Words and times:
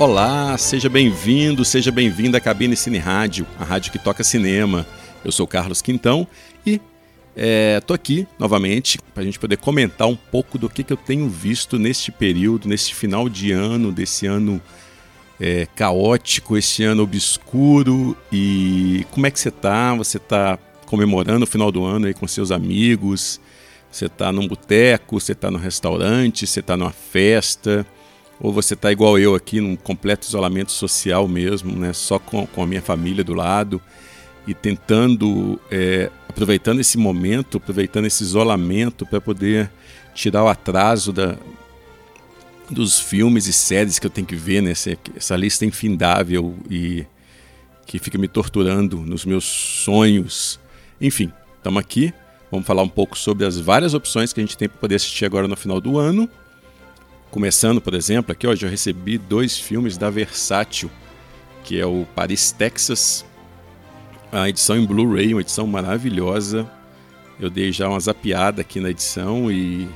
Olá, 0.00 0.56
seja 0.56 0.88
bem-vindo, 0.88 1.62
seja 1.62 1.92
bem-vinda 1.92 2.38
à 2.38 2.40
Cabine 2.40 2.74
Cine 2.74 2.96
Rádio, 2.96 3.46
a 3.58 3.64
rádio 3.64 3.92
que 3.92 3.98
toca 3.98 4.24
cinema. 4.24 4.86
Eu 5.22 5.30
sou 5.30 5.46
Carlos 5.46 5.82
Quintão 5.82 6.26
e 6.64 6.80
estou 7.76 7.94
é, 7.94 7.96
aqui 7.96 8.26
novamente 8.38 8.98
para 9.12 9.22
a 9.22 9.26
gente 9.26 9.38
poder 9.38 9.58
comentar 9.58 10.08
um 10.08 10.16
pouco 10.16 10.56
do 10.56 10.70
que, 10.70 10.82
que 10.82 10.90
eu 10.94 10.96
tenho 10.96 11.28
visto 11.28 11.78
neste 11.78 12.10
período, 12.10 12.66
neste 12.66 12.94
final 12.94 13.28
de 13.28 13.52
ano, 13.52 13.92
desse 13.92 14.26
ano 14.26 14.58
é, 15.38 15.66
caótico, 15.76 16.56
esse 16.56 16.82
ano 16.82 17.02
obscuro. 17.02 18.16
E 18.32 19.04
como 19.10 19.26
é 19.26 19.30
que 19.30 19.38
você 19.38 19.50
está? 19.50 19.94
Você 19.96 20.16
está 20.16 20.58
comemorando 20.86 21.44
o 21.44 21.46
final 21.46 21.70
do 21.70 21.84
ano 21.84 22.06
aí 22.06 22.14
com 22.14 22.26
seus 22.26 22.50
amigos? 22.50 23.38
Você 23.92 24.06
está 24.06 24.32
num 24.32 24.48
boteco? 24.48 25.20
Você 25.20 25.32
está 25.32 25.50
no 25.50 25.58
restaurante? 25.58 26.46
Você 26.46 26.60
está 26.60 26.74
numa 26.74 26.90
festa? 26.90 27.86
Ou 28.40 28.52
você 28.52 28.72
está 28.72 28.90
igual 28.90 29.18
eu 29.18 29.34
aqui, 29.34 29.60
num 29.60 29.76
completo 29.76 30.26
isolamento 30.26 30.72
social 30.72 31.28
mesmo, 31.28 31.76
né? 31.76 31.92
só 31.92 32.18
com, 32.18 32.46
com 32.46 32.62
a 32.62 32.66
minha 32.66 32.80
família 32.80 33.22
do 33.22 33.34
lado 33.34 33.80
e 34.46 34.54
tentando, 34.54 35.60
é, 35.70 36.10
aproveitando 36.26 36.80
esse 36.80 36.96
momento, 36.96 37.58
aproveitando 37.58 38.06
esse 38.06 38.22
isolamento 38.22 39.04
para 39.04 39.20
poder 39.20 39.70
tirar 40.14 40.42
o 40.42 40.48
atraso 40.48 41.12
da, 41.12 41.36
dos 42.70 42.98
filmes 42.98 43.46
e 43.46 43.52
séries 43.52 43.98
que 43.98 44.06
eu 44.06 44.10
tenho 44.10 44.26
que 44.26 44.34
ver, 44.34 44.62
né? 44.62 44.70
essa, 44.70 44.96
essa 45.14 45.36
lista 45.36 45.66
infindável 45.66 46.56
e 46.70 47.04
que 47.84 47.98
fica 47.98 48.16
me 48.16 48.26
torturando 48.26 48.96
nos 49.00 49.26
meus 49.26 49.44
sonhos. 49.44 50.58
Enfim, 50.98 51.30
estamos 51.58 51.78
aqui. 51.78 52.14
Vamos 52.50 52.66
falar 52.66 52.82
um 52.82 52.88
pouco 52.88 53.18
sobre 53.18 53.44
as 53.44 53.58
várias 53.58 53.92
opções 53.92 54.32
que 54.32 54.40
a 54.40 54.42
gente 54.42 54.56
tem 54.56 54.68
para 54.68 54.78
poder 54.78 54.94
assistir 54.94 55.26
agora 55.26 55.46
no 55.46 55.56
final 55.56 55.78
do 55.78 55.98
ano 55.98 56.28
Começando, 57.30 57.80
por 57.80 57.94
exemplo, 57.94 58.32
aqui 58.32 58.44
hoje 58.44 58.66
eu 58.66 58.70
recebi 58.70 59.16
dois 59.16 59.56
filmes 59.56 59.96
da 59.96 60.10
Versátil, 60.10 60.90
que 61.62 61.78
é 61.78 61.86
o 61.86 62.04
Paris, 62.12 62.50
Texas, 62.50 63.24
a 64.32 64.48
edição 64.48 64.76
em 64.76 64.84
Blu-ray, 64.84 65.32
uma 65.32 65.40
edição 65.40 65.64
maravilhosa. 65.64 66.68
Eu 67.38 67.48
dei 67.48 67.70
já 67.70 67.88
uma 67.88 68.00
zapiada 68.00 68.62
aqui 68.62 68.80
na 68.80 68.90
edição 68.90 69.50
e 69.50 69.88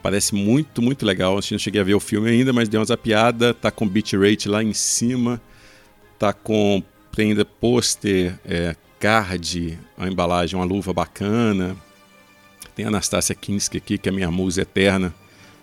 parece 0.00 0.32
muito, 0.32 0.80
muito 0.80 1.04
legal. 1.04 1.32
Eu 1.34 1.42
não 1.50 1.58
cheguei 1.58 1.80
a 1.80 1.84
ver 1.84 1.94
o 1.94 2.00
filme 2.00 2.30
ainda, 2.30 2.52
mas 2.52 2.68
dei 2.68 2.78
uma 2.78 2.86
zapiada, 2.86 3.52
tá 3.52 3.72
com 3.72 3.88
bitrate 3.88 4.48
lá 4.48 4.62
em 4.62 4.72
cima, 4.72 5.42
tá 6.20 6.32
com 6.32 6.80
ainda 7.18 7.44
pôster, 7.44 8.38
é, 8.44 8.76
card, 9.00 9.76
a 9.98 10.06
embalagem, 10.06 10.56
uma 10.56 10.64
luva 10.64 10.92
bacana. 10.92 11.76
Tem 12.76 12.84
a 12.84 12.88
Anastasia 12.88 13.34
Kinski 13.34 13.78
aqui, 13.78 13.98
que 13.98 14.08
é 14.08 14.12
minha 14.12 14.30
musa 14.30 14.62
eterna 14.62 15.12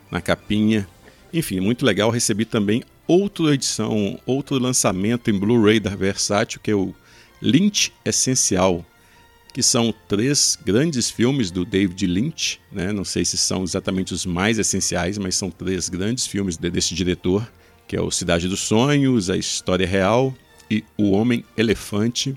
na 0.10 0.22
capinha. 0.22 0.88
Enfim, 1.34 1.60
muito 1.60 1.86
legal. 1.86 2.10
Recebi 2.10 2.46
também 2.46 2.84
outra 3.08 3.54
edição, 3.54 4.20
outro 4.26 4.58
lançamento 4.58 5.30
em 5.30 5.38
Blu-ray 5.38 5.80
da 5.80 5.96
Versátil, 5.96 6.60
que 6.62 6.72
é 6.72 6.76
o 6.76 6.94
Lynch 7.42 7.92
Essencial, 8.04 8.86
que 9.54 9.62
são 9.62 9.94
três 10.08 10.58
grandes 10.64 11.10
filmes 11.10 11.52
do 11.52 11.64
David 11.66 12.08
Lynch. 12.08 12.60
Né? 12.72 12.92
Não 12.92 13.06
sei 13.06 13.24
se 13.24 13.38
são 13.38 13.64
exatamente 13.64 14.14
os 14.14 14.26
mais 14.26 14.58
essenciais, 14.58 15.18
mas 15.18 15.36
são 15.36 15.50
três 15.50 15.90
grandes 15.90 16.26
filmes 16.26 16.58
desse 16.58 16.96
diretor, 16.96 17.50
que 17.88 17.96
é 17.96 18.02
o 18.02 18.12
Cidade 18.12 18.48
dos 18.48 18.62
Sonhos, 18.62 19.30
A 19.30 19.38
História 19.38 19.86
Real 19.86 20.34
e 20.70 20.84
O 20.98 21.12
Homem 21.12 21.46
Elefante. 21.56 22.36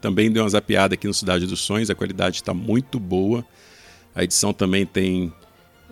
Também 0.00 0.30
deu 0.30 0.42
uma 0.42 0.48
zapiada 0.48 0.94
aqui 0.94 1.06
no 1.06 1.14
Cidade 1.14 1.46
dos 1.46 1.60
Sonhos, 1.60 1.90
a 1.90 1.94
qualidade 1.94 2.36
está 2.36 2.54
muito 2.54 2.98
boa. 2.98 3.44
A 4.14 4.24
edição 4.24 4.52
também 4.52 4.84
tem 4.84 5.32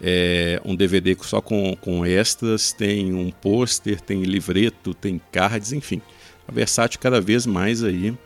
é, 0.01 0.61
um 0.65 0.75
DVD 0.75 1.17
só 1.21 1.41
com, 1.41 1.77
com 1.81 2.05
extras, 2.07 2.73
tem 2.73 3.13
um 3.13 3.31
pôster, 3.31 4.01
tem 4.01 4.23
livreto, 4.23 4.95
tem 4.95 5.21
cards, 5.33 5.73
enfim. 5.73 6.01
A 6.47 6.53
Versátil 6.53 7.01
cada 7.01 7.21
vez 7.21 7.47
mais 7.47 7.83
aí 7.83 8.17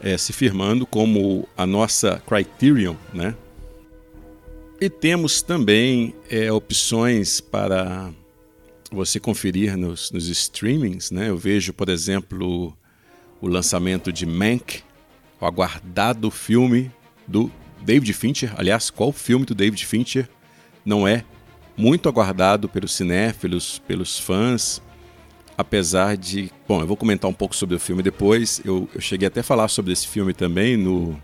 é, 0.00 0.16
se 0.16 0.32
firmando 0.32 0.86
como 0.86 1.48
a 1.56 1.66
nossa 1.66 2.22
Criterion, 2.26 2.96
né? 3.12 3.34
E 4.80 4.88
temos 4.88 5.42
também 5.42 6.14
é, 6.30 6.50
opções 6.50 7.38
para 7.38 8.10
você 8.90 9.20
conferir 9.20 9.76
nos, 9.76 10.10
nos 10.10 10.26
streamings, 10.28 11.10
né? 11.10 11.28
Eu 11.28 11.36
vejo, 11.36 11.74
por 11.74 11.90
exemplo, 11.90 12.74
o 13.40 13.46
lançamento 13.46 14.10
de 14.10 14.24
Mank, 14.24 14.82
o 15.38 15.44
aguardado 15.44 16.30
filme 16.30 16.90
do 17.28 17.52
David 17.82 18.12
Fincher. 18.14 18.54
Aliás, 18.56 18.88
qual 18.88 19.12
filme 19.12 19.44
do 19.44 19.54
David 19.54 19.84
Fincher 19.84 20.28
não 20.84 21.06
é 21.06 21.24
muito 21.76 22.08
aguardado 22.08 22.68
pelos 22.68 22.92
cinéfilos, 22.92 23.80
pelos 23.86 24.18
fãs, 24.18 24.82
apesar 25.56 26.16
de. 26.16 26.50
Bom, 26.68 26.80
eu 26.80 26.86
vou 26.86 26.96
comentar 26.96 27.30
um 27.30 27.34
pouco 27.34 27.56
sobre 27.56 27.76
o 27.76 27.80
filme 27.80 28.02
depois. 28.02 28.60
Eu, 28.64 28.88
eu 28.94 29.00
cheguei 29.00 29.26
até 29.26 29.40
a 29.40 29.42
falar 29.42 29.68
sobre 29.68 29.92
esse 29.92 30.06
filme 30.06 30.34
também 30.34 30.76
no, 30.76 31.18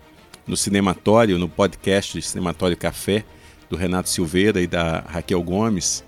no 0.47 0.57
Cinematório, 0.57 1.37
no 1.37 1.47
podcast 1.47 2.21
Cinematório 2.21 2.75
Café, 2.75 3.23
do 3.69 3.75
Renato 3.75 4.09
Silveira 4.09 4.61
e 4.61 4.67
da 4.67 5.01
Raquel 5.07 5.41
Gomes. 5.43 6.03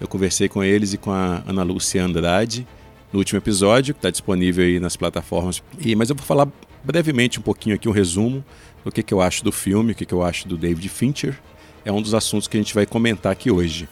Eu 0.00 0.06
conversei 0.06 0.48
com 0.48 0.62
eles 0.62 0.92
e 0.92 0.98
com 0.98 1.10
a 1.10 1.42
Ana 1.46 1.62
Lúcia 1.62 2.04
Andrade 2.04 2.66
no 3.12 3.18
último 3.18 3.38
episódio, 3.38 3.94
que 3.94 3.98
está 3.98 4.10
disponível 4.10 4.64
aí 4.64 4.78
nas 4.78 4.96
plataformas. 4.96 5.62
E, 5.78 5.96
mas 5.96 6.10
eu 6.10 6.14
vou 6.14 6.24
falar 6.24 6.46
brevemente 6.84 7.38
um 7.38 7.42
pouquinho 7.42 7.74
aqui, 7.74 7.88
um 7.88 7.92
resumo 7.92 8.44
do 8.84 8.92
que, 8.92 9.02
que 9.02 9.12
eu 9.12 9.20
acho 9.20 9.42
do 9.42 9.50
filme, 9.50 9.92
o 9.92 9.94
que, 9.94 10.04
que 10.04 10.12
eu 10.12 10.22
acho 10.22 10.46
do 10.46 10.56
David 10.56 10.88
Fincher 10.88 11.38
é 11.88 11.92
um 11.92 12.02
dos 12.02 12.12
assuntos 12.12 12.46
que 12.46 12.58
a 12.58 12.60
gente 12.60 12.74
vai 12.74 12.84
comentar 12.84 13.32
aqui 13.32 13.50
hoje. 13.50 13.88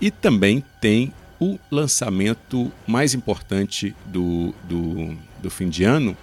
E 0.00 0.10
também 0.10 0.64
tem 0.80 1.12
o 1.38 1.58
lançamento 1.70 2.72
mais 2.86 3.12
importante 3.12 3.94
do, 4.06 4.54
do, 4.64 5.14
do 5.42 5.50
fim 5.50 5.68
de 5.68 5.84
ano, 5.84 6.16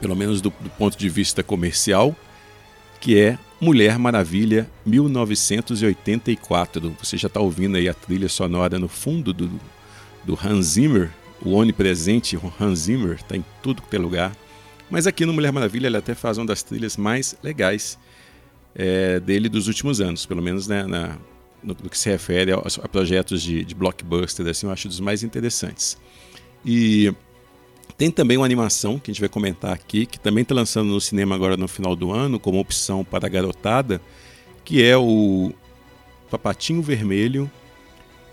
pelo 0.00 0.14
menos 0.14 0.40
do, 0.40 0.50
do 0.60 0.70
ponto 0.70 0.96
de 0.96 1.08
vista 1.08 1.42
comercial, 1.42 2.14
que 3.00 3.18
é 3.18 3.36
Mulher 3.60 3.98
Maravilha 3.98 4.70
1984. 4.84 6.96
Você 7.02 7.16
já 7.16 7.26
está 7.26 7.40
ouvindo 7.40 7.76
aí 7.76 7.88
a 7.88 7.94
trilha 7.94 8.28
sonora 8.28 8.78
no 8.78 8.86
fundo 8.86 9.32
do, 9.32 9.50
do 10.22 10.38
Hans 10.40 10.66
Zimmer, 10.66 11.10
o 11.42 11.54
onipresente 11.54 12.38
Hans 12.60 12.78
Zimmer, 12.78 13.16
está 13.16 13.36
em 13.36 13.44
tudo 13.60 13.82
que 13.82 13.96
é 13.96 13.98
lugar. 13.98 14.30
Mas 14.88 15.08
aqui 15.08 15.26
no 15.26 15.32
Mulher 15.32 15.50
Maravilha 15.50 15.88
ele 15.88 15.96
até 15.96 16.14
faz 16.14 16.38
uma 16.38 16.46
das 16.46 16.62
trilhas 16.62 16.96
mais 16.96 17.34
legais 17.42 17.98
é, 18.76 19.18
dele 19.18 19.48
dos 19.48 19.66
últimos 19.68 20.00
anos, 20.00 20.26
pelo 20.26 20.42
menos 20.42 20.68
né, 20.68 20.84
na, 20.86 21.16
no, 21.62 21.74
no, 21.82 21.90
que 21.90 21.98
se 21.98 22.10
refere 22.10 22.52
a, 22.52 22.56
a 22.56 22.88
projetos 22.88 23.42
de, 23.42 23.64
de, 23.64 23.74
blockbuster, 23.74 24.46
assim, 24.46 24.66
eu 24.66 24.72
acho 24.72 24.86
dos 24.86 25.00
mais 25.00 25.22
interessantes. 25.22 25.96
E 26.64 27.12
tem 27.96 28.10
também 28.10 28.36
uma 28.36 28.44
animação 28.44 28.98
que 28.98 29.10
a 29.10 29.14
gente 29.14 29.20
vai 29.20 29.28
comentar 29.28 29.72
aqui, 29.72 30.04
que 30.04 30.20
também 30.20 30.42
está 30.42 30.54
lançando 30.54 30.90
no 30.90 31.00
cinema 31.00 31.34
agora 31.34 31.56
no 31.56 31.66
final 31.66 31.96
do 31.96 32.12
ano, 32.12 32.38
como 32.38 32.58
opção 32.58 33.02
para 33.02 33.26
a 33.26 33.28
garotada, 33.28 34.00
que 34.62 34.84
é 34.84 34.96
o 34.96 35.52
Papatinho 36.30 36.82
Vermelho 36.82 37.50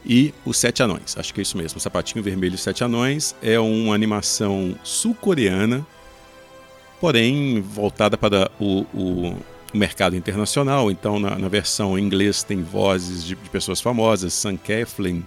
e 0.06 0.34
os 0.46 0.58
Sete 0.58 0.84
Anões. 0.84 1.18
Acho 1.18 1.34
que 1.34 1.40
é 1.40 1.44
isso 1.44 1.58
mesmo. 1.58 1.78
O 1.78 1.80
Sapatinho 1.80 2.22
Vermelho 2.24 2.54
e 2.54 2.56
os 2.56 2.62
Sete 2.62 2.84
Anões 2.84 3.34
é 3.42 3.58
uma 3.60 3.96
animação 3.96 4.76
sul-coreana, 4.84 5.86
porém 7.00 7.62
voltada 7.62 8.18
para 8.18 8.52
o, 8.60 8.82
o, 8.94 9.38
mercado 9.74 10.16
internacional. 10.16 10.92
Então, 10.92 11.20
na, 11.20 11.38
na 11.38 11.48
versão 11.48 11.98
em 11.98 12.04
inglês, 12.04 12.44
tem 12.44 12.62
vozes 12.62 13.24
de, 13.24 13.36
de, 13.36 13.50
pessoas 13.50 13.82
famosas: 13.82 14.34
Sam 14.34 14.58
Claflin, 14.58 15.26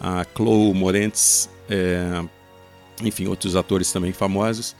a 0.00 0.26
Chloe 0.34 0.74
Moretz, 0.74 1.48
é, 1.68 2.24
enfim, 3.02 3.26
outros 3.26 3.56
atores 3.56 3.92
também 3.92 4.12
famosos. 4.12 4.74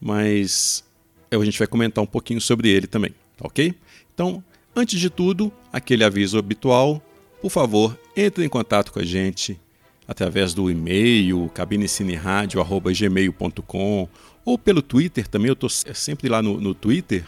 Mas 0.00 0.82
a 1.30 1.44
gente 1.44 1.58
vai 1.58 1.68
comentar 1.68 2.02
um 2.02 2.06
pouquinho 2.06 2.40
sobre 2.40 2.68
ele 2.68 2.86
também, 2.86 3.14
ok? 3.40 3.74
Então, 4.12 4.42
antes 4.74 4.98
de 4.98 5.10
tudo, 5.10 5.52
aquele 5.72 6.04
aviso 6.04 6.38
habitual: 6.38 7.02
por 7.40 7.50
favor, 7.50 7.96
entre 8.16 8.44
em 8.44 8.48
contato 8.48 8.92
com 8.92 8.98
a 8.98 9.04
gente 9.04 9.60
através 10.08 10.52
do 10.52 10.68
e-mail 10.68 11.48
cabinecineradio.gmail.com 11.54 14.08
ou 14.44 14.58
pelo 14.58 14.82
Twitter 14.82 15.28
também, 15.28 15.46
eu 15.48 15.52
estou 15.52 15.70
sempre 15.70 16.28
lá 16.28 16.42
no, 16.42 16.60
no 16.60 16.74
Twitter, 16.74 17.24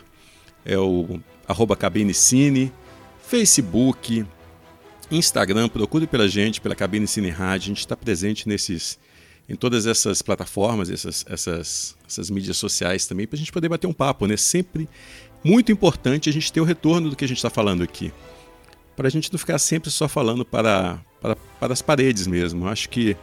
é 0.64 0.78
o 0.78 1.20
arroba 1.46 1.76
Cabine 1.76 2.14
Cine, 2.14 2.72
Facebook, 3.22 4.24
Instagram, 5.10 5.68
procure 5.68 6.06
pela 6.06 6.28
gente, 6.28 6.60
pela 6.60 6.74
Cabine 6.74 7.06
Cine 7.06 7.30
Rádio, 7.30 7.66
a 7.66 7.68
gente 7.68 7.80
está 7.80 7.96
presente 7.96 8.48
nesses, 8.48 8.98
em 9.48 9.54
todas 9.54 9.86
essas 9.86 10.22
plataformas, 10.22 10.90
essas, 10.90 11.24
essas, 11.28 11.96
essas 12.06 12.30
mídias 12.30 12.56
sociais 12.56 13.06
também, 13.06 13.26
para 13.26 13.36
a 13.36 13.38
gente 13.38 13.52
poder 13.52 13.68
bater 13.68 13.86
um 13.86 13.92
papo, 13.92 14.26
né? 14.26 14.36
Sempre 14.36 14.88
muito 15.44 15.72
importante 15.72 16.30
a 16.30 16.32
gente 16.32 16.52
ter 16.52 16.60
o 16.60 16.64
retorno 16.64 17.10
do 17.10 17.16
que 17.16 17.24
a 17.24 17.28
gente 17.28 17.38
está 17.38 17.50
falando 17.50 17.82
aqui. 17.82 18.12
Para 18.96 19.08
a 19.08 19.10
gente 19.10 19.32
não 19.32 19.38
ficar 19.38 19.58
sempre 19.58 19.90
só 19.90 20.06
falando 20.06 20.44
para, 20.44 21.00
para, 21.20 21.36
para 21.36 21.72
as 21.72 21.82
paredes 21.82 22.26
mesmo. 22.26 22.68
Acho 22.68 22.88
que 22.88 23.16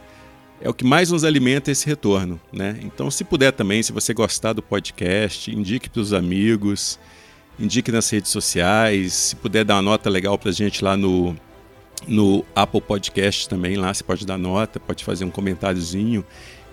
é 0.60 0.68
o 0.68 0.74
que 0.74 0.84
mais 0.84 1.10
nos 1.10 1.24
alimenta 1.24 1.70
esse 1.70 1.86
retorno, 1.86 2.38
né? 2.52 2.78
Então, 2.82 3.10
se 3.10 3.24
puder 3.24 3.52
também, 3.52 3.82
se 3.82 3.92
você 3.92 4.12
gostar 4.12 4.52
do 4.52 4.62
podcast, 4.62 5.50
indique 5.50 5.88
para 5.88 6.02
os 6.02 6.12
amigos, 6.12 6.98
indique 7.60 7.92
nas 7.92 8.08
redes 8.08 8.30
sociais, 8.30 9.12
se 9.12 9.36
puder 9.36 9.64
dar 9.64 9.76
uma 9.76 9.82
nota 9.82 10.08
legal 10.08 10.38
para 10.38 10.50
a 10.50 10.52
gente 10.52 10.82
lá 10.82 10.96
no, 10.96 11.36
no 12.08 12.44
Apple 12.54 12.80
Podcast 12.80 13.48
também, 13.48 13.76
lá 13.76 13.92
você 13.92 14.02
pode 14.02 14.26
dar 14.26 14.38
nota, 14.38 14.80
pode 14.80 15.04
fazer 15.04 15.24
um 15.24 15.30
comentáriozinho. 15.30 16.24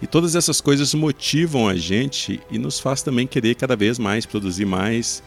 E 0.01 0.07
todas 0.07 0.35
essas 0.35 0.61
coisas 0.61 0.93
motivam 0.93 1.67
a 1.67 1.75
gente 1.75 2.39
e 2.51 2.57
nos 2.57 2.79
faz 2.79 3.01
também 3.01 3.25
querer 3.25 3.55
cada 3.55 3.75
vez 3.75 3.97
mais 3.97 4.25
produzir 4.25 4.65
mais 4.65 5.23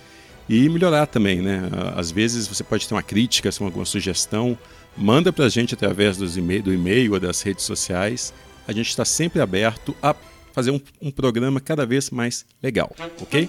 e 0.48 0.68
melhorar 0.68 1.06
também, 1.06 1.40
né? 1.42 1.62
Às 1.94 2.10
vezes 2.10 2.46
você 2.46 2.64
pode 2.64 2.86
ter 2.86 2.94
uma 2.94 3.02
crítica, 3.02 3.50
alguma 3.60 3.84
sugestão, 3.84 4.56
manda 4.96 5.32
para 5.32 5.46
a 5.46 5.48
gente 5.48 5.74
através 5.74 6.16
dos 6.16 6.34
do 6.34 6.72
e-mail 6.72 7.12
ou 7.12 7.20
das 7.20 7.42
redes 7.42 7.64
sociais. 7.64 8.32
A 8.66 8.72
gente 8.72 8.88
está 8.88 9.04
sempre 9.04 9.40
aberto 9.40 9.94
a 10.02 10.14
fazer 10.52 10.70
um, 10.70 10.80
um 11.02 11.10
programa 11.10 11.60
cada 11.60 11.84
vez 11.84 12.10
mais 12.10 12.44
legal, 12.62 12.94
ok? 13.20 13.48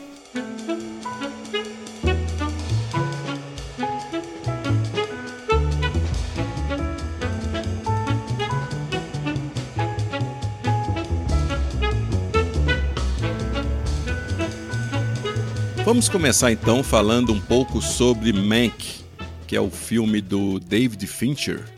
Vamos 15.92 16.08
começar 16.08 16.54
então 16.54 16.82
falando 16.82 17.34
um 17.34 17.42
pouco 17.42 17.82
sobre 17.82 18.32
Mank, 18.32 19.04
que 19.46 19.58
é 19.58 19.60
o 19.60 19.70
filme 19.70 20.22
do 20.22 20.58
David 20.58 21.06
Fincher, 21.06 21.70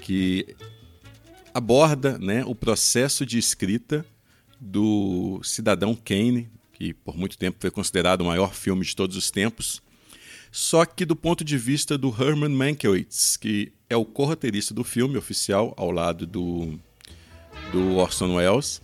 que 0.00 0.56
aborda 1.52 2.16
né, 2.16 2.42
o 2.46 2.54
processo 2.54 3.26
de 3.26 3.38
escrita 3.38 4.02
do 4.58 5.42
Cidadão 5.44 5.94
Kane, 5.94 6.48
que 6.72 6.94
por 6.94 7.18
muito 7.18 7.36
tempo 7.36 7.58
foi 7.60 7.70
considerado 7.70 8.22
o 8.22 8.24
maior 8.24 8.54
filme 8.54 8.82
de 8.82 8.96
todos 8.96 9.14
os 9.14 9.30
tempos, 9.30 9.82
só 10.50 10.86
que 10.86 11.04
do 11.04 11.14
ponto 11.14 11.44
de 11.44 11.58
vista 11.58 11.98
do 11.98 12.08
Herman 12.08 12.48
Mankiewicz, 12.48 13.36
que 13.36 13.70
é 13.90 13.96
o 13.96 14.06
co-roteirista 14.06 14.72
do 14.72 14.82
filme 14.82 15.18
oficial, 15.18 15.74
ao 15.76 15.90
lado 15.90 16.26
do, 16.26 16.80
do 17.70 17.96
Orson 17.96 18.36
Welles. 18.36 18.80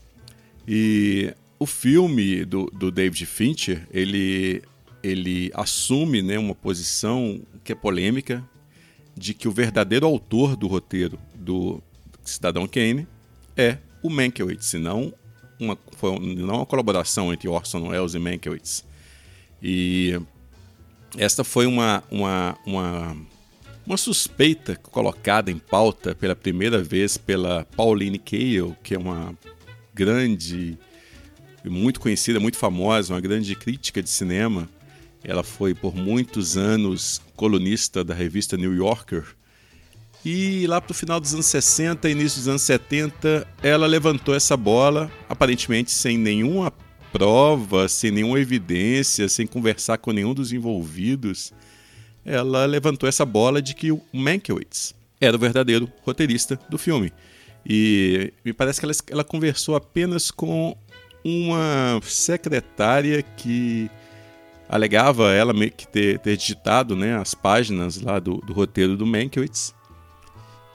E 0.69 1.35
o 1.61 1.67
filme 1.67 2.43
do, 2.47 2.65
do 2.73 2.91
David 2.91 3.27
Fincher, 3.27 3.87
ele, 3.93 4.63
ele 5.03 5.51
assume 5.53 6.23
né, 6.23 6.39
uma 6.39 6.55
posição 6.55 7.39
que 7.63 7.71
é 7.71 7.75
polêmica, 7.75 8.43
de 9.15 9.35
que 9.35 9.47
o 9.47 9.53
verdadeiro 9.53 10.07
autor 10.07 10.57
do 10.57 10.67
roteiro 10.67 11.19
do 11.35 11.83
Cidadão 12.25 12.67
Kane 12.67 13.07
é 13.55 13.77
o 14.03 14.09
Mankiewicz, 14.09 14.73
não 14.75 15.13
uma, 15.59 15.77
foi 15.99 16.19
não 16.19 16.57
uma 16.57 16.67
colaboração 16.67 17.31
entre 17.31 17.47
Orson 17.47 17.89
Welles 17.89 18.15
e 18.15 18.19
Mankiewicz. 18.19 18.83
E 19.63 20.19
esta 21.19 21.45
foi 21.45 21.67
uma, 21.67 22.03
uma, 22.11 22.57
uma, 22.65 23.17
uma 23.85 23.97
suspeita 23.99 24.77
colocada 24.77 25.51
em 25.51 25.59
pauta 25.59 26.15
pela 26.15 26.35
primeira 26.35 26.83
vez 26.83 27.19
pela 27.19 27.67
Pauline 27.77 28.19
Kael, 28.19 28.75
que 28.83 28.95
é 28.95 28.99
uma 28.99 29.37
grande 29.93 30.79
muito 31.69 32.01
conhecida, 32.01 32.41
muito 32.41 32.57
famosa, 32.57 33.13
uma 33.13 33.21
grande 33.21 33.55
crítica 33.55 34.03
de 34.03 34.09
cinema. 34.09 34.69
Ela 35.23 35.43
foi 35.43 35.75
por 35.75 35.95
muitos 35.95 36.57
anos 36.57 37.21
colunista 37.37 38.03
da 38.03 38.15
revista 38.15 38.57
New 38.57 38.75
Yorker. 38.75 39.25
E 40.25 40.67
lá 40.67 40.81
para 40.81 40.93
o 40.93 40.95
final 40.95 41.19
dos 41.19 41.33
anos 41.33 41.47
60, 41.47 42.09
início 42.09 42.39
dos 42.39 42.49
anos 42.49 42.63
70, 42.63 43.47
ela 43.63 43.87
levantou 43.87 44.35
essa 44.35 44.57
bola, 44.57 45.11
aparentemente 45.29 45.91
sem 45.91 46.19
nenhuma 46.19 46.73
prova, 47.13 47.89
sem 47.89 48.11
nenhuma 48.11 48.39
evidência, 48.39 49.29
sem 49.29 49.47
conversar 49.47 49.99
com 49.99 50.13
nenhum 50.13 50.35
dos 50.35 50.53
envolvidos. 50.53 51.53
Ela 52.25 52.67
levantou 52.67 53.09
essa 53.09 53.25
bola 53.25 53.63
de 53.63 53.75
que 53.75 53.91
o 53.91 54.01
Mankiewicz 54.13 54.95
era 55.21 55.37
o 55.37 55.41
verdadeiro 55.41 55.91
roteirista 56.03 56.59
do 56.69 56.79
filme. 56.79 57.13
E 57.67 58.33
me 58.45 58.53
parece 58.53 58.81
que 58.81 58.87
ela, 58.87 58.95
ela 59.11 59.25
conversou 59.25 59.75
apenas 59.75 60.31
com 60.31 60.77
uma 61.25 62.01
secretária 62.03 63.23
que 63.23 63.91
alegava 64.69 65.33
ela 65.33 65.53
meio 65.53 65.73
que 65.73 65.87
ter, 65.87 66.19
ter 66.21 66.37
digitado 66.37 66.95
né, 66.95 67.17
as 67.17 67.35
páginas 67.35 68.01
lá 68.01 68.19
do, 68.19 68.37
do 68.39 68.53
roteiro 68.53 68.97
do 68.97 69.05
Mankiewicz. 69.05 69.75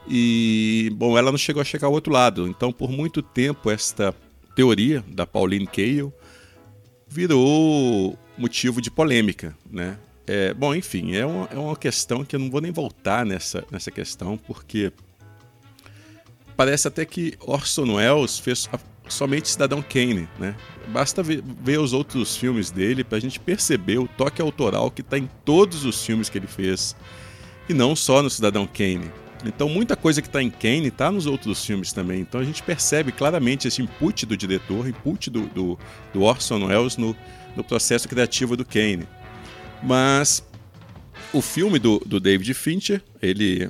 E, 0.07 0.91
bom, 0.95 1.17
ela 1.17 1.31
não 1.31 1.37
chegou 1.37 1.61
a 1.61 1.65
chegar 1.65 1.87
ao 1.87 1.93
outro 1.93 2.11
lado. 2.11 2.47
Então, 2.47 2.71
por 2.71 2.91
muito 2.91 3.21
tempo, 3.21 3.71
esta 3.71 4.13
teoria 4.55 5.03
da 5.07 5.25
Pauline 5.25 5.65
Kael 5.65 6.13
virou 7.07 8.17
motivo 8.37 8.81
de 8.81 8.91
polêmica, 8.91 9.55
né? 9.69 9.97
É, 10.27 10.53
bom, 10.53 10.73
enfim, 10.73 11.15
é 11.15 11.25
uma, 11.25 11.45
é 11.51 11.57
uma 11.57 11.75
questão 11.75 12.25
que 12.25 12.35
eu 12.35 12.39
não 12.39 12.49
vou 12.49 12.59
nem 12.59 12.71
voltar 12.71 13.25
nessa, 13.25 13.63
nessa 13.71 13.91
questão, 13.91 14.37
porque 14.37 14.91
parece 16.57 16.87
até 16.87 17.05
que 17.05 17.35
Orson 17.39 17.95
Welles 17.95 18.39
fez 18.39 18.67
somente 19.07 19.49
Cidadão 19.49 19.81
Kane, 19.81 20.27
né? 20.39 20.55
Basta 20.87 21.21
ver, 21.21 21.43
ver 21.61 21.79
os 21.79 21.93
outros 21.93 22.35
filmes 22.35 22.71
dele 22.71 23.03
para 23.03 23.17
a 23.17 23.21
gente 23.21 23.39
perceber 23.39 23.97
o 23.97 24.07
toque 24.07 24.41
autoral 24.41 24.89
que 24.91 25.01
está 25.01 25.17
em 25.17 25.29
todos 25.43 25.85
os 25.85 26.05
filmes 26.05 26.29
que 26.29 26.37
ele 26.37 26.47
fez 26.47 26.95
e 27.67 27.73
não 27.73 27.95
só 27.95 28.21
no 28.21 28.29
Cidadão 28.29 28.67
Kane. 28.67 29.11
Então 29.45 29.69
muita 29.69 29.95
coisa 29.95 30.21
que 30.21 30.27
está 30.27 30.41
em 30.41 30.49
Kane 30.49 30.87
está 30.87 31.11
nos 31.11 31.25
outros 31.25 31.63
filmes 31.63 31.93
também. 31.93 32.21
Então 32.21 32.39
a 32.39 32.43
gente 32.43 32.63
percebe 32.63 33.11
claramente 33.11 33.67
esse 33.67 33.81
input 33.81 34.25
do 34.25 34.35
diretor, 34.35 34.87
input 34.87 35.29
do, 35.29 35.41
do, 35.47 35.79
do 36.13 36.21
Orson 36.23 36.65
Welles 36.65 36.97
no, 36.97 37.15
no 37.55 37.63
processo 37.63 38.07
criativo 38.07 38.55
do 38.57 38.65
Kane. 38.65 39.07
Mas 39.83 40.43
o 41.31 41.41
filme 41.41 41.77
do, 41.77 41.99
do 41.99 42.19
David 42.19 42.53
Fincher, 42.53 43.03
ele, 43.21 43.69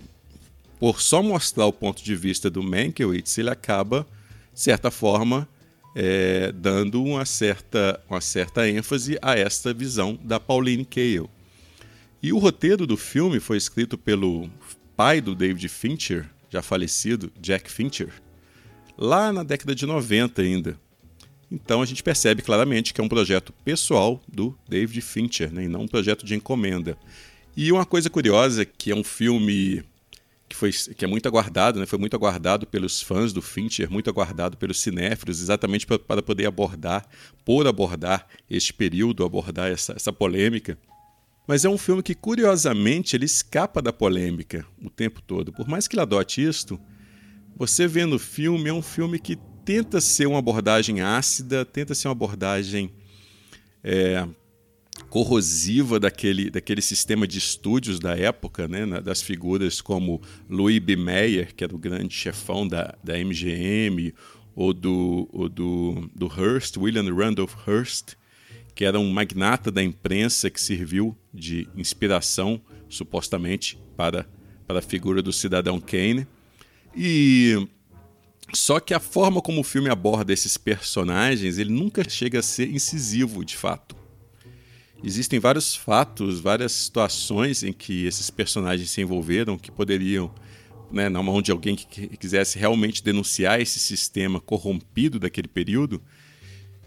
por 0.79 1.01
só 1.01 1.21
mostrar 1.21 1.65
o 1.65 1.73
ponto 1.73 2.03
de 2.03 2.15
vista 2.15 2.49
do 2.49 2.63
Mankiewicz, 2.63 3.37
ele 3.37 3.49
acaba 3.49 4.07
certa 4.55 4.89
forma, 4.89 5.47
é, 5.95 6.51
dando 6.53 7.03
uma 7.03 7.25
certa, 7.25 8.01
uma 8.09 8.21
certa 8.21 8.67
ênfase 8.67 9.19
a 9.21 9.37
esta 9.37 9.73
visão 9.73 10.17
da 10.23 10.39
Pauline 10.39 10.85
Kael. 10.85 11.29
E 12.23 12.33
o 12.33 12.39
roteiro 12.39 12.87
do 12.87 12.97
filme 12.97 13.39
foi 13.39 13.57
escrito 13.57 13.97
pelo 13.97 14.49
pai 14.95 15.21
do 15.21 15.35
David 15.35 15.67
Fincher, 15.67 16.27
já 16.49 16.61
falecido, 16.61 17.31
Jack 17.39 17.69
Fincher, 17.69 18.09
lá 18.97 19.31
na 19.31 19.43
década 19.43 19.75
de 19.75 19.85
90 19.85 20.41
ainda. 20.41 20.79
Então 21.51 21.81
a 21.81 21.85
gente 21.85 22.01
percebe 22.01 22.41
claramente 22.41 22.93
que 22.93 22.99
é 22.99 23.03
um 23.03 23.09
projeto 23.09 23.53
pessoal 23.63 24.21
do 24.27 24.57
David 24.67 25.01
Fincher, 25.01 25.53
né, 25.53 25.65
e 25.65 25.67
não 25.67 25.81
um 25.81 25.87
projeto 25.87 26.25
de 26.25 26.33
encomenda. 26.33 26.97
E 27.55 27.71
uma 27.71 27.85
coisa 27.85 28.09
curiosa 28.09 28.65
que 28.65 28.91
é 28.91 28.95
um 28.95 29.03
filme 29.03 29.83
que, 30.47 30.55
foi, 30.55 30.71
que 30.71 31.03
é 31.03 31.07
muito 31.07 31.27
aguardado, 31.27 31.79
né? 31.79 31.85
foi 31.85 31.97
muito 31.97 32.15
aguardado 32.15 32.67
pelos 32.67 33.01
fãs 33.01 33.33
do 33.33 33.41
Fincher, 33.41 33.91
muito 33.91 34.09
aguardado 34.09 34.57
pelos 34.57 34.79
cinéfilos, 34.79 35.41
exatamente 35.41 35.85
para, 35.87 35.97
para 35.97 36.21
poder 36.21 36.45
abordar, 36.45 37.05
por 37.43 37.67
abordar 37.67 38.27
este 38.49 38.73
período, 38.73 39.23
abordar 39.23 39.71
essa, 39.71 39.93
essa 39.93 40.13
polêmica. 40.13 40.77
Mas 41.47 41.65
é 41.65 41.69
um 41.69 41.77
filme 41.77 42.01
que, 42.01 42.15
curiosamente, 42.15 43.15
ele 43.15 43.25
escapa 43.25 43.81
da 43.81 43.93
polêmica 43.93 44.65
o 44.83 44.89
tempo 44.89 45.21
todo. 45.21 45.51
Por 45.51 45.67
mais 45.67 45.87
que 45.87 45.95
ele 45.95 46.01
adote 46.01 46.43
isto, 46.43 46.79
você 47.55 47.87
vendo 47.87 48.15
o 48.15 48.19
filme, 48.19 48.69
é 48.69 48.73
um 48.73 48.81
filme 48.81 49.19
que 49.19 49.37
tenta 49.63 50.01
ser 50.01 50.27
uma 50.27 50.39
abordagem 50.39 51.01
ácida, 51.01 51.65
tenta 51.65 51.95
ser 51.95 52.07
uma 52.07 52.13
abordagem 52.13 52.91
é, 53.83 54.27
corrosiva 55.15 55.97
daquele, 55.97 56.49
daquele 56.49 56.81
sistema 56.81 57.25
de 57.25 57.37
estúdios 57.37 58.01
da 58.01 58.17
época, 58.17 58.67
né, 58.67 58.85
das 58.99 59.21
figuras 59.21 59.79
como 59.79 60.21
Louis 60.49 60.77
B. 60.79 60.97
Mayer, 60.97 61.55
que 61.55 61.63
era 61.63 61.73
o 61.73 61.77
grande 61.77 62.13
chefão 62.13 62.67
da, 62.67 62.93
da 63.01 63.17
MGM, 63.17 64.13
ou 64.53 64.73
do, 64.73 65.29
ou 65.31 65.47
do, 65.47 66.09
do 66.13 66.27
Hearst, 66.27 66.75
William 66.75 67.05
Randolph 67.15 67.53
Hearst, 67.65 68.15
que 68.75 68.83
era 68.83 68.99
um 68.99 69.09
magnata 69.09 69.71
da 69.71 69.81
imprensa 69.81 70.49
que 70.49 70.59
serviu 70.59 71.17
de 71.33 71.65
inspiração, 71.77 72.59
supostamente, 72.89 73.79
para, 73.95 74.27
para 74.67 74.79
a 74.79 74.81
figura 74.81 75.21
do 75.21 75.31
cidadão 75.31 75.79
Kane. 75.79 76.27
E 76.93 77.65
só 78.53 78.81
que 78.81 78.93
a 78.93 78.99
forma 78.99 79.41
como 79.41 79.61
o 79.61 79.63
filme 79.63 79.89
aborda 79.89 80.33
esses 80.33 80.57
personagens, 80.57 81.57
ele 81.57 81.71
nunca 81.71 82.03
chega 82.03 82.39
a 82.39 82.43
ser 82.43 82.69
incisivo, 82.69 83.45
de 83.45 83.55
fato 83.55 84.03
existem 85.03 85.39
vários 85.39 85.75
fatos, 85.75 86.39
várias 86.39 86.71
situações 86.71 87.63
em 87.63 87.73
que 87.73 88.05
esses 88.05 88.29
personagens 88.29 88.89
se 88.89 89.01
envolveram 89.01 89.57
que 89.57 89.71
poderiam, 89.71 90.33
né, 90.91 91.09
na 91.09 91.21
mão 91.21 91.41
de 91.41 91.51
alguém 91.51 91.75
que 91.75 92.07
quisesse 92.17 92.57
realmente 92.57 93.03
denunciar 93.03 93.59
esse 93.61 93.79
sistema 93.79 94.39
corrompido 94.39 95.19
daquele 95.19 95.47
período, 95.47 96.01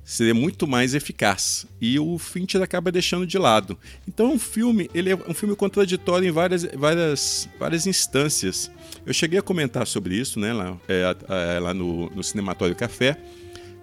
seria 0.05 0.35
muito 0.35 0.67
mais 0.67 0.95
eficaz. 0.95 1.67
E 1.81 1.99
o 1.99 2.19
Fincher 2.19 2.63
acaba 2.63 2.91
deixando 2.91 3.27
de 3.27 3.37
lado. 3.37 3.79
Então, 4.07 4.33
um 4.33 4.39
filme, 4.39 4.89
ele 4.95 5.11
é 5.11 5.15
um 5.15 5.35
filme 5.35 5.55
contraditório 5.55 6.27
em 6.27 6.33
várias, 6.33 6.65
várias, 6.65 7.49
várias 7.59 7.87
instâncias. 7.87 8.71
Eu 9.05 9.13
cheguei 9.13 9.39
a 9.39 9.43
comentar 9.43 9.87
sobre 9.87 10.17
isso, 10.17 10.41
né, 10.41 10.53
lá, 10.53 10.79
é, 10.89 11.59
lá 11.61 11.75
no, 11.75 12.09
no 12.11 12.25
Cinematório 12.25 12.75
Café. 12.75 13.21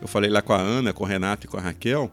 Eu 0.02 0.08
falei 0.08 0.30
lá 0.30 0.42
com 0.42 0.54
a 0.54 0.60
Ana, 0.60 0.92
com 0.92 1.04
o 1.04 1.08
Renato 1.08 1.46
e 1.46 1.50
com 1.50 1.58
a 1.58 1.62
Raquel 1.62 2.12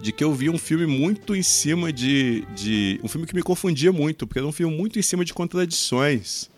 de 0.00 0.12
que 0.12 0.22
eu 0.22 0.32
vi 0.32 0.48
um 0.48 0.58
filme 0.58 0.86
muito 0.86 1.34
em 1.34 1.42
cima 1.42 1.92
de, 1.92 2.44
de. 2.54 3.00
Um 3.02 3.08
filme 3.08 3.26
que 3.26 3.34
me 3.34 3.42
confundia 3.42 3.92
muito, 3.92 4.26
porque 4.26 4.38
era 4.38 4.46
um 4.46 4.52
filme 4.52 4.76
muito 4.76 4.98
em 4.98 5.02
cima 5.02 5.24
de 5.24 5.34
contradições. 5.34 6.50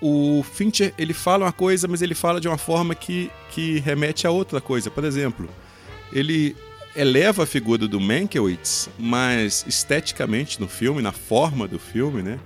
o 0.00 0.42
Fincher 0.54 0.94
ele 0.96 1.12
fala 1.12 1.44
uma 1.44 1.52
coisa, 1.52 1.86
mas 1.86 2.00
ele 2.00 2.14
fala 2.14 2.40
de 2.40 2.48
uma 2.48 2.56
forma 2.56 2.94
que, 2.94 3.30
que 3.50 3.78
remete 3.80 4.26
a 4.26 4.30
outra 4.30 4.60
coisa. 4.60 4.90
Por 4.90 5.04
exemplo, 5.04 5.48
ele 6.12 6.56
eleva 6.96 7.44
a 7.44 7.46
figura 7.46 7.86
do 7.86 8.00
Mankiewicz, 8.00 8.88
mas 8.98 9.64
esteticamente 9.68 10.60
no 10.60 10.66
filme, 10.66 11.02
na 11.02 11.12
forma 11.12 11.68
do 11.68 11.78
filme, 11.78 12.22
né? 12.22 12.40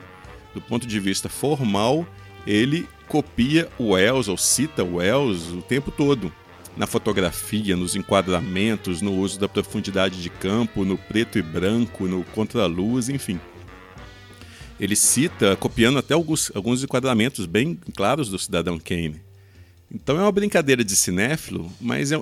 Do 0.52 0.60
ponto 0.60 0.86
de 0.86 1.00
vista 1.00 1.28
formal, 1.28 2.06
ele 2.46 2.88
copia 3.08 3.68
o 3.78 3.90
Wells 3.90 4.28
ou 4.28 4.36
cita 4.36 4.82
o 4.82 4.96
Wells 4.96 5.52
o 5.52 5.62
tempo 5.62 5.90
todo. 5.90 6.32
Na 6.76 6.86
fotografia, 6.86 7.76
nos 7.76 7.94
enquadramentos, 7.94 9.00
no 9.00 9.14
uso 9.14 9.38
da 9.38 9.48
profundidade 9.48 10.20
de 10.20 10.28
campo, 10.28 10.84
no 10.84 10.98
preto 10.98 11.38
e 11.38 11.42
branco, 11.42 12.06
no 12.06 12.24
contraluz, 12.24 13.08
enfim. 13.08 13.40
Ele 14.80 14.96
cita, 14.96 15.56
copiando 15.56 15.98
até 15.98 16.14
alguns, 16.14 16.50
alguns 16.54 16.82
enquadramentos 16.82 17.46
bem 17.46 17.78
claros 17.96 18.28
do 18.28 18.38
Cidadão 18.38 18.78
Kane. 18.78 19.20
Então 19.88 20.16
é 20.16 20.22
uma 20.22 20.32
brincadeira 20.32 20.82
de 20.82 20.96
cinéfilo, 20.96 21.70
mas 21.80 22.10
é, 22.10 22.20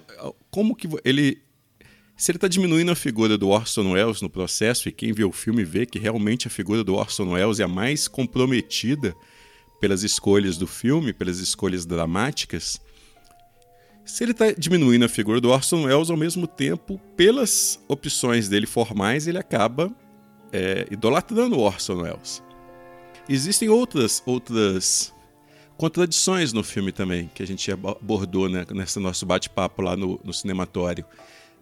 como 0.50 0.76
que 0.76 0.87
ele 1.02 1.40
se 2.23 2.30
ele 2.30 2.37
está 2.37 2.47
diminuindo 2.47 2.92
a 2.92 2.94
figura 2.94 3.37
do 3.37 3.49
Orson 3.49 3.92
Welles 3.92 4.21
no 4.23 4.30
processo, 4.30 4.88
e 4.88 4.92
quem 4.92 5.12
vê 5.12 5.25
o 5.25 5.32
filme 5.32 5.64
vê 5.64 5.85
que 5.85 5.99
realmente 5.99 6.47
a 6.47 6.50
figura 6.50 6.85
do 6.85 6.94
Orson 6.94 7.32
Welles 7.32 7.59
é 7.59 7.64
a 7.64 7.68
mais 7.68 8.06
comprometida 8.06 9.12
pelas 9.80 10.04
escolhas 10.04 10.56
do 10.56 10.66
filme, 10.66 11.12
pelas 11.12 11.38
escolhas 11.38 11.85
dramáticas, 11.85 12.80
se 14.04 14.25
ele 14.25 14.32
está 14.32 14.50
diminuindo 14.52 15.04
a 15.04 15.09
figura 15.09 15.40
do 15.40 15.50
Orson 15.50 15.85
Welles, 15.85 16.11
ao 16.11 16.16
mesmo 16.16 16.47
tempo, 16.47 17.00
pelas 17.16 17.82
opções 17.88 18.49
dele 18.49 18.66
formais, 18.66 19.26
ele 19.26 19.38
acaba 19.38 19.90
é, 20.52 20.87
idolatrando 20.90 21.56
o 21.56 21.61
Orson 21.61 22.02
Welles. 22.02 22.42
Existem 23.28 23.68
outras, 23.68 24.23
outras 24.26 25.12
contradições 25.76 26.52
no 26.52 26.62
filme 26.62 26.92
também, 26.92 27.30
que 27.35 27.42
a 27.42 27.47
gente 27.47 27.71
abordou 27.71 28.49
né, 28.49 28.66
nesse 28.71 28.99
nosso 28.99 29.25
bate-papo 29.25 29.82
lá 29.82 29.97
no, 29.97 30.21
no 30.25 30.32
cinematório. 30.32 31.04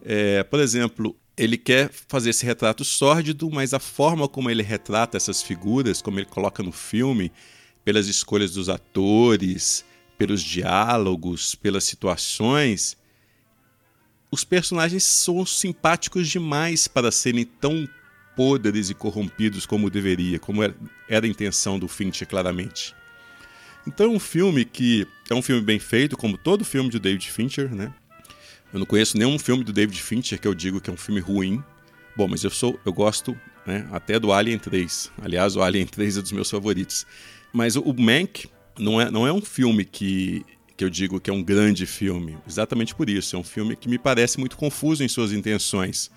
É, 0.03 0.43
por 0.43 0.61
exemplo, 0.61 1.15
ele 1.37 1.57
quer 1.57 1.91
fazer 2.09 2.31
esse 2.31 2.45
retrato 2.45 2.85
sórdido, 2.85 3.51
mas 3.51 3.73
a 3.73 3.79
forma 3.79 4.27
como 4.29 4.51
ele 4.51 4.63
retrata 4.63 5.17
essas 5.17 5.43
figuras, 5.43 6.03
como 6.03 6.19
ele 6.19 6.27
coloca 6.27 6.63
no 6.63 6.73
filme, 6.73 7.31
pelas 7.85 8.09
escolhas 8.09 8.53
dos 8.53 8.69
atores, 8.69 9.85
pelos 10.21 10.43
diálogos, 10.43 11.55
pelas 11.55 11.85
situações, 11.85 12.95
os 14.31 14.45
personagens 14.45 15.03
são 15.03 15.47
simpáticos 15.47 16.29
demais 16.29 16.87
para 16.87 17.11
serem 17.11 17.47
tão 17.47 17.89
podres 18.37 18.91
e 18.91 18.95
corrompidos 18.95 19.65
como 19.65 19.89
deveria, 19.89 20.39
como 20.39 20.63
era 20.63 21.25
a 21.25 21.27
intenção 21.27 21.79
do 21.79 21.89
Fincher 21.89 22.29
claramente. 22.29 22.95
Então 23.87 24.05
é 24.05 24.09
um 24.11 24.21
filme 24.21 24.67
que 24.67 25.07
é 25.31 25.35
um 25.35 25.41
filme 25.41 25.63
bem 25.63 25.79
feito, 25.79 26.19
como 26.19 26.37
todo 26.37 26.67
filme 26.67 26.91
de 26.91 26.99
David 26.99 27.31
Fincher, 27.31 27.75
né? 27.75 27.91
Eu 28.75 28.79
não 28.79 28.85
conheço 28.85 29.17
nenhum 29.17 29.39
filme 29.39 29.65
do 29.65 29.73
David 29.73 30.03
Fincher 30.03 30.39
que 30.39 30.47
eu 30.47 30.55
digo 30.55 30.83
que 30.83 30.91
é 30.91 30.93
um 30.93 30.99
filme 30.99 31.23
ruim. 31.23 31.65
Bom, 32.15 32.29
mas 32.29 32.45
eu 32.45 32.51
sou, 32.51 32.79
eu 32.85 32.93
gosto 32.93 33.35
né, 33.67 33.89
até 33.91 34.19
do 34.19 34.35
Alien 34.35 34.59
3. 34.59 35.13
Aliás, 35.23 35.57
o 35.57 35.63
Alien 35.63 35.87
3 35.87 36.19
é 36.19 36.21
dos 36.21 36.33
meus 36.33 36.51
favoritos. 36.51 37.07
Mas 37.55 37.75
o 37.75 37.95
Mank 37.95 38.51
não 38.81 39.01
é, 39.01 39.11
não 39.11 39.27
é 39.27 39.33
um 39.33 39.43
filme 39.43 39.85
que, 39.85 40.45
que 40.77 40.85
eu 40.85 40.91
digo 40.91 41.21
que 41.21 41.31
é 41.31 41.33
um 41.33 41.43
grande 41.43 41.87
filme. 41.87 42.39
Exatamente 42.49 42.95
por 42.95 43.09
isso. 43.09 43.37
É 43.37 43.39
um 43.39 43.45
filme 43.45 43.77
que 43.77 43.89
me 43.89 43.99
parece 43.99 44.41
muito 44.41 44.57
confuso 44.57 45.05
em 45.05 45.09
suas 45.09 45.33
intenções. 45.33 46.11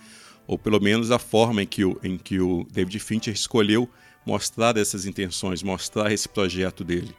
Ou 0.47 0.57
pelo 0.57 0.79
menos 0.79 1.11
a 1.11 1.19
forma 1.19 1.63
em 1.63 1.67
que 1.67 1.85
o, 1.85 1.99
em 2.03 2.17
que 2.17 2.39
o 2.39 2.65
David 2.71 2.99
Fincher 2.99 3.33
escolheu 3.33 3.89
mostrar 4.25 4.77
essas 4.77 5.05
intenções, 5.05 5.61
mostrar 5.61 6.11
esse 6.11 6.27
projeto 6.27 6.83
dele. 6.83 7.13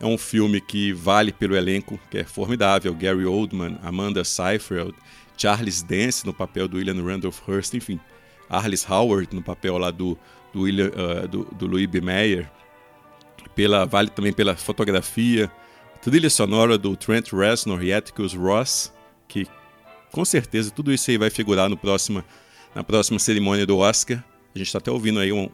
É 0.00 0.06
um 0.06 0.18
filme 0.18 0.60
que 0.60 0.92
vale 0.92 1.32
pelo 1.32 1.56
elenco, 1.56 1.98
que 2.10 2.18
é 2.18 2.24
formidável. 2.24 2.94
Gary 2.94 3.24
Oldman, 3.24 3.78
Amanda 3.82 4.22
Seyfried, 4.22 4.94
Charles 5.36 5.82
Dance 5.82 6.24
no 6.24 6.32
papel 6.32 6.68
do 6.68 6.76
William 6.76 7.02
Randolph 7.02 7.40
Hearst, 7.48 7.74
enfim. 7.74 7.98
Arliss 8.48 8.88
Howard 8.88 9.34
no 9.34 9.42
papel 9.42 9.76
lá 9.76 9.90
do, 9.90 10.16
do, 10.52 10.62
William, 10.62 10.90
uh, 10.90 11.28
do, 11.28 11.44
do 11.44 11.66
Louis 11.66 11.86
B. 11.86 12.00
Mayer. 12.00 12.50
Pela, 13.58 13.84
vale 13.84 14.08
também 14.08 14.32
pela 14.32 14.54
fotografia. 14.54 15.50
Trilha 16.00 16.30
sonora 16.30 16.78
do 16.78 16.94
Trent 16.94 17.32
Reznor 17.32 17.82
e 17.82 17.92
Atticus 17.92 18.32
Ross, 18.32 18.92
que 19.26 19.48
com 20.12 20.24
certeza 20.24 20.70
tudo 20.70 20.92
isso 20.92 21.10
aí 21.10 21.18
vai 21.18 21.28
figurar 21.28 21.68
no 21.68 21.76
próxima, 21.76 22.24
na 22.72 22.84
próxima 22.84 23.18
cerimônia 23.18 23.66
do 23.66 23.78
Oscar. 23.78 24.22
A 24.54 24.58
gente 24.58 24.68
está 24.68 24.78
até 24.78 24.92
ouvindo 24.92 25.18
aí 25.18 25.32
um, 25.32 25.48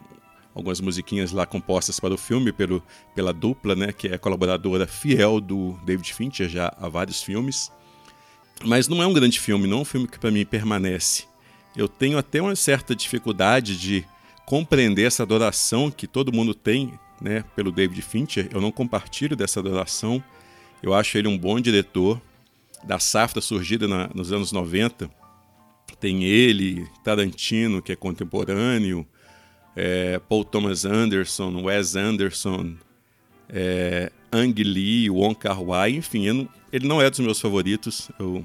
algumas 0.55 0.83
musiquinhas 0.83 1.33
lá 1.33 1.47
compostas 1.47 1.99
para 1.99 2.13
o 2.13 2.19
filme 2.19 2.53
pelo, 2.53 2.83
pela 3.15 3.33
dupla, 3.33 3.75
né, 3.75 3.91
que 3.91 4.09
é 4.09 4.19
colaboradora 4.19 4.87
fiel 4.87 5.41
do 5.41 5.73
David 5.83 6.13
Fincher 6.13 6.47
já 6.47 6.75
há 6.79 6.91
vários 6.91 7.23
filmes. 7.23 7.73
Mas 8.63 8.87
não 8.87 9.03
é 9.03 9.07
um 9.07 9.15
grande 9.15 9.41
filme, 9.41 9.67
não 9.67 9.79
é 9.79 9.81
um 9.81 9.85
filme 9.87 10.07
que 10.07 10.19
para 10.19 10.31
mim 10.31 10.45
permanece. 10.45 11.25
Eu 11.75 11.89
tenho 11.89 12.19
até 12.19 12.43
uma 12.43 12.55
certa 12.55 12.95
dificuldade 12.95 13.79
de 13.79 14.05
compreender 14.45 15.07
essa 15.07 15.23
adoração 15.23 15.91
que 15.91 16.07
todo 16.07 16.31
mundo 16.31 16.53
tem, 16.55 16.99
né, 17.21 17.45
pelo 17.55 17.73
David 17.73 18.01
Fincher. 18.03 18.49
Eu 18.53 18.61
não 18.61 18.71
compartilho 18.71 19.37
dessa 19.37 19.61
adoração. 19.61 20.23
Eu 20.83 20.95
acho 20.95 21.17
ele 21.17 21.29
um 21.29 21.39
bom 21.39 21.61
diretor 21.61 22.21
da 22.85 22.99
safra 22.99 23.41
surgida 23.41 23.89
na, 23.89 24.09
nos 24.15 24.33
anos 24.33 24.53
90. 24.53 25.11
Tem 25.99 26.25
ele, 26.25 26.87
Tarantino, 27.03 27.81
que 27.81 27.93
é 27.93 27.97
contemporâneo, 27.97 29.07
é, 29.75 30.19
Paul 30.29 30.45
Thomas 30.45 30.85
Anderson, 30.85 31.63
Wes 31.63 31.97
Anderson, 31.97 32.75
é, 33.49 34.11
Ang 34.33 34.63
Lee, 34.63 35.09
Wong 35.11 35.35
Kar 35.35 35.63
Wai, 35.63 35.93
enfim, 35.93 36.31
não, 36.33 36.49
ele 36.73 36.87
não 36.87 37.01
é 37.01 37.09
dos 37.09 37.21
meus 37.21 37.41
favoritos, 37.41 38.11
eu, 38.19 38.45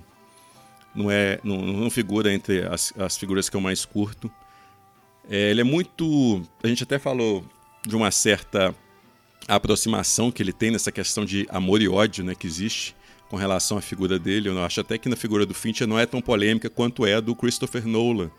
não, 0.93 1.09
é, 1.09 1.39
não, 1.43 1.57
não 1.61 1.89
figura 1.89 2.33
entre 2.33 2.65
as, 2.65 2.93
as, 2.97 3.17
figuras 3.17 3.49
que 3.49 3.55
eu 3.55 3.61
mais 3.61 3.85
curto. 3.85 4.31
É, 5.29 5.51
ele 5.51 5.61
é 5.61 5.63
muito. 5.63 6.41
A 6.63 6.67
gente 6.67 6.83
até 6.83 6.97
falou 6.97 7.43
de 7.85 7.95
uma 7.95 8.11
certa 8.11 8.75
aproximação 9.47 10.31
que 10.31 10.43
ele 10.43 10.53
tem 10.53 10.71
nessa 10.71 10.91
questão 10.91 11.25
de 11.25 11.47
amor 11.49 11.81
e 11.81 11.87
ódio 11.87 12.23
né, 12.23 12.35
que 12.35 12.45
existe 12.45 12.95
com 13.29 13.35
relação 13.35 13.77
à 13.77 13.81
figura 13.81 14.19
dele. 14.19 14.49
Eu 14.49 14.63
acho 14.63 14.81
até 14.81 14.97
que 14.97 15.09
na 15.09 15.15
figura 15.15 15.45
do 15.45 15.53
Fincher 15.53 15.87
não 15.87 15.97
é 15.97 16.05
tão 16.05 16.21
polêmica 16.21 16.69
quanto 16.69 17.05
é 17.05 17.15
a 17.15 17.19
do 17.19 17.35
Christopher 17.35 17.85
Nolan 17.85 18.29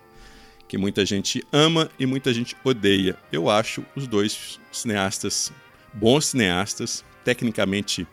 que 0.69 0.79
muita 0.79 1.05
gente 1.05 1.45
ama 1.53 1.91
e 1.99 2.07
muita 2.07 2.33
gente 2.33 2.57
odeia. 2.63 3.17
Eu 3.33 3.51
acho 3.51 3.85
os 3.97 4.07
dois 4.07 4.61
cineastas 4.71 5.53
bons 5.93 6.27
cineastas, 6.27 7.05
tecnicamente 7.25 8.07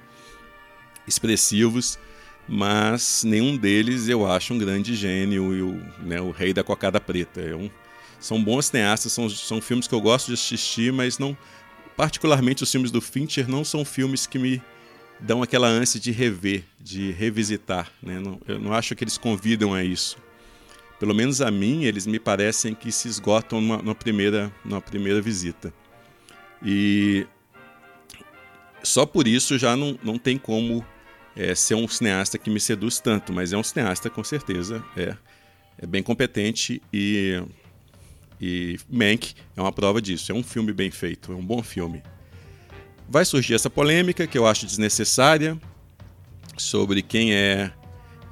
expressivos, 1.07 1.97
mas 2.47 3.23
nenhum 3.23 3.55
deles 3.55 4.07
eu 4.07 4.29
acho 4.29 4.53
um 4.53 4.57
grande 4.57 4.95
gênio 4.95 5.53
e 5.53 5.61
o, 5.61 5.81
né, 5.99 6.19
o 6.21 6.31
rei 6.31 6.53
da 6.53 6.63
cocada 6.63 6.99
preta. 6.99 7.41
É 7.41 7.55
um, 7.55 7.69
são 8.19 8.43
bons 8.43 8.67
cineastas, 8.67 9.11
são, 9.11 9.29
são 9.29 9.61
filmes 9.61 9.87
que 9.87 9.93
eu 9.93 10.01
gosto 10.01 10.27
de 10.27 10.33
assistir, 10.33 10.91
mas 10.91 11.17
não. 11.17 11.37
Particularmente 11.95 12.63
os 12.63 12.71
filmes 12.71 12.91
do 12.91 13.01
Fincher 13.01 13.49
não 13.49 13.63
são 13.63 13.83
filmes 13.83 14.27
que 14.27 14.37
me 14.37 14.61
dão 15.19 15.41
aquela 15.41 15.67
ânsia 15.67 15.99
de 15.99 16.11
rever, 16.11 16.63
de 16.79 17.11
revisitar. 17.11 17.91
Né? 18.03 18.19
Não, 18.19 18.39
eu 18.47 18.59
não 18.59 18.73
acho 18.73 18.95
que 18.95 19.03
eles 19.03 19.17
convidam 19.17 19.73
a 19.73 19.83
isso 19.83 20.17
pelo 20.99 21.13
menos 21.13 21.41
a 21.41 21.51
mim, 21.51 21.83
eles 21.83 22.07
me 22.07 22.19
parecem 22.19 22.73
que 22.73 22.91
se 22.91 23.07
esgotam 23.07 23.61
numa, 23.61 23.77
numa 23.77 23.95
primeira, 23.95 24.51
numa 24.65 24.81
primeira 24.81 25.21
visita. 25.21 25.73
E 26.63 27.27
só 28.81 29.05
por 29.05 29.27
isso 29.27 29.57
já 29.57 29.75
não, 29.75 29.97
não 30.03 30.17
tem 30.17 30.37
como 30.37 30.85
é, 31.35 31.53
ser 31.53 31.75
um 31.75 31.87
cineasta 31.87 32.37
que 32.37 32.49
me 32.49 32.59
seduz 32.59 32.99
tanto, 32.99 33.31
mas 33.31 33.53
é 33.53 33.57
um 33.57 33.63
cineasta 33.63 34.09
com 34.09 34.23
certeza, 34.23 34.83
é, 34.95 35.15
é 35.77 35.85
bem 35.85 36.01
competente 36.01 36.81
e, 36.91 37.43
e 38.39 38.79
Mank 38.89 39.33
é 39.55 39.61
uma 39.61 39.71
prova 39.71 40.01
disso. 40.01 40.31
É 40.31 40.35
um 40.35 40.43
filme 40.43 40.71
bem 40.73 40.91
feito, 40.91 41.31
é 41.31 41.35
um 41.35 41.45
bom 41.45 41.61
filme. 41.63 42.01
Vai 43.09 43.25
surgir 43.25 43.53
essa 43.53 43.69
polêmica 43.69 44.27
que 44.27 44.37
eu 44.37 44.45
acho 44.45 44.65
desnecessária 44.65 45.57
sobre 46.57 47.01
quem 47.01 47.33
é 47.33 47.71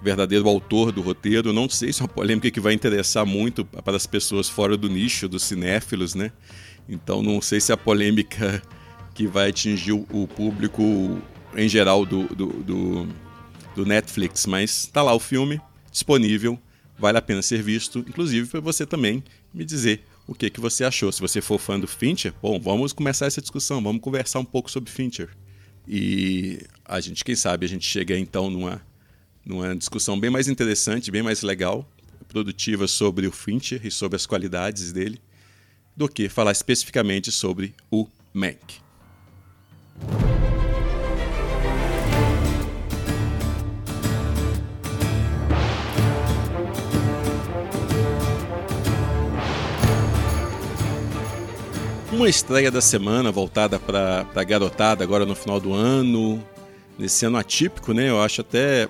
verdadeiro 0.01 0.47
autor 0.47 0.91
do 0.91 1.01
roteiro. 1.01 1.53
Não 1.53 1.69
sei 1.69 1.91
se 1.91 2.01
é 2.01 2.03
uma 2.03 2.09
polêmica 2.09 2.51
que 2.51 2.59
vai 2.59 2.73
interessar 2.73 3.25
muito 3.25 3.65
para 3.65 3.95
as 3.95 4.05
pessoas 4.05 4.47
fora 4.49 4.77
do 4.77 4.89
nicho 4.89 5.27
dos 5.27 5.43
cinéfilos, 5.43 6.13
né? 6.13 6.31
Então 6.87 7.23
não 7.23 7.41
sei 7.41 7.59
se 7.59 7.71
é 7.71 7.75
a 7.75 7.77
polêmica 7.77 8.61
que 9.13 9.25
vai 9.25 9.49
atingir 9.49 9.93
o 9.93 10.27
público 10.27 10.83
em 11.55 11.69
geral 11.69 12.05
do, 12.05 12.23
do, 12.27 12.47
do, 12.47 13.07
do 13.75 13.85
Netflix, 13.85 14.45
mas 14.45 14.83
está 14.83 15.01
lá 15.01 15.13
o 15.13 15.19
filme 15.19 15.59
disponível, 15.89 16.59
vale 16.99 17.17
a 17.17 17.21
pena 17.21 17.41
ser 17.41 17.63
visto, 17.63 17.99
inclusive 17.99 18.47
para 18.49 18.59
você 18.59 18.85
também 18.85 19.23
me 19.55 19.65
dizer 19.65 20.03
o 20.27 20.35
que, 20.35 20.49
que 20.49 20.59
você 20.59 20.83
achou. 20.83 21.11
Se 21.11 21.21
você 21.21 21.41
for 21.41 21.59
fã 21.59 21.79
do 21.79 21.87
Fincher, 21.87 22.33
bom, 22.41 22.59
vamos 22.59 22.93
começar 22.93 23.25
essa 23.25 23.41
discussão, 23.41 23.81
vamos 23.81 24.01
conversar 24.01 24.39
um 24.39 24.45
pouco 24.45 24.69
sobre 24.69 24.91
Fincher. 24.91 25.29
E 25.87 26.59
a 26.83 26.99
gente, 26.99 27.23
quem 27.23 27.35
sabe, 27.35 27.65
a 27.65 27.69
gente 27.69 27.85
chega 27.85 28.17
então 28.17 28.49
numa 28.49 28.81
numa 29.45 29.75
discussão 29.75 30.19
bem 30.19 30.31
mais 30.31 30.47
interessante, 30.47 31.11
bem 31.11 31.21
mais 31.21 31.43
legal, 31.43 31.87
produtiva 32.27 32.87
sobre 32.87 33.27
o 33.27 33.31
Fincher 33.31 33.85
e 33.85 33.91
sobre 33.91 34.15
as 34.15 34.25
qualidades 34.25 34.91
dele, 34.91 35.21
do 35.95 36.09
que 36.09 36.27
falar 36.27 36.51
especificamente 36.51 37.31
sobre 37.31 37.75
o 37.91 38.07
Mank. 38.33 38.81
Uma 52.15 52.29
estreia 52.29 52.71
da 52.71 52.79
semana 52.79 53.29
voltada 53.29 53.77
para 53.77 54.25
a 54.33 54.43
garotada 54.43 55.03
agora 55.03 55.25
no 55.25 55.35
final 55.35 55.59
do 55.59 55.73
ano, 55.73 56.41
nesse 56.97 57.25
ano 57.25 57.37
atípico, 57.37 57.93
né? 57.93 58.09
Eu 58.09 58.21
acho 58.21 58.39
até 58.39 58.87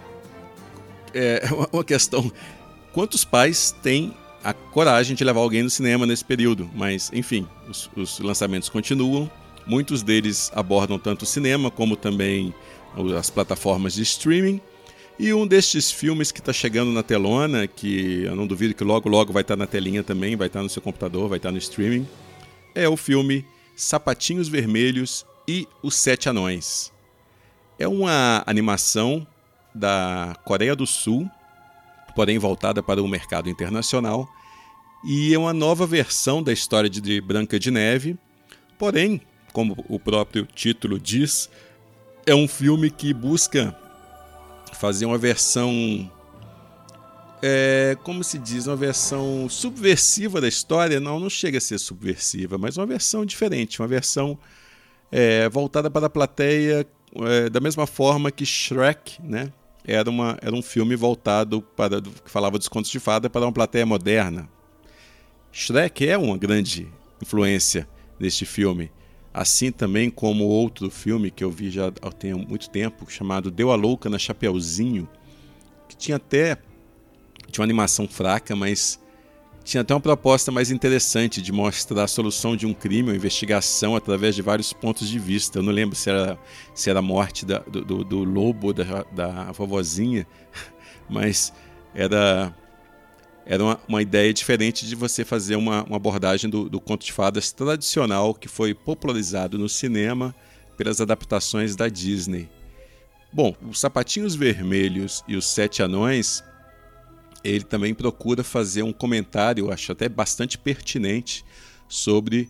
é 1.12 1.42
uma 1.74 1.84
questão. 1.84 2.32
Quantos 2.94 3.26
pais 3.26 3.76
têm 3.82 4.14
a 4.44 4.54
coragem 4.54 5.16
de 5.16 5.24
levar 5.24 5.42
alguém 5.42 5.64
no 5.64 5.72
cinema 5.72 6.06
nesse 6.06 6.24
período? 6.24 6.70
Mas, 6.76 7.12
enfim, 7.14 7.48
os, 7.68 7.90
os 7.96 8.20
lançamentos 8.20 8.70
continuam. 8.70 9.30
Muitos 9.66 10.04
deles 10.04 10.52
abordam 10.54 11.00
tanto 11.00 11.24
o 11.24 11.26
cinema 11.26 11.72
como 11.72 11.96
também 11.96 12.54
as 13.18 13.32
plataformas 13.32 13.96
de 13.96 14.04
streaming. 14.04 14.62
E 15.18 15.34
um 15.34 15.48
destes 15.48 15.90
filmes 15.90 16.32
que 16.32 16.40
está 16.40 16.54
chegando 16.54 16.92
na 16.92 17.02
telona, 17.02 17.66
que 17.66 18.24
eu 18.24 18.36
não 18.36 18.46
duvido 18.46 18.76
que 18.76 18.84
logo 18.84 19.10
logo 19.10 19.34
vai 19.34 19.42
estar 19.42 19.56
tá 19.56 19.60
na 19.60 19.66
telinha 19.66 20.04
também, 20.04 20.36
vai 20.36 20.46
estar 20.46 20.60
tá 20.60 20.64
no 20.64 20.70
seu 20.70 20.82
computador, 20.82 21.28
vai 21.28 21.38
estar 21.38 21.50
tá 21.50 21.54
no 21.54 21.58
streaming, 21.58 22.06
é 22.76 22.88
o 22.88 22.98
filme 22.98 23.46
Sapatinhos 23.76 24.50
Vermelhos 24.50 25.26
e 25.48 25.68
Os 25.82 25.96
Sete 25.96 26.30
Anões. 26.30 26.92
É 27.80 27.88
uma 27.88 28.44
animação 28.46 29.26
da 29.74 30.36
Coreia 30.46 30.76
do 30.76 30.86
Sul, 30.86 31.30
porém 32.16 32.38
voltada 32.38 32.84
para 32.84 33.02
o 33.02 33.08
mercado 33.08 33.50
internacional, 33.50 34.28
e 35.04 35.34
é 35.34 35.40
uma 35.40 35.54
nova 35.54 35.88
versão 35.88 36.44
da 36.44 36.52
história 36.52 36.90
de 36.90 37.22
Branca 37.22 37.60
de 37.60 37.72
Neve, 37.72 38.18
porém, 38.78 39.22
como 39.54 39.76
o 39.88 40.00
próprio 40.00 40.46
título 40.46 41.00
diz, 41.00 41.50
é 42.26 42.36
um 42.36 42.48
filme 42.48 42.90
que 42.90 43.14
busca 43.14 43.76
fazer 44.74 45.06
uma 45.06 45.18
versão 45.18 46.12
é, 47.42 47.98
como 48.04 48.24
se 48.24 48.38
diz, 48.38 48.68
uma 48.68 48.76
versão 48.76 49.48
subversiva 49.50 50.40
da 50.40 50.48
história. 50.48 51.00
Não, 51.00 51.20
não 51.20 51.30
chega 51.30 51.58
a 51.58 51.62
ser 51.62 51.78
subversiva, 51.78 52.58
mas 52.58 52.78
uma 52.78 52.86
versão 52.86 53.26
diferente, 53.26 53.82
uma 53.82 53.88
versão 53.88 54.38
é, 55.12 55.48
voltada 55.50 55.90
para 55.90 56.08
a 56.08 56.10
plateia 56.10 56.88
é, 57.16 57.50
da 57.50 57.60
mesma 57.60 57.88
forma 57.88 58.32
que 58.32 58.46
Shrek, 58.46 59.22
né? 59.22 59.52
Era, 59.88 60.10
uma, 60.10 60.38
era 60.42 60.56
um 60.56 60.64
filme 60.64 60.96
voltado 60.96 61.62
para 61.62 62.02
que 62.02 62.30
falava 62.30 62.58
dos 62.58 62.68
contos 62.68 62.90
de 62.90 63.00
fada 63.00 63.30
para 63.30 63.46
uma 63.46 63.52
plateia 63.52 63.86
moderna. 63.86 64.50
Shrek 65.52 66.08
é 66.08 66.18
uma 66.18 66.38
grande 66.38 66.92
influência 67.22 67.88
deste 68.20 68.46
filme, 68.46 68.92
assim 69.34 69.72
também 69.72 70.10
como 70.10 70.44
outro 70.44 70.90
filme 70.90 71.30
que 71.30 71.44
eu 71.44 71.52
vi 71.52 71.70
já 71.70 71.88
há 71.88 72.36
muito 72.36 72.70
tempo 72.70 73.10
chamado 73.10 73.52
Deu 73.52 73.72
a 73.72 73.76
Louca 73.76 74.10
na 74.10 74.18
Chapeuzinho, 74.18 75.08
que 75.88 75.96
tinha 75.96 76.18
até 76.18 76.58
tinha 77.52 77.62
uma 77.62 77.66
animação 77.66 78.08
fraca, 78.08 78.56
mas 78.56 79.00
tinha 79.66 79.82
até 79.82 79.96
uma 79.96 80.00
proposta 80.00 80.52
mais 80.52 80.70
interessante 80.70 81.42
de 81.42 81.52
mostrar 81.52 82.04
a 82.04 82.08
solução 82.08 82.56
de 82.56 82.68
um 82.68 82.74
crime, 82.74 83.10
uma 83.10 83.16
investigação 83.16 83.96
através 83.96 84.36
de 84.36 84.44
vários 84.44 84.72
pontos 84.72 85.10
de 85.10 85.18
vista. 85.18 85.58
Eu 85.58 85.64
não 85.64 85.74
lembro 85.74 85.96
se 85.96 86.08
era, 86.08 86.38
se 86.76 86.88
era 86.88 87.00
a 87.00 87.02
morte 87.02 87.46
da, 87.48 87.60
do, 87.60 87.84
do, 87.84 88.04
do, 88.04 88.24
lobo, 88.24 88.72
da, 88.72 89.04
da 89.12 89.52
vovozinha, 89.52 90.28
mas 91.10 91.52
era, 91.96 92.56
era 93.44 93.64
uma, 93.64 93.80
uma, 93.88 94.02
ideia 94.04 94.32
diferente 94.32 94.86
de 94.86 94.94
você 94.94 95.26
fazer 95.26 95.56
uma, 95.56 95.84
uma 95.84 95.98
abordagem 95.98 96.48
do, 96.48 96.70
do 96.70 96.80
conto 96.80 97.04
de 97.04 97.12
fadas 97.12 97.52
tradicional 97.52 98.36
que 98.36 98.48
foi 98.48 98.76
popularizado 98.76 99.58
no 99.58 99.68
cinema 99.68 100.36
pelas 100.78 101.02
adaptações 101.02 101.76
da 101.76 101.88
Disney. 101.88 102.48
Bom, 103.34 103.56
os 103.68 103.80
Sapatinhos 103.80 104.36
Vermelhos 104.36 105.24
e 105.28 105.36
os 105.36 105.48
Sete 105.48 105.82
Anões 105.82 106.44
ele 107.46 107.64
também 107.64 107.94
procura 107.94 108.44
fazer 108.44 108.84
um 108.84 108.92
comentário, 108.92 109.66
eu 109.66 109.72
acho 109.72 109.92
até 109.92 110.10
bastante 110.10 110.58
pertinente, 110.58 111.46
sobre 111.88 112.50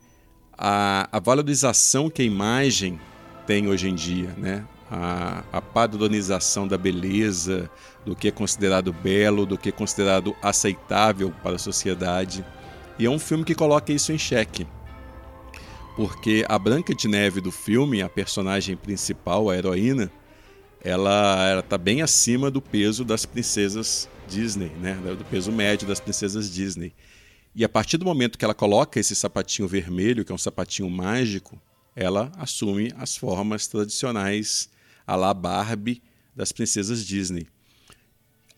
a, 0.57 1.07
a 1.11 1.19
valorização 1.19 2.09
que 2.09 2.21
a 2.21 2.25
imagem 2.25 2.99
tem 3.45 3.67
hoje 3.67 3.89
em 3.89 3.95
dia, 3.95 4.33
né? 4.37 4.65
A, 4.89 5.43
a, 5.51 5.61
padronização 5.61 6.67
da 6.67 6.77
beleza, 6.77 7.69
do 8.05 8.15
que 8.15 8.27
é 8.27 8.31
considerado 8.31 8.93
belo, 8.93 9.45
do 9.45 9.57
que 9.57 9.69
é 9.69 9.71
considerado 9.71 10.35
aceitável 10.41 11.33
para 11.43 11.55
a 11.55 11.59
sociedade. 11.59 12.45
E 12.97 13.05
é 13.05 13.09
um 13.09 13.19
filme 13.19 13.43
que 13.43 13.55
coloca 13.55 13.91
isso 13.91 14.11
em 14.13 14.17
xeque. 14.17 14.67
Porque 15.95 16.45
a 16.47 16.57
Branca 16.59 16.93
de 16.93 17.07
Neve 17.07 17.41
do 17.41 17.51
filme, 17.51 18.01
a 18.01 18.07
personagem 18.07 18.75
principal, 18.75 19.49
a 19.49 19.57
heroína, 19.57 20.11
ela 20.83 21.59
está 21.59 21.79
bem 21.79 22.03
acima 22.03 22.51
do 22.51 22.61
peso 22.61 23.03
das 23.03 23.25
princesas 23.25 24.07
Disney, 24.27 24.69
né? 24.81 24.95
do 25.17 25.25
peso 25.25 25.51
médio 25.51 25.87
das 25.87 25.99
princesas 25.99 26.51
Disney. 26.51 26.93
E 27.55 27.63
a 27.63 27.69
partir 27.69 27.97
do 27.97 28.05
momento 28.05 28.37
que 28.37 28.43
ela 28.43 28.53
coloca 28.53 28.99
esse 28.99 29.15
sapatinho 29.15 29.67
vermelho, 29.67 30.25
que 30.25 30.31
é 30.31 30.35
um 30.35 30.37
sapatinho 30.37 30.89
mágico, 30.89 31.61
ela 31.95 32.31
assume 32.37 32.91
as 32.97 33.15
formas 33.15 33.67
tradicionais 33.67 34.69
a 35.07 35.15
la 35.15 35.33
Barbie 35.33 36.01
das 36.35 36.51
princesas 36.51 37.05
Disney. 37.05 37.47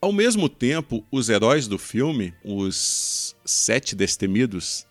Ao 0.00 0.12
mesmo 0.12 0.48
tempo, 0.48 1.04
os 1.10 1.28
heróis 1.28 1.66
do 1.68 1.78
filme, 1.78 2.34
os 2.44 3.36
Sete 3.44 3.94
Destemidos, 3.94 4.86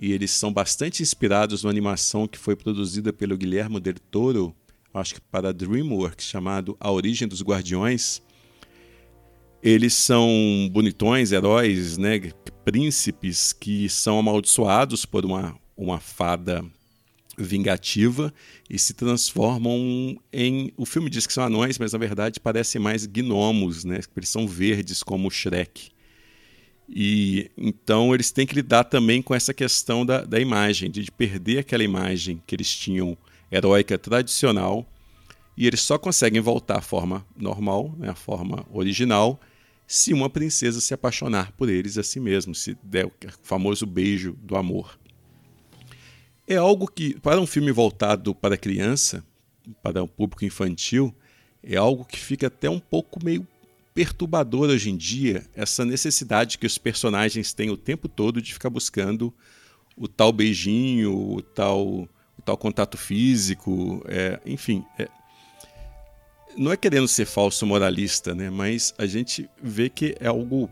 e 0.00 0.12
eles 0.12 0.30
são 0.30 0.52
bastante 0.52 1.02
inspirados 1.02 1.62
numa 1.62 1.72
animação 1.72 2.28
que 2.28 2.38
foi 2.38 2.54
produzida 2.54 3.12
pelo 3.12 3.36
Guilherme 3.36 3.80
Del 3.80 3.98
Toro, 4.10 4.54
acho 4.94 5.14
que 5.14 5.20
para 5.20 5.52
DreamWorks, 5.52 6.26
chamado 6.26 6.76
A 6.78 6.90
Origem 6.90 7.26
dos 7.26 7.42
Guardiões, 7.42 8.22
eles 9.62 9.94
são 9.94 10.68
bonitões, 10.72 11.32
heróis, 11.32 11.98
né, 11.98 12.20
príncipes 12.64 13.52
que 13.52 13.88
são 13.88 14.18
amaldiçoados 14.18 15.04
por 15.04 15.24
uma, 15.24 15.56
uma 15.76 15.98
fada 15.98 16.64
vingativa 17.36 18.32
e 18.68 18.78
se 18.78 18.92
transformam 18.92 20.18
em. 20.32 20.72
O 20.76 20.84
filme 20.84 21.08
diz 21.08 21.26
que 21.26 21.32
são 21.32 21.44
anões, 21.44 21.78
mas 21.78 21.92
na 21.92 21.98
verdade 21.98 22.40
parecem 22.40 22.80
mais 22.80 23.06
gnomos, 23.06 23.84
né? 23.84 24.00
Eles 24.16 24.28
são 24.28 24.46
verdes 24.46 25.02
como 25.02 25.28
o 25.28 25.30
Shrek. 25.30 25.90
E 26.88 27.50
então 27.56 28.14
eles 28.14 28.30
têm 28.30 28.46
que 28.46 28.54
lidar 28.54 28.84
também 28.84 29.22
com 29.22 29.34
essa 29.34 29.54
questão 29.54 30.04
da, 30.04 30.24
da 30.24 30.40
imagem, 30.40 30.90
de 30.90 31.10
perder 31.12 31.58
aquela 31.58 31.84
imagem 31.84 32.42
que 32.46 32.54
eles 32.54 32.74
tinham 32.74 33.16
heróica 33.52 33.96
tradicional 33.96 34.86
e 35.58 35.66
eles 35.66 35.80
só 35.80 35.98
conseguem 35.98 36.40
voltar 36.40 36.78
à 36.78 36.80
forma 36.80 37.26
normal, 37.36 37.92
né, 37.98 38.10
a 38.10 38.14
forma 38.14 38.64
original, 38.70 39.40
se 39.88 40.14
uma 40.14 40.30
princesa 40.30 40.80
se 40.80 40.94
apaixonar 40.94 41.50
por 41.50 41.68
eles 41.68 41.98
a 41.98 42.04
si 42.04 42.20
mesmo, 42.20 42.54
se 42.54 42.78
der 42.80 43.06
o 43.06 43.12
famoso 43.42 43.84
beijo 43.84 44.38
do 44.40 44.56
amor. 44.56 44.96
É 46.46 46.54
algo 46.54 46.86
que, 46.86 47.18
para 47.18 47.40
um 47.40 47.46
filme 47.46 47.72
voltado 47.72 48.36
para 48.36 48.56
criança, 48.56 49.24
para 49.82 50.00
o 50.00 50.04
um 50.04 50.08
público 50.08 50.44
infantil, 50.44 51.12
é 51.60 51.76
algo 51.76 52.04
que 52.04 52.20
fica 52.20 52.46
até 52.46 52.70
um 52.70 52.78
pouco 52.78 53.18
meio 53.24 53.44
perturbador 53.92 54.70
hoje 54.70 54.90
em 54.90 54.96
dia, 54.96 55.44
essa 55.56 55.84
necessidade 55.84 56.56
que 56.56 56.68
os 56.68 56.78
personagens 56.78 57.52
têm 57.52 57.68
o 57.68 57.76
tempo 57.76 58.08
todo 58.08 58.40
de 58.40 58.52
ficar 58.52 58.70
buscando 58.70 59.34
o 59.96 60.06
tal 60.06 60.30
beijinho, 60.30 61.32
o 61.32 61.42
tal, 61.42 61.84
o 62.38 62.42
tal 62.44 62.56
contato 62.56 62.96
físico, 62.96 64.04
é, 64.06 64.38
enfim. 64.46 64.84
É, 64.96 65.08
não 66.58 66.72
é 66.72 66.76
querendo 66.76 67.06
ser 67.06 67.24
falso 67.24 67.64
moralista, 67.64 68.34
né? 68.34 68.50
Mas 68.50 68.92
a 68.98 69.06
gente 69.06 69.48
vê 69.62 69.88
que 69.88 70.16
é 70.20 70.26
algo 70.26 70.68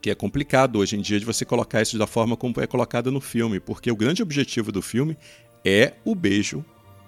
que 0.00 0.10
é 0.10 0.14
complicado 0.14 0.80
hoje 0.80 0.96
em 0.96 1.00
dia 1.00 1.18
de 1.18 1.24
você 1.24 1.44
colocar 1.44 1.80
isso 1.80 1.96
da 1.96 2.06
forma 2.06 2.36
como 2.36 2.54
é 2.58 2.66
colocado 2.66 3.10
no 3.10 3.20
filme, 3.20 3.58
porque 3.58 3.90
o 3.90 3.96
grande 3.96 4.22
objetivo 4.22 4.70
do 4.70 4.82
filme 4.82 5.16
é 5.64 5.94
o 6.04 6.14
beijo 6.14 6.64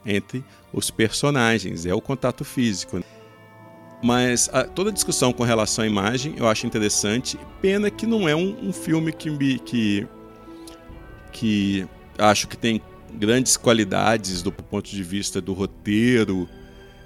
entre 0.07 0.45
os 0.73 0.91
personagens, 0.91 1.87
é 1.87 1.95
o 1.95 2.01
contato 2.01 2.45
físico. 2.45 3.03
Mas 4.03 4.49
a, 4.53 4.65
toda 4.65 4.91
a 4.91 4.93
discussão 4.93 5.33
com 5.33 5.43
relação 5.43 5.85
à 5.85 5.87
imagem 5.87 6.35
eu 6.37 6.47
acho 6.47 6.67
interessante. 6.67 7.39
Pena 7.61 7.91
que 7.91 8.07
não 8.07 8.29
é 8.29 8.35
um, 8.35 8.69
um 8.69 8.73
filme 8.73 9.13
que, 9.13 9.59
que, 9.61 10.07
que 11.33 11.87
acho 12.17 12.47
que 12.49 12.57
tem 12.57 12.81
grandes 13.13 13.57
qualidades 13.57 14.43
do 14.43 14.53
ponto 14.53 14.91
de 14.91 15.03
vista 15.03 15.41
do 15.41 15.53
roteiro, 15.53 16.49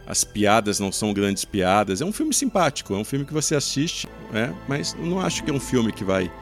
as 0.08 0.24
piadas 0.24 0.80
não 0.80 0.90
são 0.90 1.12
grandes 1.12 1.44
piadas. 1.44 2.00
É 2.00 2.04
um 2.04 2.12
filme 2.12 2.32
simpático, 2.32 2.94
é 2.94 2.96
um 2.96 3.04
filme 3.04 3.26
que 3.26 3.32
você 3.32 3.54
assiste, 3.54 4.08
né? 4.32 4.54
mas 4.66 4.94
não 4.94 5.20
acho 5.20 5.44
que 5.44 5.50
é 5.50 5.54
um 5.54 5.60
filme 5.60 5.92
que 5.92 6.02
vai 6.02 6.32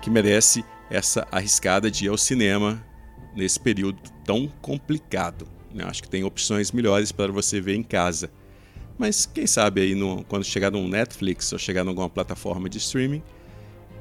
que 0.00 0.08
merece 0.08 0.64
essa 0.88 1.28
arriscada 1.30 1.90
de 1.90 2.06
ir 2.06 2.08
ao 2.08 2.16
cinema 2.16 2.82
nesse 3.36 3.60
período 3.60 3.98
tão 4.24 4.50
complicado. 4.62 5.46
Né? 5.70 5.84
Acho 5.84 6.02
que 6.02 6.08
tem 6.08 6.24
opções 6.24 6.72
melhores 6.72 7.12
para 7.12 7.30
você 7.30 7.60
ver 7.60 7.74
em 7.74 7.82
casa. 7.82 8.30
Mas 8.96 9.26
quem 9.26 9.46
sabe 9.46 9.82
aí 9.82 9.94
no, 9.94 10.24
quando 10.24 10.42
chegar 10.42 10.70
no 10.70 10.88
Netflix 10.88 11.52
ou 11.52 11.58
chegar 11.58 11.84
em 11.84 11.88
alguma 11.88 12.08
plataforma 12.08 12.70
de 12.70 12.78
streaming, 12.78 13.22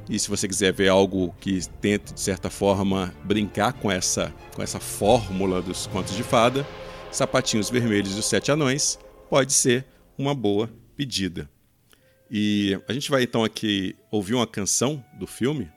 e 0.10 0.18
se 0.18 0.30
você 0.30 0.48
quiser 0.48 0.72
ver 0.72 0.88
algo 0.88 1.36
que 1.42 1.60
tente 1.82 2.14
de 2.14 2.22
certa 2.22 2.50
forma 2.50 3.14
brincar 3.26 3.74
com 3.74 3.92
essa 3.92 4.34
com 4.56 4.64
essa 4.64 4.80
fórmula 4.80 5.62
dos 5.62 5.88
contos 5.88 6.16
de 6.16 6.24
fada, 6.24 6.66
Sapatinhos 7.12 7.70
Vermelhos 7.70 8.16
e 8.16 8.20
os 8.20 8.26
Sete 8.26 8.52
Anões, 8.52 8.98
pode 9.30 9.54
ser 9.54 9.86
uma 10.18 10.34
boa 10.34 10.70
pedida. 10.96 11.50
E 12.30 12.80
a 12.88 12.94
gente 12.94 13.10
vai 13.10 13.24
então 13.24 13.44
aqui 13.44 13.96
ouvir 14.12 14.34
uma 14.34 14.46
canção 14.46 15.04
do 15.18 15.26
filme, 15.26 15.70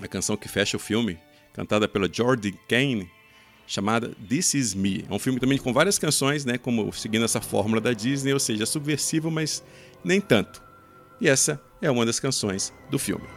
a 0.00 0.06
canção 0.06 0.36
que 0.36 0.48
fecha 0.48 0.76
o 0.76 0.80
filme, 0.80 1.18
cantada 1.52 1.88
pela 1.88 2.08
Jordi 2.10 2.52
Kane, 2.68 3.10
chamada 3.66 4.10
This 4.28 4.54
Is 4.54 4.74
Me. 4.74 5.04
É 5.08 5.12
um 5.12 5.18
filme 5.18 5.40
também 5.40 5.58
com 5.58 5.72
várias 5.72 5.98
canções, 5.98 6.44
né, 6.44 6.56
como 6.56 6.92
seguindo 6.92 7.24
essa 7.24 7.40
fórmula 7.40 7.80
da 7.80 7.92
Disney, 7.92 8.32
ou 8.32 8.40
seja, 8.40 8.64
subversivo, 8.64 9.30
mas 9.30 9.62
nem 10.04 10.20
tanto. 10.20 10.62
E 11.20 11.28
essa 11.28 11.60
é 11.80 11.90
uma 11.90 12.06
das 12.06 12.20
canções 12.20 12.72
do 12.90 12.98
filme. 12.98 13.35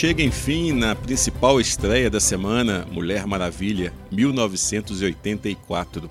Chega, 0.00 0.22
enfim, 0.22 0.72
na 0.72 0.94
principal 0.94 1.60
estreia 1.60 2.08
da 2.08 2.18
semana, 2.18 2.88
Mulher 2.90 3.26
Maravilha, 3.26 3.92
1984. 4.10 6.08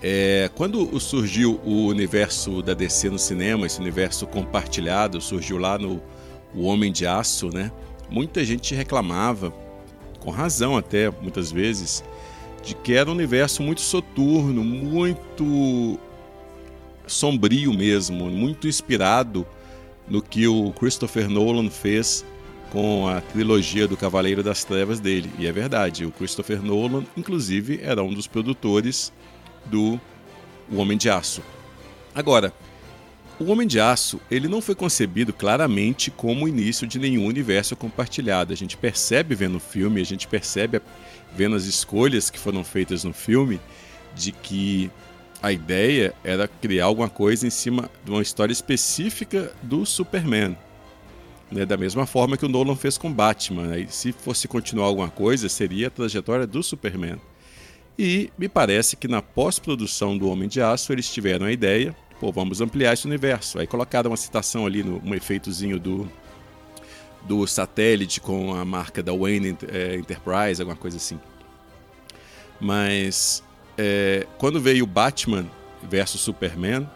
É, 0.00 0.48
quando 0.54 1.00
surgiu 1.00 1.60
o 1.64 1.86
universo 1.86 2.62
da 2.62 2.72
DC 2.72 3.10
no 3.10 3.18
cinema, 3.18 3.66
esse 3.66 3.80
universo 3.80 4.28
compartilhado, 4.28 5.20
surgiu 5.20 5.58
lá 5.58 5.76
no 5.76 6.00
O 6.54 6.66
Homem 6.66 6.92
de 6.92 7.04
Aço, 7.04 7.48
né? 7.52 7.72
Muita 8.08 8.44
gente 8.44 8.76
reclamava, 8.76 9.52
com 10.20 10.30
razão 10.30 10.76
até, 10.76 11.10
muitas 11.20 11.50
vezes, 11.50 12.04
de 12.62 12.76
que 12.76 12.94
era 12.94 13.10
um 13.10 13.12
universo 13.12 13.60
muito 13.60 13.80
soturno, 13.80 14.62
muito 14.62 15.98
sombrio 17.08 17.74
mesmo, 17.74 18.30
muito 18.30 18.68
inspirado 18.68 19.44
no 20.08 20.22
que 20.22 20.46
o 20.46 20.70
Christopher 20.70 21.28
Nolan 21.28 21.68
fez 21.68 22.24
com 22.74 23.06
a 23.06 23.20
trilogia 23.20 23.86
do 23.86 23.96
Cavaleiro 23.96 24.42
das 24.42 24.64
Trevas 24.64 24.98
dele. 24.98 25.30
E 25.38 25.46
é 25.46 25.52
verdade, 25.52 26.04
o 26.04 26.10
Christopher 26.10 26.60
Nolan, 26.60 27.04
inclusive, 27.16 27.78
era 27.80 28.02
um 28.02 28.12
dos 28.12 28.26
produtores 28.26 29.12
do 29.66 29.98
O 30.68 30.78
Homem 30.78 30.98
de 30.98 31.08
Aço. 31.08 31.40
Agora, 32.12 32.52
o 33.38 33.44
Homem 33.44 33.68
de 33.68 33.78
Aço 33.78 34.20
ele 34.28 34.48
não 34.48 34.60
foi 34.60 34.74
concebido 34.74 35.32
claramente 35.32 36.10
como 36.10 36.46
o 36.46 36.48
início 36.48 36.84
de 36.84 36.98
nenhum 36.98 37.26
universo 37.26 37.76
compartilhado. 37.76 38.52
A 38.52 38.56
gente 38.56 38.76
percebe 38.76 39.36
vendo 39.36 39.58
o 39.58 39.60
filme, 39.60 40.00
a 40.00 40.04
gente 40.04 40.26
percebe 40.26 40.82
vendo 41.32 41.54
as 41.54 41.66
escolhas 41.66 42.28
que 42.28 42.40
foram 42.40 42.64
feitas 42.64 43.04
no 43.04 43.12
filme 43.12 43.60
de 44.16 44.32
que 44.32 44.90
a 45.40 45.52
ideia 45.52 46.12
era 46.24 46.48
criar 46.48 46.86
alguma 46.86 47.08
coisa 47.08 47.46
em 47.46 47.50
cima 47.50 47.88
de 48.04 48.10
uma 48.10 48.22
história 48.22 48.52
específica 48.52 49.52
do 49.62 49.86
Superman. 49.86 50.56
Né, 51.50 51.64
da 51.64 51.76
mesma 51.76 52.06
forma 52.06 52.36
que 52.36 52.44
o 52.44 52.48
Nolan 52.48 52.74
fez 52.74 52.98
com 52.98 53.12
Batman. 53.12 53.66
Né? 53.68 53.86
se 53.88 54.12
fosse 54.12 54.48
continuar 54.48 54.86
alguma 54.86 55.10
coisa, 55.10 55.48
seria 55.48 55.88
a 55.88 55.90
trajetória 55.90 56.46
do 56.46 56.62
Superman. 56.62 57.20
E 57.98 58.30
me 58.36 58.48
parece 58.48 58.96
que 58.96 59.06
na 59.06 59.22
pós-produção 59.22 60.18
do 60.18 60.28
Homem 60.28 60.48
de 60.48 60.60
Aço 60.60 60.92
eles 60.92 61.08
tiveram 61.12 61.46
a 61.46 61.52
ideia, 61.52 61.94
pô, 62.18 62.32
vamos 62.32 62.60
ampliar 62.60 62.92
esse 62.92 63.06
universo. 63.06 63.58
Aí 63.58 63.66
colocaram 63.66 64.10
uma 64.10 64.16
citação 64.16 64.66
ali, 64.66 64.82
no, 64.82 65.00
um 65.04 65.14
efeitozinho 65.14 65.78
do, 65.78 66.10
do 67.22 67.46
satélite 67.46 68.20
com 68.20 68.54
a 68.54 68.64
marca 68.64 69.02
da 69.02 69.12
Wayne 69.12 69.56
é, 69.68 69.94
Enterprise, 69.94 70.60
alguma 70.60 70.76
coisa 70.76 70.96
assim. 70.96 71.20
Mas 72.60 73.44
é, 73.78 74.26
quando 74.38 74.60
veio 74.60 74.86
Batman 74.86 75.46
versus 75.82 76.20
Superman, 76.20 76.88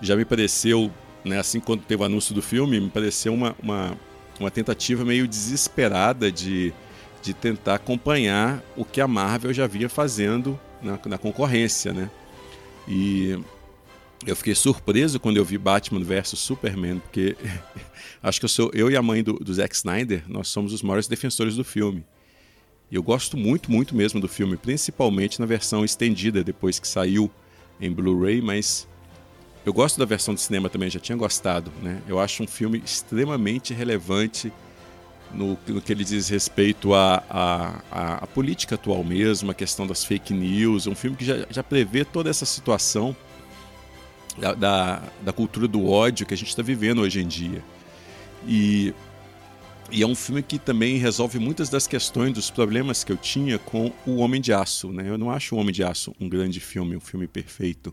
já 0.00 0.16
me 0.16 0.24
pareceu 0.24 0.90
né, 1.26 1.38
assim 1.38 1.60
quando 1.60 1.82
teve 1.82 2.02
o 2.02 2.06
anúncio 2.06 2.34
do 2.34 2.40
filme, 2.40 2.80
me 2.80 2.88
pareceu 2.88 3.34
uma, 3.34 3.54
uma, 3.62 3.98
uma 4.38 4.50
tentativa 4.50 5.04
meio 5.04 5.26
desesperada 5.26 6.30
de, 6.30 6.72
de 7.22 7.34
tentar 7.34 7.74
acompanhar 7.74 8.62
o 8.76 8.84
que 8.84 9.00
a 9.00 9.08
Marvel 9.08 9.52
já 9.52 9.66
vinha 9.66 9.88
fazendo 9.88 10.58
na, 10.82 10.98
na 11.06 11.18
concorrência, 11.18 11.92
né? 11.92 12.10
E 12.88 13.38
eu 14.24 14.36
fiquei 14.36 14.54
surpreso 14.54 15.18
quando 15.18 15.36
eu 15.36 15.44
vi 15.44 15.58
Batman 15.58 16.02
vs 16.02 16.38
Superman, 16.38 17.00
porque 17.00 17.36
acho 18.22 18.38
que 18.38 18.44
eu 18.44 18.48
sou 18.48 18.70
eu 18.72 18.90
e 18.90 18.96
a 18.96 19.02
mãe 19.02 19.22
do, 19.22 19.34
do 19.34 19.52
Zack 19.52 19.74
Snyder, 19.74 20.22
nós 20.28 20.48
somos 20.48 20.72
os 20.72 20.82
maiores 20.82 21.08
defensores 21.08 21.56
do 21.56 21.64
filme. 21.64 22.04
E 22.90 22.94
eu 22.94 23.02
gosto 23.02 23.36
muito, 23.36 23.70
muito 23.70 23.96
mesmo 23.96 24.20
do 24.20 24.28
filme, 24.28 24.56
principalmente 24.56 25.40
na 25.40 25.46
versão 25.46 25.84
estendida 25.84 26.44
depois 26.44 26.78
que 26.78 26.86
saiu 26.86 27.28
em 27.80 27.90
Blu-ray, 27.90 28.40
mas 28.40 28.88
eu 29.66 29.72
gosto 29.72 29.98
da 29.98 30.04
versão 30.04 30.32
do 30.32 30.38
cinema 30.38 30.70
também, 30.70 30.88
já 30.88 31.00
tinha 31.00 31.18
gostado. 31.18 31.72
Né? 31.82 32.00
Eu 32.06 32.20
acho 32.20 32.40
um 32.40 32.46
filme 32.46 32.80
extremamente 32.84 33.74
relevante 33.74 34.52
no, 35.34 35.58
no 35.66 35.82
que 35.82 35.92
ele 35.92 36.04
diz 36.04 36.28
respeito 36.28 36.94
à 36.94 37.24
a, 37.28 37.82
a, 37.90 38.14
a, 38.18 38.26
política 38.28 38.76
atual 38.76 39.02
mesmo, 39.02 39.50
a 39.50 39.54
questão 39.54 39.84
das 39.84 40.04
fake 40.04 40.32
news. 40.32 40.86
Um 40.86 40.94
filme 40.94 41.16
que 41.16 41.24
já, 41.24 41.44
já 41.50 41.64
prevê 41.64 42.04
toda 42.04 42.30
essa 42.30 42.46
situação 42.46 43.14
da, 44.38 44.54
da, 44.54 45.02
da 45.22 45.32
cultura 45.32 45.66
do 45.66 45.90
ódio 45.90 46.24
que 46.24 46.34
a 46.34 46.36
gente 46.36 46.50
está 46.50 46.62
vivendo 46.62 47.00
hoje 47.00 47.20
em 47.20 47.26
dia. 47.26 47.60
E, 48.46 48.94
e 49.90 50.00
é 50.00 50.06
um 50.06 50.14
filme 50.14 50.44
que 50.44 50.60
também 50.60 50.96
resolve 50.96 51.40
muitas 51.40 51.68
das 51.68 51.88
questões, 51.88 52.32
dos 52.32 52.52
problemas 52.52 53.02
que 53.02 53.10
eu 53.10 53.16
tinha 53.16 53.58
com 53.58 53.92
O 54.06 54.18
Homem 54.18 54.40
de 54.40 54.52
Aço. 54.52 54.92
Né? 54.92 55.08
Eu 55.08 55.18
não 55.18 55.28
acho 55.28 55.56
O 55.56 55.58
Homem 55.58 55.72
de 55.72 55.82
Aço 55.82 56.14
um 56.20 56.28
grande 56.28 56.60
filme, 56.60 56.96
um 56.96 57.00
filme 57.00 57.26
perfeito 57.26 57.92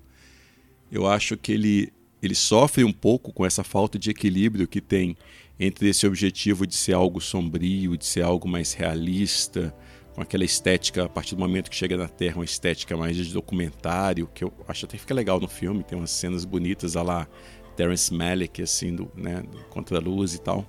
eu 0.93 1.07
acho 1.07 1.35
que 1.35 1.51
ele, 1.51 1.91
ele 2.21 2.35
sofre 2.35 2.83
um 2.83 2.93
pouco 2.93 3.33
com 3.33 3.43
essa 3.43 3.63
falta 3.63 3.97
de 3.97 4.11
equilíbrio 4.11 4.67
que 4.67 4.79
tem 4.79 5.17
entre 5.59 5.89
esse 5.89 6.05
objetivo 6.05 6.67
de 6.67 6.75
ser 6.75 6.93
algo 6.93 7.19
sombrio, 7.19 7.97
de 7.97 8.05
ser 8.05 8.21
algo 8.21 8.47
mais 8.47 8.73
realista, 8.73 9.75
com 10.13 10.21
aquela 10.21 10.45
estética, 10.45 11.05
a 11.05 11.09
partir 11.09 11.33
do 11.33 11.39
momento 11.39 11.71
que 11.71 11.75
chega 11.75 11.97
na 11.97 12.07
Terra, 12.07 12.35
uma 12.35 12.45
estética 12.45 12.95
mais 12.95 13.17
de 13.17 13.33
documentário, 13.33 14.29
que 14.35 14.43
eu 14.43 14.53
acho 14.67 14.85
até 14.85 14.95
que 14.95 15.01
fica 15.01 15.15
legal 15.15 15.39
no 15.39 15.47
filme, 15.47 15.83
tem 15.83 15.97
umas 15.97 16.11
cenas 16.11 16.45
bonitas, 16.45 16.95
a 16.95 17.01
lá 17.01 17.27
Terence 17.75 18.13
Malick, 18.13 18.61
assim, 18.61 18.95
do, 18.95 19.11
né, 19.15 19.43
contra 19.71 19.97
a 19.97 19.99
luz 19.99 20.35
e 20.35 20.41
tal. 20.41 20.63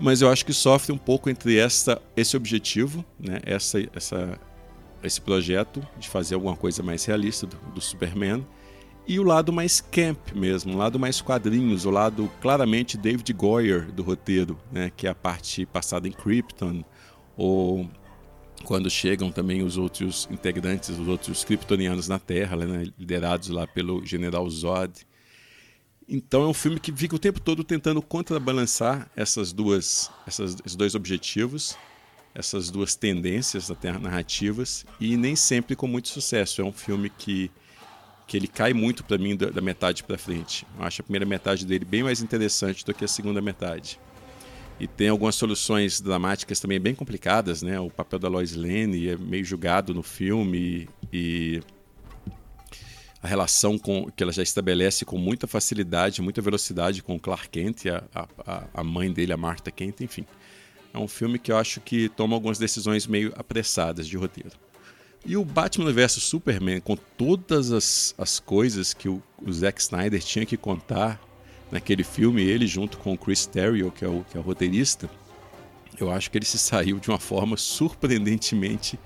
Mas 0.00 0.20
eu 0.20 0.28
acho 0.28 0.44
que 0.44 0.52
sofre 0.52 0.90
um 0.90 0.98
pouco 0.98 1.30
entre 1.30 1.56
essa, 1.56 2.02
esse 2.16 2.36
objetivo, 2.36 3.04
né, 3.20 3.40
essa, 3.44 3.78
essa, 3.94 4.40
esse 5.00 5.20
projeto 5.20 5.86
de 5.96 6.08
fazer 6.08 6.34
alguma 6.34 6.56
coisa 6.56 6.82
mais 6.82 7.04
realista 7.04 7.46
do, 7.46 7.56
do 7.72 7.80
Superman, 7.80 8.44
e 9.06 9.18
o 9.18 9.22
lado 9.22 9.52
mais 9.52 9.80
camp 9.80 10.32
mesmo, 10.34 10.74
o 10.74 10.76
lado 10.76 10.98
mais 10.98 11.20
quadrinhos, 11.20 11.84
o 11.84 11.90
lado 11.90 12.30
claramente 12.40 12.96
David 12.96 13.32
Goyer 13.32 13.90
do 13.90 14.02
roteiro, 14.02 14.58
né, 14.70 14.92
que 14.96 15.06
é 15.06 15.10
a 15.10 15.14
parte 15.14 15.66
passada 15.66 16.06
em 16.06 16.12
Krypton, 16.12 16.84
ou 17.36 17.88
quando 18.64 18.90
chegam 18.90 19.32
também 19.32 19.62
os 19.62 19.76
outros 19.76 20.28
integrantes, 20.30 20.90
os 20.90 21.08
outros 21.08 21.44
kryptonianos 21.44 22.08
na 22.08 22.18
Terra, 22.18 22.56
né, 22.56 22.84
liderados 22.98 23.48
lá 23.48 23.66
pelo 23.66 24.04
General 24.04 24.48
Zod. 24.48 25.06
Então 26.08 26.42
é 26.42 26.46
um 26.46 26.54
filme 26.54 26.78
que 26.78 26.92
fica 26.92 27.16
o 27.16 27.18
tempo 27.18 27.40
todo 27.40 27.64
tentando 27.64 28.02
contrabalançar 28.02 29.10
essas 29.16 29.52
duas, 29.52 30.10
essas, 30.26 30.56
esses 30.64 30.76
dois 30.76 30.94
objetivos, 30.94 31.76
essas 32.34 32.70
duas 32.70 32.94
tendências 32.94 33.70
até 33.70 33.90
narrativas 33.92 34.84
e 35.00 35.16
nem 35.16 35.34
sempre 35.34 35.74
com 35.74 35.86
muito 35.86 36.08
sucesso. 36.08 36.60
É 36.60 36.64
um 36.64 36.72
filme 36.72 37.10
que 37.10 37.50
que 38.30 38.36
ele 38.36 38.46
cai 38.46 38.72
muito 38.72 39.02
para 39.02 39.18
mim 39.18 39.34
da, 39.34 39.50
da 39.50 39.60
metade 39.60 40.04
para 40.04 40.16
frente. 40.16 40.64
Eu 40.78 40.84
acho 40.84 41.00
a 41.00 41.02
primeira 41.02 41.26
metade 41.26 41.66
dele 41.66 41.84
bem 41.84 42.04
mais 42.04 42.22
interessante 42.22 42.86
do 42.86 42.94
que 42.94 43.04
a 43.04 43.08
segunda 43.08 43.42
metade. 43.42 43.98
E 44.78 44.86
tem 44.86 45.08
algumas 45.08 45.34
soluções 45.34 46.00
dramáticas 46.00 46.60
também 46.60 46.78
bem 46.78 46.94
complicadas, 46.94 47.60
né? 47.60 47.80
O 47.80 47.90
papel 47.90 48.20
da 48.20 48.28
Lois 48.28 48.54
Lane 48.54 49.08
é 49.08 49.16
meio 49.16 49.44
julgado 49.44 49.92
no 49.92 50.04
filme 50.04 50.88
e 51.12 51.60
a 53.20 53.26
relação 53.26 53.76
com, 53.76 54.08
que 54.08 54.22
ela 54.22 54.32
já 54.32 54.44
estabelece 54.44 55.04
com 55.04 55.18
muita 55.18 55.48
facilidade, 55.48 56.22
muita 56.22 56.40
velocidade 56.40 57.02
com 57.02 57.16
o 57.16 57.20
Clark 57.20 57.48
Kent, 57.48 57.86
a, 57.86 58.28
a, 58.46 58.64
a 58.74 58.84
mãe 58.84 59.12
dele, 59.12 59.32
a 59.32 59.36
Martha 59.36 59.72
Kent, 59.72 60.02
enfim. 60.02 60.24
É 60.94 60.98
um 60.98 61.08
filme 61.08 61.36
que 61.36 61.50
eu 61.50 61.56
acho 61.56 61.80
que 61.80 62.08
toma 62.08 62.36
algumas 62.36 62.58
decisões 62.58 63.08
meio 63.08 63.32
apressadas 63.36 64.06
de 64.06 64.16
roteiro. 64.16 64.69
E 65.24 65.36
o 65.36 65.44
Batman 65.44 65.92
vs 65.92 66.22
Superman, 66.22 66.80
com 66.80 66.96
todas 66.96 67.72
as, 67.72 68.14
as 68.16 68.40
coisas 68.40 68.94
que 68.94 69.08
o, 69.08 69.22
o 69.42 69.52
Zack 69.52 69.80
Snyder 69.80 70.22
tinha 70.22 70.46
que 70.46 70.56
contar 70.56 71.20
naquele 71.70 72.02
filme, 72.02 72.42
ele 72.42 72.66
junto 72.66 72.98
com 72.98 73.12
o 73.12 73.18
Chris 73.18 73.46
Terrio, 73.46 73.90
que 73.90 74.04
é 74.04 74.08
o, 74.08 74.24
que 74.28 74.36
é 74.36 74.40
o 74.40 74.42
roteirista, 74.42 75.08
eu 75.98 76.10
acho 76.10 76.30
que 76.30 76.38
ele 76.38 76.44
se 76.44 76.58
saiu 76.58 76.98
de 76.98 77.10
uma 77.10 77.18
forma 77.18 77.56
surpreendentemente 77.56 78.98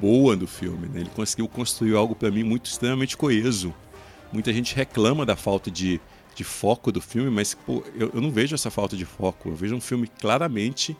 boa 0.00 0.36
do 0.36 0.46
filme. 0.46 0.88
Né? 0.88 1.00
Ele 1.00 1.10
conseguiu 1.10 1.48
construir 1.48 1.94
algo 1.94 2.14
para 2.14 2.30
mim 2.30 2.42
muito 2.42 2.66
extremamente 2.66 3.16
coeso. 3.16 3.72
Muita 4.32 4.52
gente 4.52 4.74
reclama 4.74 5.24
da 5.24 5.36
falta 5.36 5.70
de, 5.70 6.00
de 6.34 6.44
foco 6.44 6.92
do 6.92 7.00
filme, 7.00 7.30
mas 7.30 7.54
pô, 7.54 7.82
eu, 7.94 8.10
eu 8.14 8.20
não 8.20 8.30
vejo 8.30 8.54
essa 8.54 8.70
falta 8.70 8.96
de 8.96 9.04
foco. 9.04 9.48
Eu 9.48 9.54
vejo 9.54 9.74
um 9.74 9.80
filme 9.80 10.08
claramente 10.20 10.96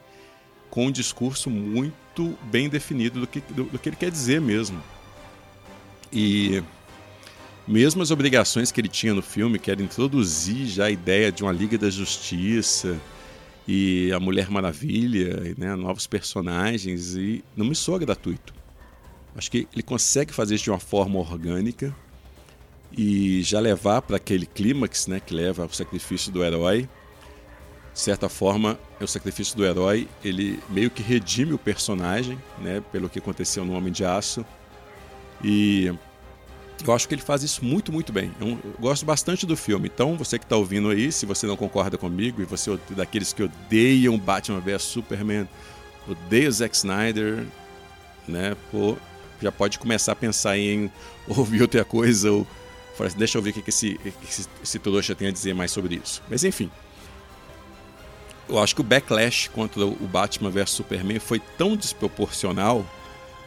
com 0.70 0.86
um 0.86 0.90
discurso 0.90 1.50
muito 1.50 2.36
bem 2.44 2.68
definido 2.68 3.20
do 3.20 3.26
que, 3.26 3.40
do, 3.40 3.64
do 3.64 3.78
que 3.78 3.88
ele 3.88 3.96
quer 3.96 4.10
dizer 4.10 4.40
mesmo. 4.40 4.82
E 6.12 6.62
mesmo 7.66 8.02
as 8.02 8.10
obrigações 8.10 8.72
que 8.72 8.80
ele 8.80 8.88
tinha 8.88 9.14
no 9.14 9.22
filme, 9.22 9.58
que 9.58 9.70
era 9.70 9.82
introduzir 9.82 10.66
já 10.66 10.86
a 10.86 10.90
ideia 10.90 11.30
de 11.30 11.42
uma 11.42 11.52
Liga 11.52 11.76
da 11.76 11.90
Justiça 11.90 12.98
e 13.66 14.10
a 14.12 14.18
Mulher 14.18 14.50
Maravilha, 14.50 15.54
né, 15.58 15.74
novos 15.76 16.06
personagens, 16.06 17.14
e 17.14 17.44
não 17.54 17.66
me 17.66 17.74
soa 17.74 17.98
gratuito. 17.98 18.54
Acho 19.36 19.50
que 19.50 19.68
ele 19.72 19.82
consegue 19.82 20.32
fazer 20.32 20.54
isso 20.54 20.64
de 20.64 20.70
uma 20.70 20.80
forma 20.80 21.18
orgânica 21.18 21.94
e 22.96 23.42
já 23.42 23.60
levar 23.60 24.00
para 24.00 24.16
aquele 24.16 24.46
clímax 24.46 25.06
né, 25.06 25.20
que 25.20 25.34
leva 25.34 25.62
ao 25.62 25.72
sacrifício 25.72 26.32
do 26.32 26.42
herói 26.42 26.88
de 27.98 28.02
certa 28.02 28.28
forma, 28.28 28.78
é 29.00 29.02
o 29.02 29.08
sacrifício 29.08 29.56
do 29.56 29.64
herói, 29.64 30.06
ele 30.24 30.62
meio 30.68 30.88
que 30.88 31.02
redime 31.02 31.52
o 31.52 31.58
personagem, 31.58 32.38
né, 32.60 32.80
pelo 32.92 33.08
que 33.08 33.18
aconteceu 33.18 33.64
no 33.64 33.72
Homem 33.72 33.92
de 33.92 34.04
Aço. 34.04 34.46
E 35.42 35.92
eu 36.86 36.94
acho 36.94 37.08
que 37.08 37.14
ele 37.16 37.22
faz 37.22 37.42
isso 37.42 37.64
muito, 37.64 37.90
muito 37.90 38.12
bem. 38.12 38.30
Eu, 38.40 38.56
gosto 38.78 39.04
bastante 39.04 39.44
do 39.44 39.56
filme. 39.56 39.90
Então, 39.92 40.16
você 40.16 40.38
que 40.38 40.44
está 40.44 40.56
ouvindo 40.56 40.90
aí, 40.90 41.10
se 41.10 41.26
você 41.26 41.44
não 41.44 41.56
concorda 41.56 41.98
comigo 41.98 42.40
e 42.40 42.44
você 42.44 42.72
é 42.72 42.78
daqueles 42.90 43.32
que 43.32 43.42
odeiam 43.42 44.16
Batman 44.16 44.60
vs 44.60 44.82
Superman, 44.82 45.48
odeia 46.08 46.48
Zack 46.52 46.76
Snyder, 46.76 47.44
né, 48.28 48.56
pô, 48.70 48.96
já 49.42 49.50
pode 49.50 49.76
começar 49.76 50.12
a 50.12 50.16
pensar 50.16 50.56
em 50.56 50.88
ouvir 51.26 51.62
outra 51.62 51.84
coisa 51.84 52.30
ou 52.30 52.46
assim, 53.00 53.18
deixa 53.18 53.38
eu 53.38 53.42
ver 53.42 53.50
o 53.50 53.54
que, 53.54 53.68
esse, 53.68 53.98
esse, 54.22 54.46
esse 54.62 54.78
trouxa 54.78 55.16
tem 55.16 55.26
a 55.26 55.32
dizer 55.32 55.52
mais 55.52 55.72
sobre 55.72 55.96
isso. 55.96 56.22
Mas 56.30 56.44
enfim, 56.44 56.70
eu 58.48 58.58
acho 58.58 58.74
que 58.74 58.80
o 58.80 58.84
backlash 58.84 59.48
contra 59.48 59.84
o 59.84 60.08
Batman 60.08 60.50
vs 60.50 60.70
Superman 60.70 61.18
foi 61.18 61.40
tão 61.56 61.76
desproporcional, 61.76 62.84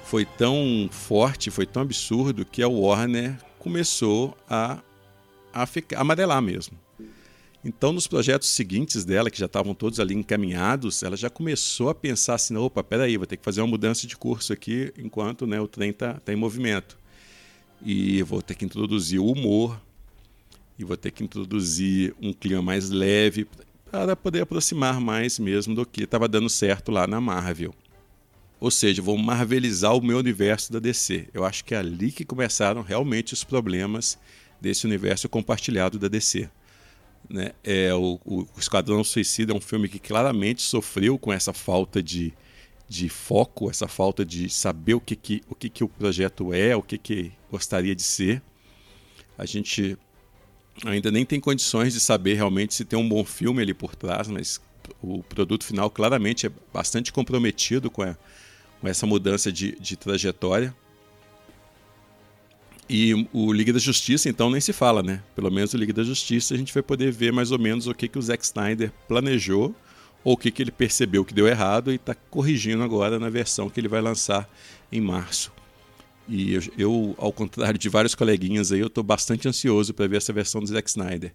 foi 0.04 0.26
tão 0.26 0.90
forte, 0.92 1.50
foi 1.50 1.66
tão 1.66 1.82
absurdo 1.82 2.46
que 2.46 2.62
a 2.62 2.68
Warner 2.68 3.38
começou 3.58 4.38
a, 4.50 4.80
a 5.54 5.66
ficar, 5.66 6.00
amarelar 6.00 6.42
mesmo. 6.42 6.78
Então, 7.64 7.94
nos 7.94 8.08
projetos 8.08 8.50
seguintes 8.50 9.06
dela, 9.06 9.30
que 9.30 9.38
já 9.38 9.46
estavam 9.46 9.76
todos 9.76 10.00
ali 10.00 10.16
encaminhados, 10.16 11.04
ela 11.04 11.16
já 11.16 11.30
começou 11.30 11.90
a 11.90 11.96
pensar 11.96 12.36
assim: 12.36 12.56
opa, 12.56 12.84
peraí, 12.84 13.18
vou 13.18 13.28
ter 13.28 13.38
que 13.38 13.44
fazer 13.44 13.62
uma 13.62 13.68
mudança 13.68 14.08
de 14.08 14.18
curso 14.18 14.52
aqui 14.52 14.92
enquanto 14.98 15.46
né, 15.46 15.60
o 15.60 15.68
trem 15.68 15.92
está 15.92 16.14
tá 16.16 16.34
em 16.34 16.36
movimento. 16.36 16.98
E 17.84 18.22
vou 18.24 18.42
ter 18.42 18.56
que 18.56 18.66
introduzir 18.66 19.20
o 19.20 19.32
humor, 19.32 19.80
e 20.78 20.84
vou 20.84 20.98
ter 20.98 21.12
que 21.12 21.24
introduzir 21.24 22.16
um 22.20 22.34
clima 22.34 22.62
mais 22.62 22.90
leve 22.90 23.48
para 23.92 24.16
poder 24.16 24.42
aproximar 24.42 25.02
mais 25.02 25.38
mesmo 25.38 25.76
do 25.76 25.86
que 25.86 26.04
estava 26.04 26.28
dando 26.28 26.50
certo 26.50 26.92
lá 26.92 27.06
na 27.06 27.20
Marvel. 27.20 27.74
Ou 28.60 28.72
seja, 28.72 29.02
vou 29.02 29.18
marvelizar 29.18 29.96
o 29.96 30.02
meu 30.02 30.20
universo 30.20 30.72
da 30.72 30.80
DC. 30.80 31.28
Eu 31.34 31.44
acho 31.44 31.66
que 31.66 31.76
é 31.76 31.78
ali 31.78 32.12
que 32.12 32.24
começaram 32.24 32.82
realmente 32.82 33.34
os 33.34 33.44
problemas 33.44 34.18
desse 34.62 34.86
universo 34.86 35.28
compartilhado 35.28 36.00
da 36.00 36.08
DC. 36.08 36.50
Né? 37.30 37.52
É, 37.64 37.94
o, 37.94 38.20
o 38.24 38.48
Esquadrão 38.58 39.04
Suicida 39.04 39.52
é 39.52 39.56
um 39.56 39.62
filme 39.62 39.90
que 39.90 40.00
claramente 40.00 40.62
sofreu 40.62 41.18
com 41.18 41.34
essa 41.34 41.52
falta 41.52 42.02
de, 42.02 42.34
de 42.88 43.10
foco, 43.10 43.70
essa 43.70 43.88
falta 43.88 44.24
de 44.24 44.48
saber 44.48 44.94
o 44.94 45.02
que, 45.02 45.16
que, 45.16 45.42
o, 45.50 45.56
que, 45.56 45.70
que 45.70 45.84
o 45.84 45.90
projeto 45.90 46.54
é, 46.54 46.76
o 46.76 46.84
que, 46.84 46.98
que 46.98 47.32
gostaria 47.50 47.96
de 47.96 48.04
ser. 48.04 48.42
A 49.38 49.46
gente 49.46 49.98
ainda 50.86 51.12
nem 51.12 51.26
tem 51.26 51.40
condições 51.40 51.94
de 51.94 52.00
saber 52.00 52.36
realmente 52.36 52.74
se 52.74 52.86
tem 52.86 52.98
um 52.98 53.08
bom 53.08 53.24
filme 53.24 53.62
ali 53.62 53.74
por 53.74 53.96
trás, 53.96 54.28
mas 54.28 54.60
o 55.02 55.24
produto 55.24 55.64
final 55.64 55.90
claramente 55.90 56.48
é 56.48 56.52
bastante 56.74 57.12
comprometido 57.12 57.90
com, 57.90 58.02
a, 58.02 58.16
com 58.80 58.88
essa 58.88 59.06
mudança 59.06 59.52
de, 59.52 59.78
de, 59.80 59.96
trajetória. 59.96 60.76
E 62.90 63.28
o 63.32 63.54
Liga 63.54 63.72
da 63.72 63.80
Justiça, 63.80 64.28
então, 64.28 64.50
nem 64.50 64.60
se 64.60 64.74
fala, 64.74 65.02
né? 65.02 65.24
Pelo 65.34 65.50
menos 65.50 65.74
o 65.74 65.78
Liga 65.78 65.94
da 65.94 66.04
Justiça 66.04 66.54
a 66.54 66.58
gente 66.58 66.74
vai 66.74 66.84
poder 66.84 67.12
ver 67.12 67.32
mais 67.32 67.52
ou 67.52 67.60
menos 67.60 67.88
o 67.88 67.94
que, 67.94 68.08
que 68.08 68.20
o 68.20 68.22
Zack 68.22 68.44
Snyder 68.44 68.92
planejou 69.08 69.74
ou 70.24 70.34
o 70.34 70.38
que, 70.38 70.52
que 70.52 70.62
ele 70.62 70.72
percebeu 70.72 71.24
que 71.24 71.34
deu 71.34 71.48
errado 71.48 71.92
e 71.92 71.96
está 71.96 72.14
corrigindo 72.14 72.84
agora 72.84 73.18
na 73.18 73.30
versão 73.30 73.70
que 73.70 73.80
ele 73.80 73.88
vai 73.88 74.02
lançar 74.02 74.50
em 74.92 75.00
março. 75.00 75.52
E 76.32 76.54
eu, 76.54 76.62
eu, 76.78 77.15
ao 77.17 77.34
contrário 77.34 77.78
de 77.78 77.89
vários 77.89 78.15
coleguinhas 78.15 78.72
aí, 78.72 78.80
eu 78.80 78.88
estou 78.88 79.04
bastante 79.04 79.50
ansioso 79.50 79.94
para 79.94 80.08
ver 80.08 80.15
essa 80.15 80.32
versão 80.32 80.62
do 80.62 80.67
Zack 80.67 80.89
Snyder. 80.89 81.34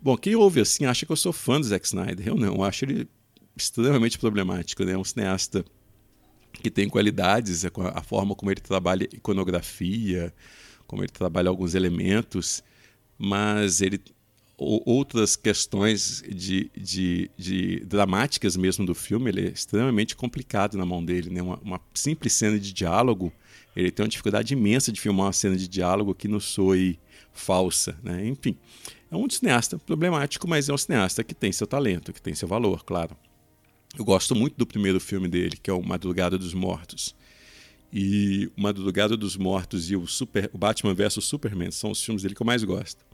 Bom, 0.00 0.16
quem 0.16 0.36
ouve 0.36 0.60
assim 0.60 0.84
acha 0.84 1.04
que 1.04 1.10
eu 1.10 1.16
sou 1.16 1.32
fã 1.32 1.60
do 1.60 1.66
Zack 1.66 1.84
Snyder. 1.84 2.28
Eu 2.28 2.36
não, 2.36 2.54
eu 2.54 2.62
acho 2.62 2.84
ele 2.84 3.08
extremamente 3.56 4.18
problemático, 4.18 4.84
né? 4.84 4.96
Um 4.96 5.02
cineasta 5.02 5.64
que 6.52 6.70
tem 6.70 6.88
qualidades, 6.88 7.64
a 7.64 8.02
forma 8.02 8.36
como 8.36 8.52
ele 8.52 8.60
trabalha 8.60 9.08
iconografia, 9.12 10.32
como 10.86 11.02
ele 11.02 11.10
trabalha 11.10 11.48
alguns 11.48 11.74
elementos, 11.74 12.62
mas 13.18 13.80
ele 13.80 14.00
outras 14.62 15.36
questões 15.36 16.22
de, 16.28 16.70
de, 16.76 17.30
de, 17.36 17.80
dramáticas 17.86 18.56
mesmo 18.56 18.84
do 18.84 18.94
filme, 18.94 19.30
ele 19.30 19.48
é 19.48 19.50
extremamente 19.50 20.14
complicado 20.14 20.76
na 20.76 20.84
mão 20.84 21.02
dele. 21.02 21.30
Né? 21.30 21.40
Uma, 21.40 21.58
uma, 21.62 21.80
simples 21.94 22.34
cena 22.34 22.58
de 22.58 22.70
diálogo, 22.70 23.32
ele 23.74 23.90
tem 23.90 24.04
uma 24.04 24.08
dificuldade 24.08 24.54
imensa 24.54 24.90
de 24.92 25.00
filmar 25.00 25.26
uma 25.26 25.32
cena 25.32 25.56
de 25.56 25.68
diálogo 25.68 26.14
que 26.14 26.28
não 26.28 26.40
soe 26.40 26.98
falsa. 27.32 27.98
Né? 28.02 28.26
Enfim, 28.26 28.56
é 29.10 29.16
um 29.16 29.28
cineasta 29.28 29.78
problemático, 29.78 30.48
mas 30.48 30.68
é 30.68 30.72
um 30.72 30.78
cineasta 30.78 31.22
que 31.22 31.34
tem 31.34 31.52
seu 31.52 31.66
talento, 31.66 32.12
que 32.12 32.20
tem 32.20 32.34
seu 32.34 32.48
valor, 32.48 32.84
claro. 32.84 33.16
Eu 33.98 34.04
gosto 34.04 34.34
muito 34.34 34.56
do 34.56 34.66
primeiro 34.66 35.00
filme 35.00 35.28
dele, 35.28 35.56
que 35.60 35.70
é 35.70 35.72
o 35.72 35.82
Madrugada 35.82 36.38
dos 36.38 36.54
Mortos. 36.54 37.14
E 37.92 38.50
o 38.56 38.62
Madrugada 38.62 39.16
dos 39.16 39.36
Mortos 39.36 39.90
e 39.90 39.96
o, 39.96 40.06
Super, 40.06 40.48
o 40.52 40.58
Batman 40.58 40.94
vs 40.94 41.24
Superman 41.24 41.72
são 41.72 41.90
os 41.90 42.02
filmes 42.02 42.22
dele 42.22 42.34
que 42.34 42.42
eu 42.42 42.46
mais 42.46 42.62
gosto. 42.62 43.04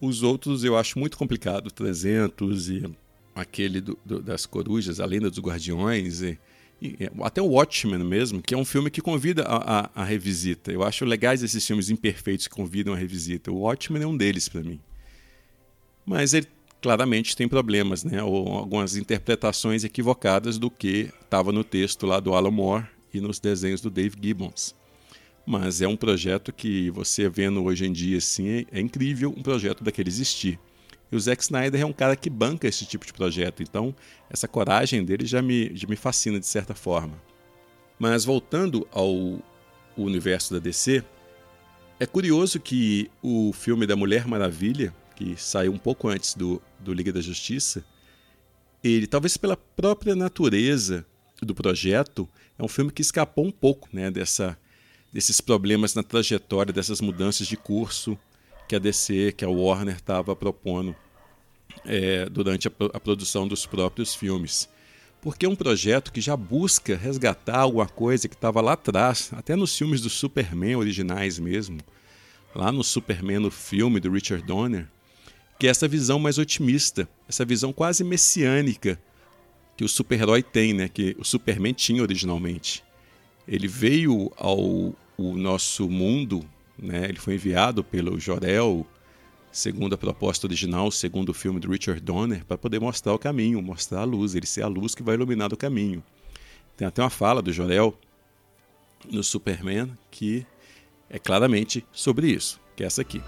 Os 0.00 0.22
outros 0.22 0.64
eu 0.64 0.76
acho 0.76 0.98
muito 0.98 1.16
complicado, 1.16 1.70
300 1.70 2.68
e 2.68 2.96
aquele 3.34 3.80
do, 3.80 3.98
do, 4.04 4.20
das 4.20 4.44
corujas, 4.44 4.98
a 4.98 5.06
lenda 5.06 5.30
dos 5.30 5.38
guardiões, 5.38 6.20
e, 6.20 6.38
até 7.22 7.40
o 7.40 7.46
Watchmen 7.46 8.04
mesmo, 8.04 8.42
que 8.42 8.54
é 8.54 8.56
um 8.56 8.64
filme 8.64 8.90
que 8.90 9.00
convida 9.00 9.42
a, 9.44 9.80
a, 9.80 9.90
a, 10.02 10.04
revisita. 10.04 10.70
Eu 10.70 10.82
acho 10.82 11.04
legais 11.04 11.42
esses 11.42 11.66
filmes 11.66 11.88
imperfeitos 11.88 12.46
que 12.46 12.54
convidam 12.54 12.92
a 12.92 12.96
revisita. 12.96 13.50
O 13.50 13.60
Watchmen 13.60 14.02
é 14.02 14.06
um 14.06 14.16
deles 14.16 14.48
para 14.48 14.62
mim. 14.62 14.78
Mas 16.04 16.34
ele 16.34 16.46
claramente 16.80 17.34
tem 17.34 17.48
problemas, 17.48 18.04
né? 18.04 18.22
ou 18.22 18.48
algumas 18.48 18.96
interpretações 18.96 19.84
equivocadas 19.84 20.58
do 20.58 20.70
que 20.70 21.10
estava 21.22 21.50
no 21.50 21.64
texto 21.64 22.06
lá 22.06 22.20
do 22.20 22.34
Alan 22.34 22.50
Moore 22.50 22.86
e 23.12 23.20
nos 23.20 23.40
desenhos 23.40 23.80
do 23.80 23.90
Dave 23.90 24.16
Gibbons. 24.20 24.74
Mas 25.46 25.80
é 25.80 25.88
um 25.88 25.96
projeto 25.96 26.52
que 26.52 26.90
você 26.90 27.28
vendo 27.28 27.64
hoje 27.64 27.86
em 27.86 27.92
dia 27.92 28.18
assim, 28.18 28.48
é, 28.48 28.66
é 28.72 28.80
incrível 28.80 29.32
um 29.36 29.42
projeto 29.42 29.82
daquele 29.82 30.08
existir. 30.08 30.58
O 31.16 31.20
Zack 31.20 31.42
Snyder 31.42 31.80
é 31.80 31.86
um 31.86 31.92
cara 31.92 32.14
que 32.14 32.28
banca 32.28 32.68
esse 32.68 32.84
tipo 32.84 33.06
de 33.06 33.12
projeto, 33.12 33.62
então 33.62 33.94
essa 34.28 34.46
coragem 34.46 35.04
dele 35.04 35.24
já 35.24 35.40
me, 35.40 35.74
já 35.74 35.88
me 35.88 35.96
fascina 35.96 36.38
de 36.38 36.46
certa 36.46 36.74
forma. 36.74 37.20
Mas 37.98 38.24
voltando 38.24 38.86
ao 38.92 39.40
universo 39.96 40.52
da 40.52 40.60
DC, 40.60 41.02
é 41.98 42.04
curioso 42.04 42.60
que 42.60 43.10
o 43.22 43.52
filme 43.54 43.86
da 43.86 43.96
Mulher 43.96 44.26
Maravilha, 44.26 44.94
que 45.14 45.34
saiu 45.36 45.72
um 45.72 45.78
pouco 45.78 46.08
antes 46.08 46.34
do, 46.34 46.60
do 46.78 46.92
Liga 46.92 47.10
da 47.10 47.22
Justiça, 47.22 47.82
ele, 48.84 49.06
talvez 49.06 49.38
pela 49.38 49.56
própria 49.56 50.14
natureza 50.14 51.06
do 51.40 51.54
projeto, 51.54 52.28
é 52.58 52.62
um 52.62 52.68
filme 52.68 52.92
que 52.92 53.00
escapou 53.00 53.46
um 53.46 53.50
pouco 53.50 53.88
né, 53.92 54.10
dessa 54.10 54.58
desses 55.12 55.40
problemas 55.40 55.94
na 55.94 56.02
trajetória, 56.02 56.74
dessas 56.74 57.00
mudanças 57.00 57.46
de 57.46 57.56
curso 57.56 58.18
que 58.68 58.76
a 58.76 58.78
DC, 58.78 59.32
que 59.32 59.46
a 59.46 59.48
Warner 59.48 59.96
estava 59.96 60.36
propondo 60.36 60.94
é, 61.84 62.28
durante 62.28 62.68
a, 62.68 62.70
a, 62.92 63.00
produção 63.00 63.46
dos 63.46 63.66
próprios 63.66 64.14
filmes. 64.14 64.68
Porque 65.20 65.46
é 65.46 65.48
um 65.48 65.56
projeto 65.56 66.12
que 66.12 66.20
já 66.20 66.36
busca 66.36 66.96
resgatar 66.96 67.60
alguma 67.60 67.86
coisa 67.86 68.28
que 68.28 68.34
estava 68.34 68.60
lá 68.60 68.72
atrás, 68.72 69.30
até 69.32 69.56
nos 69.56 69.76
filmes 69.76 70.00
do 70.00 70.10
Superman 70.10 70.76
originais 70.76 71.38
mesmo, 71.38 71.78
lá 72.54 72.70
no 72.70 72.84
Superman, 72.84 73.40
no 73.40 73.50
filme 73.50 73.98
do 73.98 74.10
Richard 74.10 74.44
Donner, 74.46 74.88
que 75.58 75.66
é 75.66 75.70
essa 75.70 75.88
visão 75.88 76.18
mais 76.18 76.38
otimista, 76.38 77.08
essa 77.28 77.44
visão 77.44 77.72
quase 77.72 78.04
messiânica 78.04 79.00
que 79.76 79.84
o 79.84 79.88
super-herói 79.88 80.42
tem, 80.42 80.72
né? 80.72 80.88
que 80.88 81.16
o 81.18 81.24
Superman 81.24 81.72
tinha 81.72 82.02
originalmente. 82.02 82.84
Ele 83.48 83.68
veio 83.68 84.32
ao 84.36 84.94
o 85.16 85.36
nosso 85.36 85.88
mundo, 85.88 86.44
né, 86.78 87.06
ele 87.08 87.18
foi 87.18 87.34
enviado 87.34 87.82
pelo 87.82 88.18
Jorel, 88.20 88.86
segundo 89.56 89.94
a 89.94 89.98
proposta 89.98 90.46
original, 90.46 90.90
segundo 90.90 91.30
o 91.30 91.34
filme 91.34 91.58
de 91.58 91.66
Richard 91.66 91.98
Donner, 92.02 92.44
para 92.44 92.58
poder 92.58 92.78
mostrar 92.78 93.14
o 93.14 93.18
caminho, 93.18 93.62
mostrar 93.62 94.00
a 94.00 94.04
luz, 94.04 94.34
ele 94.34 94.44
ser 94.44 94.60
a 94.60 94.66
luz 94.66 94.94
que 94.94 95.02
vai 95.02 95.14
iluminar 95.14 95.50
o 95.50 95.56
caminho. 95.56 96.04
Tem 96.76 96.86
até 96.86 97.02
uma 97.02 97.08
fala 97.08 97.40
do 97.40 97.50
Jorel 97.50 97.98
no 99.10 99.24
Superman 99.24 99.90
que 100.10 100.46
é 101.08 101.18
claramente 101.18 101.82
sobre 101.90 102.30
isso, 102.30 102.60
que 102.76 102.82
é 102.82 102.86
essa 102.86 103.00
aqui. 103.00 103.22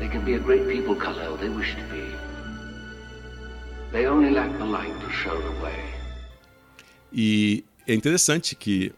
They 0.00 0.08
can 0.08 0.24
be 0.24 0.34
a 0.34 0.38
great 0.38 0.64
people, 0.64 0.96
Kal-El. 0.96 1.38
They 1.38 1.50
wish 1.50 1.72
to 1.76 1.82
be. 1.82 2.02
They 3.92 4.08
only 4.08 4.32
lack 4.32 4.58
the 4.58 4.64
light 4.64 4.92
to 5.04 5.10
show 5.12 5.40
the 5.40 5.62
way. 5.62 5.84
E 7.12 7.64
é 7.86 7.94
interessante 7.94 8.56
que 8.56 8.92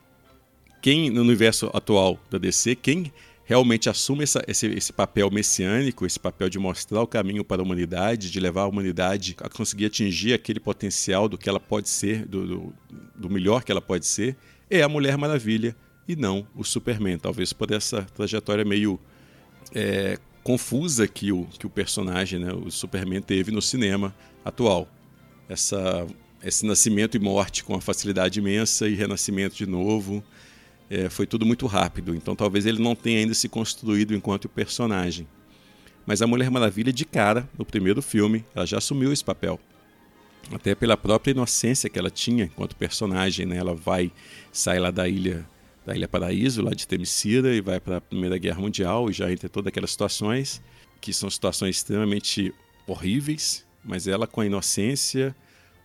quem 0.81 1.11
no 1.11 1.21
universo 1.21 1.71
atual 1.75 2.19
da 2.31 2.39
DC, 2.39 2.77
quem 2.77 3.13
realmente 3.51 3.91
assume 3.91 4.23
essa, 4.23 4.45
esse, 4.47 4.69
esse, 4.69 4.93
papel 4.93 5.29
messiânico, 5.29 6.07
esse 6.07 6.21
papel 6.21 6.49
de 6.49 6.57
mostrar 6.57 7.03
o 7.03 7.07
caminho 7.07 7.45
para 7.45 7.61
a 7.61 7.65
humanidade, 7.65 8.31
de 8.31 8.39
levar 8.39 8.63
a 8.63 8.67
humanidade 8.69 9.35
a 9.41 9.49
conseguir 9.49 9.87
atingir 9.87 10.33
aquele 10.33 10.61
potencial 10.61 11.29
do 11.29 11.37
que 11.37 11.49
ela 11.49 11.59
pode 11.59 11.89
ser, 11.89 12.25
do, 12.27 12.47
do, 12.47 12.75
do 13.17 13.29
melhor 13.29 13.65
que 13.65 13.73
ela 13.73 13.81
pode 13.81 14.07
ser, 14.07 14.37
é 14.71 14.83
a 14.83 14.89
Mulher 14.89 15.19
Maravilha 15.19 15.75
e 16.07 16.15
não 16.15 16.47
o 16.55 16.63
Superman. 16.63 17.19
Talvez 17.19 17.53
por 17.53 17.73
essa 17.73 18.03
trajetória 18.15 18.65
meio 18.65 19.01
é, 19.75 20.17
confusa 20.45 21.09
que 21.09 21.33
o, 21.33 21.45
que 21.47 21.67
o 21.67 21.71
personagem, 21.71 22.39
né, 22.39 22.53
o 22.53 22.71
Superman, 22.71 23.21
teve 23.21 23.51
no 23.51 23.61
cinema 23.61 24.15
atual. 24.45 24.87
Essa, 25.49 26.07
esse 26.41 26.65
nascimento 26.65 27.17
e 27.17 27.19
morte 27.19 27.65
com 27.65 27.73
uma 27.73 27.81
facilidade 27.81 28.39
imensa 28.39 28.89
e 28.89 28.95
renascimento 28.95 29.57
de 29.57 29.67
novo 29.67 30.23
é, 30.91 31.09
foi 31.09 31.25
tudo 31.25 31.47
muito 31.47 31.67
rápido, 31.67 32.15
então 32.15 32.35
talvez 32.35 32.67
ele 32.67 32.83
não 32.83 32.97
tenha 32.97 33.21
ainda 33.21 33.33
se 33.33 33.49
construído 33.49 34.13
enquanto 34.13 34.49
personagem. 34.49 35.27
Mas 36.05 36.21
a 36.21 36.27
Mulher 36.27 36.51
Maravilha, 36.51 36.93
de 36.93 37.05
cara, 37.05 37.49
no 37.57 37.65
primeiro 37.65 38.03
filme, 38.03 38.45
ela 38.53 38.67
já 38.67 38.79
assumiu 38.79 39.13
esse 39.13 39.25
papel. 39.25 39.61
Até 40.53 40.75
pela 40.75 40.97
própria 40.97 41.31
inocência 41.31 41.89
que 41.89 41.99
ela 41.99 42.11
tinha 42.11 42.45
enquanto 42.45 42.75
personagem, 42.75 43.47
né? 43.47 43.59
Ela 43.59 43.75
vai 43.75 44.11
sair 44.51 44.81
lá 44.81 44.91
da 44.91 45.09
ilha 45.09 45.47
da 45.87 45.97
Ilha 45.97 46.09
Paraíso, 46.09 46.63
lá 46.63 46.73
de 46.73 46.87
Temesira, 46.87 47.55
e 47.55 47.61
vai 47.61 47.81
para 47.81 47.97
a 47.97 48.01
Primeira 48.01 48.37
Guerra 48.37 48.61
Mundial, 48.61 49.09
e 49.09 49.13
já 49.13 49.33
entra 49.33 49.49
todas 49.49 49.69
aquelas 49.69 49.91
situações, 49.91 50.63
que 51.01 51.13
são 51.13 51.31
situações 51.31 51.77
extremamente 51.77 52.53
horríveis, 52.87 53.65
mas 53.83 54.07
ela, 54.07 54.27
com 54.27 54.43
a 54.43 54.47
inocência, 54.47 55.35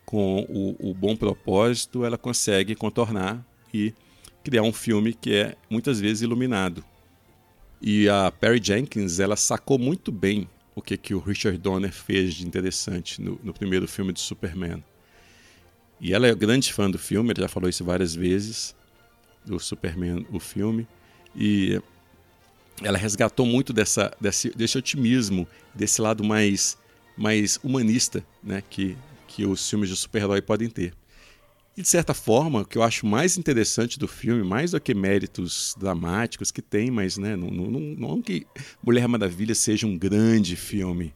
com 0.05 0.45
o, 0.49 0.89
o 0.91 0.93
bom 0.93 1.15
propósito, 1.15 2.03
ela 2.03 2.17
consegue 2.17 2.75
contornar 2.75 3.45
e 3.73 3.93
criar 4.45 4.61
um 4.61 4.71
filme 4.71 5.11
que 5.11 5.33
é 5.33 5.55
muitas 5.67 5.99
vezes 5.99 6.21
iluminado. 6.21 6.85
E 7.81 8.07
a 8.07 8.31
Perry 8.31 8.61
Jenkins, 8.63 9.19
ela 9.19 9.35
sacou 9.35 9.79
muito 9.79 10.11
bem 10.11 10.47
o 10.75 10.81
que, 10.83 10.95
que 10.95 11.15
o 11.15 11.19
Richard 11.19 11.57
Donner 11.57 11.91
fez 11.91 12.35
de 12.35 12.45
interessante 12.45 13.19
no, 13.19 13.39
no 13.43 13.53
primeiro 13.53 13.87
filme 13.87 14.13
de 14.13 14.19
Superman. 14.19 14.83
E 15.99 16.13
ela 16.13 16.27
é 16.27 16.35
grande 16.35 16.71
fã 16.71 16.91
do 16.91 16.99
filme, 16.99 17.33
ela 17.35 17.47
já 17.47 17.47
falou 17.47 17.67
isso 17.67 17.83
várias 17.83 18.13
vezes, 18.13 18.75
do 19.43 19.59
Superman, 19.59 20.27
o 20.31 20.39
filme. 20.39 20.87
E 21.35 21.81
ela 22.83 22.99
resgatou 22.99 23.47
muito 23.47 23.73
dessa, 23.73 24.15
desse, 24.21 24.49
desse 24.49 24.77
otimismo, 24.77 25.47
desse 25.73 26.01
lado 26.01 26.23
mais, 26.23 26.77
mais 27.17 27.57
humanista 27.63 28.23
né, 28.43 28.61
que, 28.69 28.95
que 29.27 29.43
os 29.43 29.67
filmes 29.67 29.89
de 29.89 29.95
super-herói 29.95 30.41
podem 30.41 30.69
ter. 30.69 30.93
E 31.77 31.81
de 31.81 31.89
certa 31.89 32.13
forma, 32.13 32.61
o 32.61 32.65
que 32.65 32.77
eu 32.77 32.83
acho 32.83 33.05
mais 33.05 33.37
interessante 33.37 33.99
do 33.99 34.07
filme, 34.07 34.43
mais 34.43 34.71
do 34.71 34.79
que 34.79 34.93
méritos 34.93 35.75
dramáticos 35.77 36.49
que 36.49 36.61
tem, 36.61 36.89
mas 36.89 37.17
né, 37.17 37.35
não, 37.35 37.51
não, 37.51 37.79
não 37.79 38.21
que 38.21 38.47
Mulher 38.81 39.07
Maravilha 39.09 39.53
seja 39.53 39.85
um 39.85 39.97
grande 39.97 40.55
filme, 40.55 41.13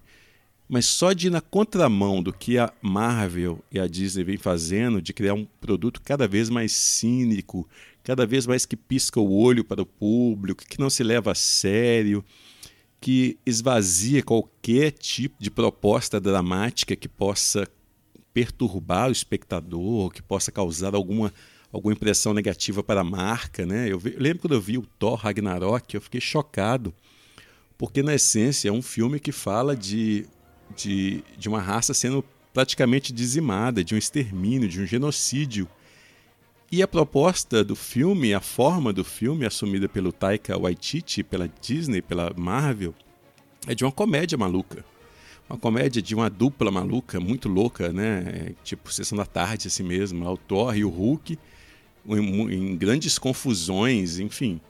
mas 0.67 0.85
só 0.85 1.13
de 1.13 1.27
ir 1.27 1.29
na 1.29 1.39
contramão 1.39 2.21
do 2.21 2.33
que 2.33 2.57
a 2.57 2.73
Marvel 2.81 3.63
e 3.71 3.79
a 3.79 3.87
Disney 3.87 4.25
vem 4.25 4.37
fazendo, 4.37 5.01
de 5.01 5.13
criar 5.13 5.33
um 5.33 5.47
produto 5.61 6.01
cada 6.01 6.27
vez 6.27 6.49
mais 6.49 6.73
cínico, 6.73 7.67
cada 8.03 8.25
vez 8.25 8.45
mais 8.45 8.65
que 8.65 8.75
pisca 8.75 9.19
o 9.19 9.33
olho 9.33 9.63
para 9.63 9.81
o 9.81 9.85
público, 9.85 10.65
que 10.67 10.79
não 10.79 10.89
se 10.89 11.03
leva 11.03 11.31
a 11.31 11.35
sério, 11.35 12.23
que 12.99 13.37
esvazia 13.45 14.21
qualquer 14.21 14.91
tipo 14.91 15.35
de 15.39 15.49
proposta 15.49 16.19
dramática 16.19 16.97
que 16.97 17.07
possa 17.07 17.65
perturbar 18.39 19.09
o 19.09 19.11
espectador, 19.11 20.11
que 20.11 20.21
possa 20.21 20.49
causar 20.49 20.95
alguma, 20.95 21.33
alguma 21.73 21.93
impressão 21.93 22.33
negativa 22.33 22.81
para 22.81 23.01
a 23.01 23.03
marca. 23.03 23.65
Né? 23.65 23.91
Eu, 23.91 23.99
vi, 23.99 24.13
eu 24.13 24.21
lembro 24.21 24.39
quando 24.39 24.53
eu 24.53 24.61
vi 24.61 24.77
o 24.77 24.85
Thor 24.97 25.15
Ragnarok, 25.15 25.93
eu 25.93 25.99
fiquei 25.99 26.21
chocado, 26.21 26.93
porque 27.77 28.01
na 28.01 28.15
essência 28.15 28.69
é 28.69 28.71
um 28.71 28.81
filme 28.81 29.19
que 29.19 29.33
fala 29.33 29.75
de, 29.75 30.25
de, 30.73 31.21
de 31.37 31.49
uma 31.49 31.59
raça 31.59 31.93
sendo 31.93 32.23
praticamente 32.53 33.11
dizimada, 33.11 33.83
de 33.83 33.93
um 33.93 33.97
extermínio, 33.97 34.69
de 34.69 34.79
um 34.81 34.85
genocídio. 34.85 35.67
E 36.71 36.81
a 36.81 36.87
proposta 36.87 37.61
do 37.61 37.75
filme, 37.75 38.33
a 38.33 38.39
forma 38.39 38.93
do 38.93 39.03
filme, 39.03 39.45
assumida 39.45 39.89
pelo 39.89 40.13
Taika 40.13 40.57
Waititi, 40.57 41.23
pela 41.23 41.51
Disney, 41.59 42.01
pela 42.01 42.31
Marvel, 42.37 42.95
é 43.67 43.75
de 43.75 43.83
uma 43.83 43.91
comédia 43.91 44.37
maluca 44.37 44.85
uma 45.49 45.57
comédia 45.57 46.01
de 46.01 46.13
uma 46.13 46.29
dupla 46.29 46.69
maluca, 46.69 47.19
muito 47.19 47.49
louca, 47.49 47.91
né? 47.91 48.53
Tipo 48.63 48.93
Sessão 48.93 49.17
da 49.17 49.25
Tarde, 49.25 49.67
assim 49.67 49.83
mesmo. 49.83 50.25
O 50.29 50.37
Thor 50.37 50.77
e 50.77 50.85
o 50.85 50.89
Hulk. 50.89 51.39
em, 52.07 52.53
em 52.53 52.77
grandes 52.77 53.17
confusões, 53.17 54.19
enfim. 54.19 54.61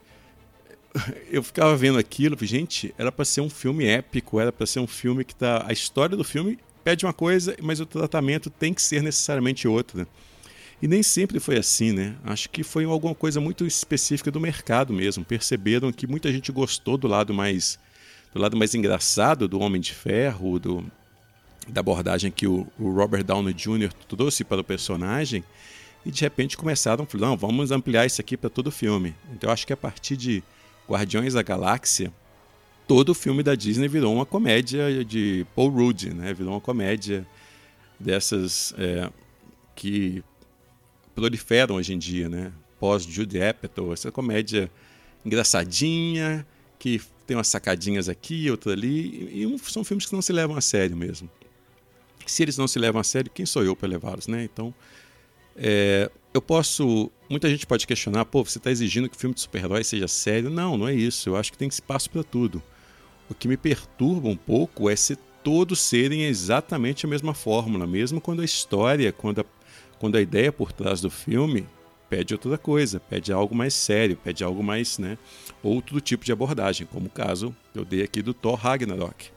Eu 1.30 1.42
ficava 1.42 1.76
vendo 1.76 1.98
aquilo, 1.98 2.36
gente, 2.40 2.92
era 2.98 3.12
para 3.12 3.24
ser 3.24 3.42
um 3.42 3.50
filme 3.50 3.84
épico, 3.84 4.40
era 4.40 4.50
para 4.50 4.66
ser 4.66 4.80
um 4.80 4.86
filme 4.86 5.24
que 5.24 5.34
tá. 5.34 5.64
A 5.68 5.72
história 5.72 6.16
do 6.16 6.24
filme 6.24 6.58
pede 6.82 7.04
uma 7.04 7.12
coisa, 7.12 7.54
mas 7.62 7.78
o 7.78 7.86
tratamento 7.86 8.50
tem 8.50 8.72
que 8.74 8.82
ser 8.82 9.02
necessariamente 9.02 9.68
outra. 9.68 10.08
E 10.82 10.88
nem 10.88 11.02
sempre 11.02 11.38
foi 11.38 11.58
assim, 11.58 11.92
né? 11.92 12.16
Acho 12.24 12.48
que 12.48 12.62
foi 12.62 12.84
alguma 12.84 13.14
coisa 13.14 13.38
muito 13.38 13.66
específica 13.66 14.30
do 14.30 14.40
mercado 14.40 14.94
mesmo. 14.94 15.24
Perceberam 15.24 15.92
que 15.92 16.06
muita 16.06 16.32
gente 16.32 16.50
gostou 16.50 16.96
do 16.96 17.06
lado 17.06 17.34
mais 17.34 17.78
do 18.32 18.40
lado 18.40 18.56
mais 18.56 18.74
engraçado 18.74 19.48
do 19.48 19.60
Homem 19.60 19.80
de 19.80 19.92
Ferro, 19.92 20.58
do, 20.58 20.84
da 21.68 21.80
abordagem 21.80 22.30
que 22.30 22.46
o, 22.46 22.66
o 22.78 22.90
Robert 22.90 23.24
Downey 23.24 23.54
Jr. 23.54 23.92
trouxe 24.08 24.44
para 24.44 24.60
o 24.60 24.64
personagem, 24.64 25.44
e 26.04 26.10
de 26.10 26.20
repente 26.22 26.56
começaram 26.56 27.06
a 27.12 27.18
não, 27.18 27.36
vamos 27.36 27.70
ampliar 27.70 28.06
isso 28.06 28.20
aqui 28.20 28.36
para 28.36 28.48
todo 28.48 28.68
o 28.68 28.72
filme. 28.72 29.14
Então 29.32 29.50
eu 29.50 29.52
acho 29.52 29.66
que 29.66 29.72
a 29.72 29.76
partir 29.76 30.16
de 30.16 30.42
Guardiões 30.88 31.34
da 31.34 31.42
Galáxia, 31.42 32.12
todo 32.86 33.10
o 33.10 33.14
filme 33.14 33.42
da 33.42 33.54
Disney 33.54 33.86
virou 33.86 34.14
uma 34.14 34.26
comédia 34.26 35.04
de 35.04 35.46
Paul 35.54 35.68
Rudd, 35.68 36.06
né? 36.14 36.32
Virou 36.32 36.54
uma 36.54 36.60
comédia 36.60 37.26
dessas 37.98 38.74
é, 38.78 39.10
que 39.76 40.24
proliferam 41.14 41.76
hoje 41.76 41.92
em 41.92 41.98
dia, 41.98 42.28
né? 42.28 42.50
Pós 42.78 43.04
Judy 43.04 43.42
Apatow, 43.42 43.92
essa 43.92 44.10
comédia 44.10 44.70
engraçadinha, 45.24 46.46
que 46.78 47.00
tem 47.30 47.36
umas 47.36 47.46
sacadinhas 47.46 48.08
aqui, 48.08 48.50
outra 48.50 48.72
ali, 48.72 49.28
e, 49.32 49.44
e 49.44 49.58
são 49.60 49.84
filmes 49.84 50.04
que 50.04 50.12
não 50.12 50.20
se 50.20 50.32
levam 50.32 50.56
a 50.56 50.60
sério 50.60 50.96
mesmo. 50.96 51.30
Se 52.26 52.42
eles 52.42 52.58
não 52.58 52.66
se 52.66 52.76
levam 52.76 53.00
a 53.00 53.04
sério, 53.04 53.30
quem 53.32 53.46
sou 53.46 53.62
eu 53.62 53.76
para 53.76 53.88
levá-los, 53.88 54.26
né? 54.26 54.42
Então, 54.42 54.74
é, 55.56 56.10
eu 56.34 56.42
posso. 56.42 57.08
Muita 57.28 57.48
gente 57.48 57.68
pode 57.68 57.86
questionar, 57.86 58.24
pô, 58.24 58.44
você 58.44 58.58
está 58.58 58.68
exigindo 58.68 59.08
que 59.08 59.16
o 59.16 59.18
filme 59.18 59.32
de 59.32 59.42
super-herói 59.42 59.84
seja 59.84 60.08
sério? 60.08 60.50
Não, 60.50 60.76
não 60.76 60.88
é 60.88 60.94
isso. 60.94 61.28
Eu 61.28 61.36
acho 61.36 61.52
que 61.52 61.58
tem 61.58 61.68
espaço 61.68 62.10
para 62.10 62.24
tudo. 62.24 62.60
O 63.28 63.34
que 63.34 63.46
me 63.46 63.56
perturba 63.56 64.28
um 64.28 64.36
pouco 64.36 64.90
é 64.90 64.96
se 64.96 65.14
todos 65.44 65.80
serem 65.80 66.24
exatamente 66.24 67.06
a 67.06 67.08
mesma 67.08 67.32
fórmula, 67.32 67.86
mesmo 67.86 68.20
quando 68.20 68.42
a 68.42 68.44
história, 68.44 69.12
quando 69.12 69.42
a 69.42 69.44
quando 70.00 70.16
a 70.16 70.20
ideia 70.20 70.50
por 70.50 70.72
trás 70.72 71.00
do 71.00 71.10
filme 71.10 71.66
pede 72.08 72.34
outra 72.34 72.56
coisa, 72.56 72.98
pede 72.98 73.32
algo 73.32 73.54
mais 73.54 73.74
sério, 73.74 74.16
pede 74.16 74.42
algo 74.42 74.64
mais, 74.64 74.98
né, 74.98 75.16
outro 75.62 76.00
tipo 76.00 76.24
de 76.24 76.32
abordagem, 76.32 76.86
como 76.86 77.06
o 77.06 77.10
caso 77.10 77.54
que 77.72 77.78
eu 77.78 77.84
dei 77.84 78.02
aqui 78.02 78.22
do 78.22 78.34
Thor 78.34 78.54
Ragnarok. 78.54 79.30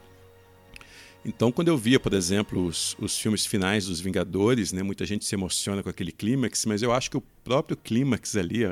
Então, 1.24 1.50
quando 1.50 1.68
eu 1.68 1.78
via, 1.78 1.98
por 1.98 2.12
exemplo, 2.12 2.66
os, 2.66 2.94
os 2.98 3.18
filmes 3.18 3.46
finais 3.46 3.86
dos 3.86 3.98
Vingadores, 3.98 4.72
né, 4.72 4.82
muita 4.82 5.06
gente 5.06 5.24
se 5.24 5.34
emociona 5.34 5.82
com 5.82 5.88
aquele 5.88 6.12
clímax, 6.12 6.66
mas 6.66 6.82
eu 6.82 6.92
acho 6.92 7.10
que 7.10 7.16
o 7.16 7.22
próprio 7.42 7.76
clímax 7.76 8.36
ali, 8.36 8.64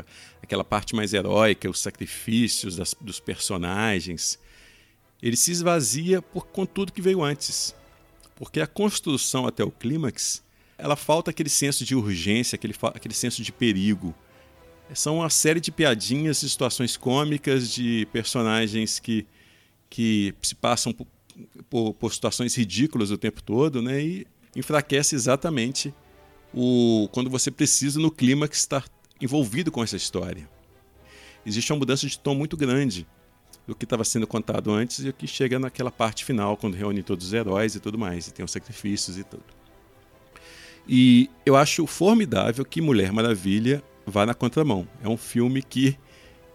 aquela 0.42 0.62
parte 0.62 0.94
mais 0.94 1.14
heróica, 1.14 1.70
os 1.70 1.80
sacrifícios 1.80 2.76
das, 2.76 2.94
dos 3.00 3.18
personagens, 3.18 4.38
ele 5.22 5.36
se 5.36 5.50
esvazia 5.50 6.20
por, 6.20 6.46
com 6.46 6.66
tudo 6.66 6.92
que 6.92 7.00
veio 7.00 7.22
antes. 7.22 7.74
Porque 8.36 8.60
a 8.60 8.66
construção 8.66 9.46
até 9.46 9.64
o 9.64 9.70
clímax 9.70 10.42
ela 10.82 10.96
falta 10.96 11.30
aquele 11.30 11.48
senso 11.48 11.84
de 11.84 11.94
urgência, 11.94 12.56
aquele, 12.56 12.74
aquele 12.82 13.14
senso 13.14 13.40
de 13.42 13.52
perigo. 13.52 14.12
São 14.94 15.18
uma 15.18 15.30
série 15.30 15.60
de 15.60 15.70
piadinhas, 15.70 16.40
de 16.40 16.48
situações 16.48 16.96
cômicas, 16.96 17.70
de 17.70 18.06
personagens 18.12 18.98
que, 18.98 19.26
que 19.88 20.34
se 20.42 20.54
passam 20.54 20.92
por, 20.92 21.06
por, 21.70 21.94
por 21.94 22.12
situações 22.12 22.54
ridículas 22.54 23.10
o 23.10 23.18
tempo 23.18 23.42
todo, 23.42 23.80
né? 23.80 24.02
E 24.02 24.26
enfraquece 24.54 25.14
exatamente 25.14 25.94
o 26.52 27.08
quando 27.12 27.30
você 27.30 27.50
precisa 27.50 27.98
no 27.98 28.10
clima 28.10 28.46
que 28.46 28.56
está 28.56 28.82
envolvido 29.20 29.70
com 29.70 29.82
essa 29.82 29.96
história. 29.96 30.48
Existe 31.44 31.72
uma 31.72 31.78
mudança 31.78 32.06
de 32.06 32.18
tom 32.18 32.34
muito 32.34 32.56
grande 32.56 33.06
do 33.66 33.74
que 33.74 33.84
estava 33.84 34.04
sendo 34.04 34.26
contado 34.26 34.70
antes 34.70 35.04
e 35.04 35.08
o 35.08 35.12
que 35.12 35.26
chega 35.26 35.58
naquela 35.58 35.90
parte 35.90 36.24
final, 36.24 36.56
quando 36.56 36.74
reúne 36.74 37.02
todos 37.02 37.26
os 37.26 37.32
heróis 37.32 37.74
e 37.74 37.80
tudo 37.80 37.98
mais, 37.98 38.26
e 38.26 38.32
tem 38.32 38.44
os 38.44 38.50
sacrifícios 38.50 39.18
e 39.18 39.24
tudo. 39.24 39.44
E 40.86 41.30
eu 41.46 41.56
acho 41.56 41.86
formidável 41.86 42.64
que 42.64 42.80
Mulher 42.80 43.12
Maravilha 43.12 43.82
vá 44.06 44.26
na 44.26 44.34
contramão. 44.34 44.86
É 45.02 45.08
um 45.08 45.16
filme 45.16 45.62
que 45.62 45.96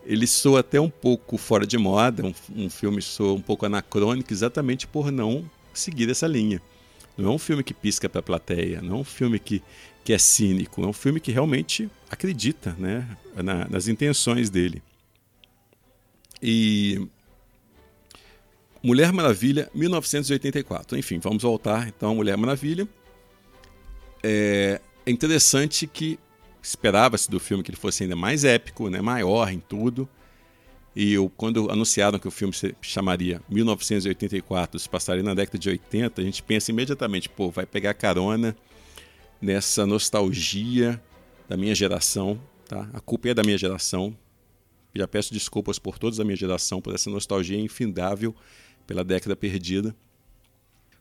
ele 0.06 0.26
soa 0.26 0.62
até 0.62 0.80
um 0.80 0.89
pouco 0.89 1.38
fora 1.38 1.66
de 1.66 1.78
moda, 1.78 2.26
um, 2.26 2.34
um 2.56 2.70
filme 2.70 3.02
soa 3.02 3.34
um 3.34 3.41
pouco 3.41 3.66
anacrônico 3.66 4.32
exatamente 4.32 4.88
por 4.88 5.12
não 5.12 5.50
seguir 5.74 6.10
essa 6.10 6.28
linha. 6.28 6.62
Não 7.18 7.32
é 7.32 7.34
um 7.34 7.39
filme 7.39 7.64
que 7.64 7.74
pisca 7.74 8.08
para 8.08 8.20
a 8.20 8.24
plateia, 8.24 8.82
não 8.82 8.98
é 8.98 9.00
um 9.00 9.04
filme 9.04 9.39
que, 9.39 9.62
que 10.04 10.14
é 10.14 10.18
cínico, 10.18 10.84
é 10.84 10.88
um 10.88 10.93
filme 10.93 11.20
que 11.20 11.32
realmente 11.32 11.89
acredita 12.10 12.76
né, 12.78 13.08
na, 13.36 13.68
nas 13.68 13.88
intenções 13.88 14.50
dele. 14.50 14.82
E 16.41 17.08
Mulher 18.84 19.12
Maravilha, 19.12 19.70
1984. 19.74 20.98
Enfim, 20.98 21.20
vamos 21.20 21.41
voltar 21.41 21.88
então 21.88 22.12
a 22.12 22.16
Mulher 22.16 22.38
Maravilha 22.38 22.88
é, 24.24 24.80
é 25.06 25.12
interessante 25.12 25.88
que 25.88 26.20
esperava-se 26.68 27.32
do 27.32 27.39
filme 27.39 27.63
que 27.63 27.72
ele 27.72 27.78
fosse 27.78 28.03
ainda 28.03 28.15
mais 28.15 28.43
épico, 28.43 28.89
né, 28.89 29.01
maior 29.01 29.49
em 29.49 29.59
tudo. 29.59 30.07
E 30.93 31.13
eu, 31.13 31.30
quando 31.30 31.72
anunciaram 31.72 32.20
que 32.20 32.28
o 32.28 32.32
filme 32.32 32.53
se 32.53 32.76
chamaria 32.82 33.41
1984, 33.49 34.80
se 34.80 34.89
passaria 34.89 35.24
na 35.24 35.34
década 35.34 35.57
de 35.57 35.70
80, 35.70 36.22
a 36.22 36.24
gente 36.24 36.43
pensa 36.43 36.72
imediatamente, 36.72 37.30
pô, 37.30 37.49
vai 37.51 37.65
pegar 37.65 37.93
carona 37.93 38.55
nessa 39.41 39.86
nostalgia 39.86 41.01
da 41.47 41.55
minha 41.55 41.74
geração, 41.74 42.41
tá? 42.68 42.89
A 42.93 42.99
culpa 42.99 43.30
é 43.30 43.34
da 43.34 43.43
minha 43.43 43.57
geração. 43.57 44.18
Já 44.93 45.07
peço 45.07 45.32
desculpas 45.32 45.78
por 45.78 45.97
todos 45.97 46.18
da 46.18 46.26
minha 46.26 46.36
geração 46.36 46.82
por 46.82 46.93
essa 46.93 47.09
nostalgia 47.09 47.59
infindável 47.59 48.36
pela 48.86 49.03
década 49.03 49.36
perdida. 49.36 49.95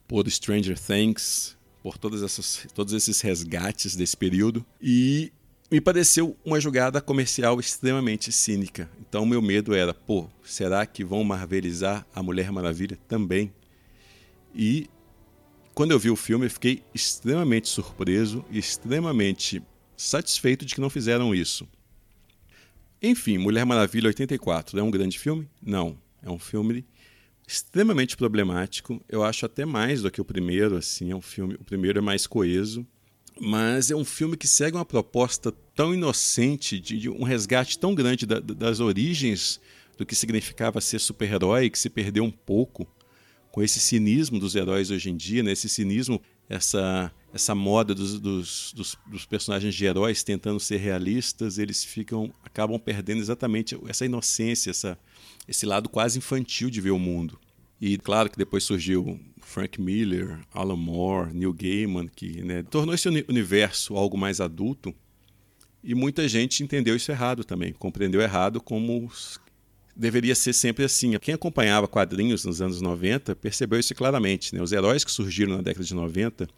Por 0.07 0.31
Stranger 0.31 0.79
Things, 0.79 1.57
por 1.83 1.97
todas 1.97 2.23
essas, 2.23 2.67
todos 2.75 2.93
esses 2.93 3.21
resgates 3.21 3.97
desse 3.97 4.17
período. 4.17 4.65
E 4.81 5.33
me 5.71 5.81
pareceu 5.81 6.37
uma 6.45 6.61
jogada 6.61 7.01
comercial 7.01 7.59
extremamente 7.59 8.31
cínica. 8.31 8.89
Então 9.01 9.27
meu 9.27 9.43
medo 9.43 9.75
era, 9.75 9.93
pô, 9.93 10.29
será 10.45 10.87
que 10.87 11.05
vão 11.05 11.25
marvelizar 11.25 12.07
a 12.15 12.23
Mulher 12.23 12.53
Maravilha 12.53 12.99
também? 13.09 13.53
E 14.55 14.89
quando 15.75 15.91
eu 15.91 15.99
vi 15.99 16.11
o 16.11 16.17
filme, 16.17 16.47
eu 16.47 16.51
fiquei 16.51 16.83
extremamente 16.95 17.69
surpreso 17.69 18.45
e 18.51 18.59
extremamente 18.59 19.63
satisfeito 19.97 20.65
de 20.65 20.75
que 20.75 20.81
não 20.81 20.89
fizeram 20.89 21.35
isso. 21.35 21.69
Enfim, 23.03 23.37
Mulher 23.37 23.67
Maravilha 23.67 24.09
84 24.09 24.79
é 24.79 24.83
um 24.83 24.91
grande 24.91 25.19
filme? 25.19 25.49
Não, 25.61 25.99
é 26.23 26.31
um 26.31 26.39
filme 26.39 26.87
extremamente 27.47 28.17
problemático. 28.17 29.03
Eu 29.09 29.23
acho 29.23 29.47
até 29.47 29.65
mais 29.65 30.03
do 30.03 30.11
que 30.11 30.21
o 30.21 30.25
primeiro, 30.25 30.77
assim, 30.77 31.11
é 31.11 31.17
um 31.17 31.21
filme, 31.21 31.55
o 31.55 31.65
primeiro 31.65 31.99
é 31.99 32.03
mais 32.03 32.27
coeso, 32.27 32.87
mas 33.41 33.91
é 33.91 33.97
um 33.97 34.05
filme 34.05 34.37
que 34.37 34.49
segue 34.49 34.77
uma 34.77 34.85
proposta 34.85 35.53
tão 35.75 35.93
inocente, 35.93 36.81
de, 36.81 36.99
de 36.99 37.11
um 37.11 37.23
resgate 37.23 37.79
tão 37.79 37.95
grande 37.95 38.27
da, 38.27 38.41
das 38.41 38.81
origens 38.81 39.61
do 39.97 40.07
que 40.07 40.15
significava 40.15 40.81
ser 40.81 40.99
super-herói, 40.99 41.71
que 41.71 41.79
se 41.79 41.91
perdeu 41.91 42.25
um 42.25 42.31
pouco 42.31 42.87
com 43.51 43.63
esse 43.63 43.81
cinismo 43.81 44.39
dos 44.39 44.55
heróis 44.55 44.91
hoje 44.91 45.11
em 45.11 45.17
dia, 45.17 45.43
né? 45.43 45.53
esse 45.53 45.69
cinismo, 45.69 46.21
essa, 46.49 47.11
essa 47.33 47.55
moda 47.55 47.95
dos, 47.95 48.21
dos, 48.21 48.73
dos, 48.75 48.99
dos, 49.07 49.25
personagens 49.25 49.75
de 49.75 49.85
heróis 49.85 50.23
tentando 50.23 50.61
ser 50.61 50.77
realistas, 50.77 51.59
eles 51.59 51.83
ficam 51.83 52.33
acabam 52.45 52.79
perdendo 52.79 53.21
exatamente 53.21 53.79
essa 53.89 54.05
inocência, 54.05 54.71
essa, 54.71 54.99
esse 55.49 55.65
lado 55.65 55.89
quase 55.89 56.19
infantil 56.19 56.69
de 56.69 56.81
ver 56.81 56.91
o 56.91 56.99
mundo. 56.99 57.39
E 57.81 57.99
claro 57.99 58.31
que 58.31 58.39
depois 58.39 58.65
surgiu 58.65 59.21
Frank 59.41 59.81
Miller, 59.81 60.41
Alan 60.53 60.77
Moore, 60.77 61.35
Neil 61.35 61.53
Gaiman, 61.53 62.09
que 62.09 62.43
né, 62.43 62.63
tornou 62.63 62.95
esse 62.95 63.09
universo 63.09 63.97
algo 63.97 64.17
mais 64.17 64.41
adulto. 64.41 64.95
E 65.85 65.95
muita 65.95 66.27
gente 66.27 66.63
entendeu 66.63 66.97
isso 66.97 67.13
errado 67.13 67.45
também, 67.45 67.73
compreendeu 67.73 68.21
errado 68.21 68.61
como 68.61 69.11
deveria 69.95 70.35
ser 70.35 70.53
sempre 70.53 70.85
assim. 70.85 71.17
Quem 71.19 71.35
acompanhava 71.35 71.87
quadrinhos 71.87 72.45
nos 72.45 72.61
anos 72.61 72.81
90 72.81 73.37
percebeu 73.37 73.79
isso 73.79 73.95
claramente. 73.95 74.55
Né? 74.55 74.61
Os 74.61 74.73
heróis 74.73 75.05
que 75.05 75.11
surgiram 75.11 75.57
na 75.57 75.63
década 75.63 75.85
de 75.85 75.95
90, 75.95 76.49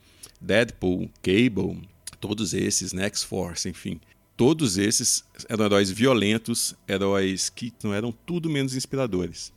Deadpool, 0.40 1.10
Cable, 1.22 1.82
todos 2.20 2.54
esses, 2.54 2.92
né? 2.92 3.04
X-Force, 3.06 3.68
enfim, 3.68 4.00
todos 4.36 4.78
esses 4.78 5.24
eram 5.48 5.66
heróis 5.66 5.90
violentos, 5.90 6.74
heróis 6.88 7.48
que 7.48 7.72
não 7.82 7.92
eram 7.92 8.12
tudo 8.12 8.48
menos 8.48 8.74
inspiradores. 8.74 9.52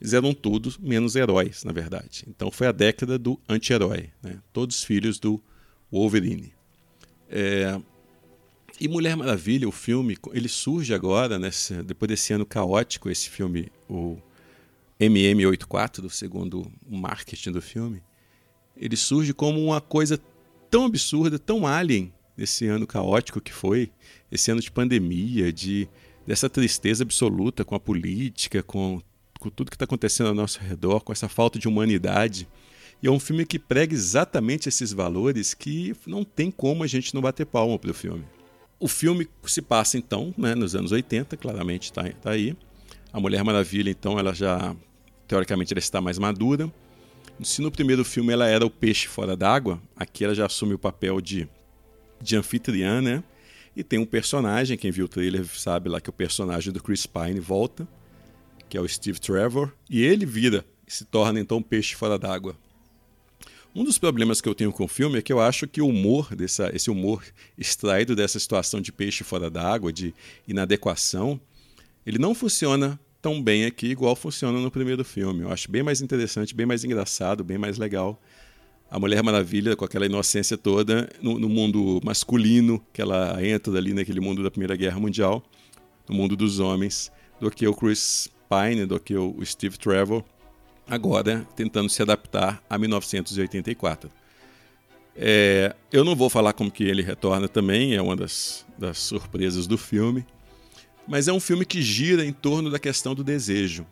Eles 0.00 0.12
eram 0.12 0.34
todos 0.34 0.76
menos 0.76 1.16
heróis, 1.16 1.64
na 1.64 1.72
verdade. 1.72 2.24
Então 2.28 2.50
foi 2.50 2.66
a 2.66 2.72
década 2.72 3.18
do 3.18 3.40
anti-herói, 3.48 4.10
né? 4.22 4.38
todos 4.52 4.82
filhos 4.82 5.18
do 5.18 5.42
Wolverine. 5.90 6.52
É... 7.28 7.80
E 8.80 8.88
Mulher 8.88 9.16
Maravilha, 9.16 9.68
o 9.68 9.72
filme, 9.72 10.18
ele 10.32 10.48
surge 10.48 10.92
agora, 10.92 11.38
nesse, 11.38 11.80
depois 11.84 12.08
desse 12.08 12.32
ano 12.32 12.44
caótico, 12.44 13.08
esse 13.08 13.30
filme, 13.30 13.70
o 13.88 14.18
MM84, 14.98 16.10
segundo 16.10 16.70
o 16.84 16.96
marketing 16.96 17.52
do 17.52 17.62
filme, 17.62 18.02
ele 18.76 18.96
surge 18.96 19.32
como 19.32 19.64
uma 19.64 19.80
coisa 19.80 20.20
tão 20.68 20.86
absurda, 20.86 21.38
tão 21.38 21.64
alien, 21.64 22.12
nesse 22.36 22.66
ano 22.66 22.84
caótico 22.84 23.40
que 23.40 23.52
foi, 23.52 23.92
esse 24.30 24.50
ano 24.50 24.60
de 24.60 24.72
pandemia, 24.72 25.52
de 25.52 25.88
dessa 26.26 26.48
tristeza 26.48 27.04
absoluta 27.04 27.64
com 27.64 27.74
a 27.74 27.80
política, 27.80 28.62
com, 28.62 29.00
com 29.44 29.50
tudo 29.50 29.70
que 29.70 29.76
está 29.76 29.84
acontecendo 29.84 30.28
ao 30.28 30.34
nosso 30.34 30.58
redor, 30.60 31.00
com 31.00 31.12
essa 31.12 31.28
falta 31.28 31.58
de 31.58 31.68
humanidade. 31.68 32.48
E 33.02 33.06
é 33.06 33.10
um 33.10 33.20
filme 33.20 33.44
que 33.44 33.58
prega 33.58 33.92
exatamente 33.92 34.70
esses 34.70 34.90
valores 34.90 35.52
que 35.52 35.94
não 36.06 36.24
tem 36.24 36.50
como 36.50 36.82
a 36.82 36.86
gente 36.86 37.14
não 37.14 37.20
bater 37.20 37.44
palma 37.44 37.78
para 37.78 37.90
o 37.90 37.94
filme. 37.94 38.24
O 38.80 38.88
filme 38.88 39.28
se 39.44 39.60
passa 39.60 39.98
então 39.98 40.34
né, 40.38 40.54
nos 40.54 40.74
anos 40.74 40.92
80, 40.92 41.36
claramente 41.36 41.84
está 41.84 42.08
tá 42.10 42.30
aí. 42.30 42.56
A 43.12 43.20
Mulher 43.20 43.44
Maravilha, 43.44 43.90
então, 43.90 44.18
ela 44.18 44.34
já, 44.34 44.74
teoricamente, 45.28 45.74
ela 45.74 45.78
está 45.78 46.00
mais 46.00 46.18
madura. 46.18 46.72
Se 47.42 47.60
no 47.60 47.70
primeiro 47.70 48.04
filme 48.04 48.32
ela 48.32 48.46
era 48.46 48.64
o 48.64 48.70
peixe 48.70 49.06
fora 49.06 49.36
d'água, 49.36 49.80
aqui 49.94 50.24
ela 50.24 50.34
já 50.34 50.46
assume 50.46 50.72
o 50.72 50.78
papel 50.78 51.20
de, 51.20 51.46
de 52.20 52.34
anfitriã, 52.34 53.02
né? 53.02 53.22
E 53.76 53.84
tem 53.84 53.98
um 53.98 54.06
personagem, 54.06 54.78
quem 54.78 54.90
viu 54.90 55.04
o 55.04 55.08
trailer 55.08 55.44
sabe 55.44 55.88
lá 55.88 56.00
que 56.00 56.08
o 56.08 56.12
personagem 56.12 56.72
do 56.72 56.82
Chris 56.82 57.06
Pine 57.06 57.40
volta, 57.40 57.86
que 58.74 58.78
é 58.78 58.80
o 58.80 58.88
Steve 58.88 59.20
Trevor, 59.20 59.72
e 59.88 60.02
ele 60.02 60.26
vira 60.26 60.64
e 60.84 60.92
se 60.92 61.04
torna 61.04 61.38
então 61.38 61.58
um 61.58 61.62
peixe 61.62 61.94
fora 61.94 62.18
d'água. 62.18 62.56
Um 63.72 63.84
dos 63.84 63.98
problemas 63.98 64.40
que 64.40 64.48
eu 64.48 64.54
tenho 64.54 64.72
com 64.72 64.82
o 64.82 64.88
filme 64.88 65.16
é 65.16 65.22
que 65.22 65.32
eu 65.32 65.40
acho 65.40 65.68
que 65.68 65.80
o 65.80 65.86
humor, 65.86 66.34
dessa, 66.34 66.74
esse 66.74 66.90
humor 66.90 67.22
extraído 67.56 68.16
dessa 68.16 68.36
situação 68.36 68.80
de 68.80 68.90
peixe 68.90 69.22
fora 69.22 69.48
d'água, 69.48 69.92
de 69.92 70.12
inadequação, 70.48 71.40
ele 72.04 72.18
não 72.18 72.34
funciona 72.34 72.98
tão 73.22 73.40
bem 73.40 73.64
aqui 73.64 73.86
igual 73.86 74.16
funciona 74.16 74.58
no 74.58 74.72
primeiro 74.72 75.04
filme. 75.04 75.42
Eu 75.42 75.52
acho 75.52 75.70
bem 75.70 75.84
mais 75.84 76.00
interessante, 76.00 76.52
bem 76.52 76.66
mais 76.66 76.82
engraçado, 76.82 77.44
bem 77.44 77.56
mais 77.56 77.78
legal. 77.78 78.20
A 78.90 78.98
Mulher 78.98 79.22
Maravilha, 79.22 79.76
com 79.76 79.84
aquela 79.84 80.06
inocência 80.06 80.58
toda, 80.58 81.08
no, 81.22 81.38
no 81.38 81.48
mundo 81.48 82.00
masculino, 82.02 82.84
que 82.92 83.00
ela 83.00 83.38
entra 83.46 83.78
ali 83.78 83.94
naquele 83.94 84.18
mundo 84.18 84.42
da 84.42 84.50
Primeira 84.50 84.74
Guerra 84.74 84.98
Mundial, 84.98 85.44
no 86.08 86.16
mundo 86.16 86.34
dos 86.34 86.58
homens, 86.58 87.12
do 87.40 87.48
que 87.52 87.68
o 87.68 87.72
Chris 87.72 88.33
Pine, 88.54 88.86
do 88.86 89.00
que 89.00 89.16
o 89.16 89.44
Steve 89.44 89.78
Trevor, 89.78 90.22
agora 90.86 91.46
tentando 91.56 91.88
se 91.88 92.02
adaptar 92.02 92.62
a 92.68 92.78
1984. 92.78 94.10
É, 95.16 95.74
eu 95.92 96.04
não 96.04 96.16
vou 96.16 96.28
falar 96.28 96.52
como 96.52 96.70
que 96.70 96.84
ele 96.84 97.02
retorna 97.02 97.48
também, 97.48 97.94
é 97.94 98.02
uma 98.02 98.16
das, 98.16 98.66
das 98.76 98.98
surpresas 98.98 99.66
do 99.66 99.78
filme, 99.78 100.26
mas 101.06 101.28
é 101.28 101.32
um 101.32 101.40
filme 101.40 101.64
que 101.64 101.82
gira 101.82 102.24
em 102.24 102.32
torno 102.32 102.70
da 102.70 102.78
questão 102.78 103.14
do 103.14 103.22
desejo. 103.22 103.86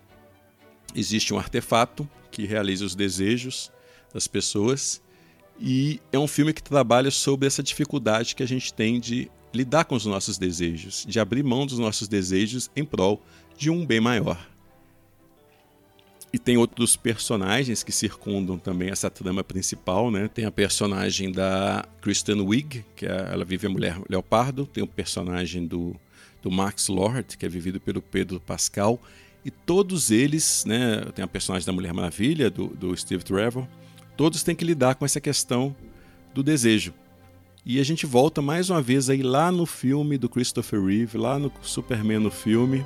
Existe 0.94 1.32
um 1.32 1.38
artefato 1.38 2.08
que 2.30 2.44
realiza 2.44 2.84
os 2.84 2.94
desejos 2.94 3.70
das 4.12 4.26
pessoas 4.26 5.00
e 5.60 6.00
é 6.12 6.18
um 6.18 6.26
filme 6.26 6.52
que 6.52 6.62
trabalha 6.62 7.10
sobre 7.10 7.46
essa 7.46 7.62
dificuldade 7.62 8.34
que 8.34 8.42
a 8.42 8.48
gente 8.48 8.72
tem 8.72 8.98
de 8.98 9.30
lidar 9.54 9.84
com 9.84 9.94
os 9.94 10.06
nossos 10.06 10.38
desejos, 10.38 11.04
de 11.06 11.20
abrir 11.20 11.44
mão 11.44 11.66
dos 11.66 11.78
nossos 11.78 12.08
desejos 12.08 12.70
em 12.74 12.84
prol 12.84 13.22
de 13.56 13.70
um 13.70 13.86
bem 13.86 14.00
maior. 14.00 14.51
E 16.32 16.38
tem 16.38 16.56
outros 16.56 16.96
personagens 16.96 17.82
que 17.82 17.92
circundam 17.92 18.58
também 18.58 18.88
essa 18.88 19.10
trama 19.10 19.44
principal, 19.44 20.10
né? 20.10 20.28
Tem 20.28 20.46
a 20.46 20.50
personagem 20.50 21.30
da 21.30 21.84
Kristen 22.00 22.40
Wiig, 22.40 22.84
que 22.96 23.04
é, 23.04 23.28
ela 23.30 23.44
vive 23.44 23.66
a 23.66 23.70
mulher 23.70 24.00
leopardo, 24.08 24.64
tem 24.64 24.82
o 24.82 24.86
personagem 24.86 25.66
do, 25.66 25.94
do 26.42 26.50
Max 26.50 26.88
Lord, 26.88 27.36
que 27.36 27.44
é 27.44 27.48
vivido 27.48 27.78
pelo 27.78 28.00
Pedro 28.00 28.40
Pascal, 28.40 28.98
e 29.44 29.50
todos 29.50 30.10
eles, 30.10 30.64
né, 30.64 31.04
tem 31.14 31.22
a 31.22 31.28
personagem 31.28 31.66
da 31.66 31.72
Mulher 31.72 31.92
Maravilha, 31.92 32.48
do, 32.48 32.68
do 32.68 32.96
Steve 32.96 33.24
Trevor, 33.24 33.66
todos 34.16 34.42
têm 34.42 34.54
que 34.54 34.64
lidar 34.64 34.94
com 34.94 35.04
essa 35.04 35.20
questão 35.20 35.74
do 36.32 36.42
desejo. 36.42 36.94
E 37.64 37.78
a 37.78 37.84
gente 37.84 38.06
volta 38.06 38.40
mais 38.40 38.70
uma 38.70 38.80
vez 38.80 39.10
aí 39.10 39.22
lá 39.22 39.52
no 39.52 39.66
filme 39.66 40.16
do 40.16 40.28
Christopher 40.28 40.82
Reeve, 40.82 41.18
lá 41.18 41.38
no 41.38 41.52
Superman 41.62 42.18
no 42.18 42.30
filme, 42.30 42.84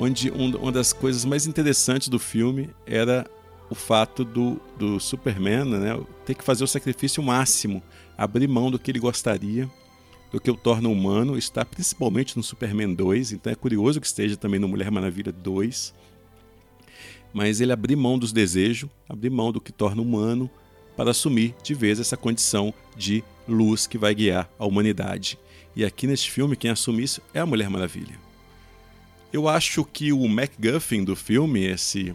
onde 0.00 0.30
um, 0.30 0.56
uma 0.56 0.72
das 0.72 0.94
coisas 0.94 1.26
mais 1.26 1.46
interessantes 1.46 2.08
do 2.08 2.18
filme 2.18 2.70
era 2.86 3.30
o 3.68 3.74
fato 3.74 4.24
do, 4.24 4.58
do 4.78 4.98
Superman 4.98 5.66
né, 5.66 6.00
ter 6.24 6.34
que 6.34 6.42
fazer 6.42 6.64
o 6.64 6.66
sacrifício 6.66 7.22
máximo, 7.22 7.82
abrir 8.16 8.48
mão 8.48 8.70
do 8.70 8.78
que 8.78 8.90
ele 8.90 8.98
gostaria, 8.98 9.70
do 10.32 10.40
que 10.40 10.50
o 10.50 10.56
torna 10.56 10.88
humano, 10.88 11.36
está 11.36 11.66
principalmente 11.66 12.34
no 12.34 12.42
Superman 12.42 12.94
2, 12.94 13.32
então 13.32 13.52
é 13.52 13.54
curioso 13.54 14.00
que 14.00 14.06
esteja 14.06 14.36
também 14.36 14.58
no 14.58 14.68
Mulher 14.68 14.90
Maravilha 14.90 15.30
2. 15.30 15.94
Mas 17.32 17.60
ele 17.60 17.72
abrir 17.72 17.94
mão 17.94 18.18
dos 18.18 18.32
desejos, 18.32 18.88
abrir 19.08 19.30
mão 19.30 19.52
do 19.52 19.60
que 19.60 19.70
torna 19.70 20.00
humano, 20.00 20.50
para 20.96 21.10
assumir 21.10 21.54
de 21.62 21.74
vez 21.74 22.00
essa 22.00 22.16
condição 22.16 22.72
de 22.96 23.22
luz 23.46 23.86
que 23.86 23.98
vai 23.98 24.14
guiar 24.14 24.50
a 24.58 24.64
humanidade. 24.64 25.38
E 25.76 25.84
aqui 25.84 26.06
neste 26.06 26.30
filme, 26.30 26.56
quem 26.56 26.70
assume 26.70 27.02
isso 27.02 27.20
é 27.34 27.40
a 27.40 27.46
Mulher 27.46 27.68
Maravilha. 27.68 28.29
Eu 29.32 29.48
acho 29.48 29.84
que 29.84 30.12
o 30.12 30.26
MacGuffin 30.26 31.04
do 31.04 31.14
filme, 31.14 31.64
esse 31.64 32.14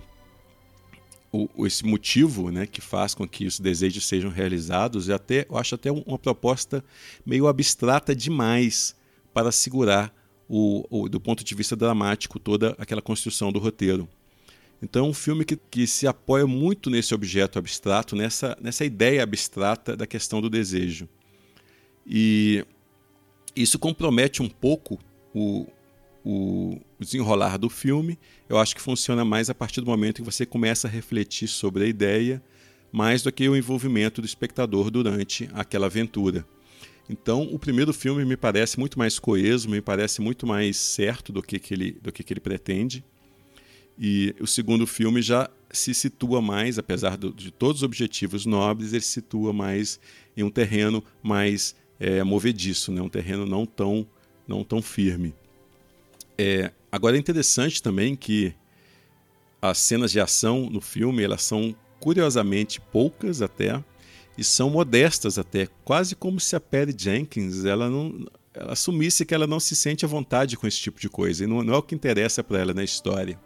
o, 1.32 1.66
esse 1.66 1.86
motivo 1.86 2.50
né, 2.50 2.66
que 2.66 2.82
faz 2.82 3.14
com 3.14 3.28
que 3.28 3.46
os 3.46 3.60
desejos 3.60 4.06
sejam 4.06 4.30
realizados, 4.30 5.10
eu, 5.10 5.16
até, 5.16 5.46
eu 5.50 5.58
acho 5.58 5.76
até 5.76 5.92
uma 5.92 6.18
proposta 6.18 6.84
meio 7.26 7.48
abstrata 7.48 8.16
demais 8.16 8.96
para 9.34 9.52
segurar, 9.52 10.14
o, 10.48 10.86
o, 10.90 11.10
do 11.10 11.20
ponto 11.20 11.44
de 11.44 11.56
vista 11.56 11.76
dramático, 11.76 12.40
toda 12.40 12.76
aquela 12.78 13.02
construção 13.02 13.52
do 13.52 13.60
roteiro. 13.60 14.08
Então 14.82 15.06
é 15.06 15.10
um 15.10 15.14
filme 15.14 15.44
que, 15.44 15.58
que 15.58 15.88
se 15.88 16.06
apoia 16.06 16.46
muito 16.46 16.90
nesse 16.90 17.16
objeto 17.16 17.58
abstrato, 17.58 18.16
nessa, 18.16 18.58
nessa 18.62 18.86
ideia 18.86 19.24
abstrata 19.24 19.96
da 19.98 20.06
questão 20.06 20.42
do 20.42 20.50
desejo. 20.50 21.10
E 22.06 22.64
isso 23.56 23.80
compromete 23.80 24.44
um 24.44 24.50
pouco 24.50 25.00
o, 25.34 25.66
o 26.26 26.82
desenrolar 27.00 27.56
do 27.58 27.70
filme, 27.70 28.18
eu 28.50 28.58
acho 28.58 28.76
que 28.76 28.82
funciona 28.82 29.24
mais 29.24 29.48
a 29.48 29.54
partir 29.54 29.80
do 29.80 29.86
momento 29.86 30.16
que 30.16 30.24
você 30.24 30.44
começa 30.44 30.88
a 30.88 30.92
refletir 30.92 31.48
sobre 31.48 31.84
a 31.84 31.88
ideia, 31.88 32.42
mais 32.92 33.22
do 33.22 33.32
que 33.32 33.48
o 33.48 33.56
envolvimento 33.56 34.22
do 34.22 34.26
espectador 34.26 34.90
durante 34.90 35.48
aquela 35.54 35.86
aventura. 35.86 36.44
Então, 37.08 37.44
o 37.44 37.60
primeiro 37.60 37.94
filme 37.94 38.26
me 38.26 38.36
parece 38.36 38.80
muito 38.80 38.98
mais 38.98 39.20
coeso, 39.20 39.70
me 39.70 39.82
parece 39.82 40.20
muito 40.20 40.48
mais 40.48 40.78
certo 40.78 41.32
do 41.32 41.44
que, 41.44 41.60
que, 41.60 41.76
ele, 41.76 41.92
do 42.02 42.12
que, 42.12 42.24
que 42.24 42.34
ele 42.34 42.40
pretende. 42.40 43.04
E 44.00 44.34
o 44.40 44.48
segundo 44.48 44.88
filme 44.88 45.22
já 45.22 45.48
se 45.70 45.94
situa 45.94 46.42
mais, 46.42 46.80
apesar 46.80 47.18
do, 47.18 47.32
de 47.32 47.52
todos 47.52 47.82
os 47.82 47.84
objetivos 47.84 48.48
nobres, 48.48 48.94
ele 48.94 49.04
se 49.04 49.12
situa 49.12 49.54
mais 49.54 50.00
em 50.36 50.42
um 50.42 50.50
terreno 50.50 51.04
mais 51.22 51.76
é, 52.00 52.24
movediço, 52.24 52.92
né? 52.92 53.02
um 53.02 53.10
terreno 53.10 53.46
não 53.46 53.66
tão, 53.66 54.08
não 54.48 54.64
tão 54.64 54.82
firme. 54.82 55.36
É, 56.38 56.72
agora 56.92 57.16
é 57.16 57.20
interessante 57.20 57.82
também 57.82 58.16
que 58.16 58.54
as 59.62 59.78
cenas 59.78 60.12
de 60.12 60.20
ação 60.20 60.70
no 60.70 60.82
filme 60.82 61.24
elas 61.24 61.44
são 61.44 61.76
curiosamente 62.00 62.80
poucas 62.80 63.42
até 63.42 63.84
e 64.38 64.44
são 64.44 64.70
modestas 64.70 65.40
até, 65.40 65.68
quase 65.84 66.16
como 66.16 66.40
se 66.40 66.56
a 66.56 66.60
Perry 66.60 66.94
Jenkins 66.98 67.64
ela 67.66 67.90
não 67.90 68.26
ela 68.54 68.72
assumisse 68.72 69.26
que 69.26 69.34
ela 69.34 69.46
não 69.46 69.60
se 69.60 69.76
sente 69.76 70.06
à 70.06 70.08
vontade 70.08 70.56
com 70.56 70.66
esse 70.66 70.80
tipo 70.80 71.00
de 71.00 71.10
coisa 71.10 71.44
e 71.44 71.48
não, 71.48 71.62
não 71.62 71.74
é 71.74 71.78
o 71.78 71.84
que 71.84 71.94
interessa 71.94 72.44
para 72.44 72.60
ela 72.60 72.74
na 72.74 72.84
história. 72.84 73.38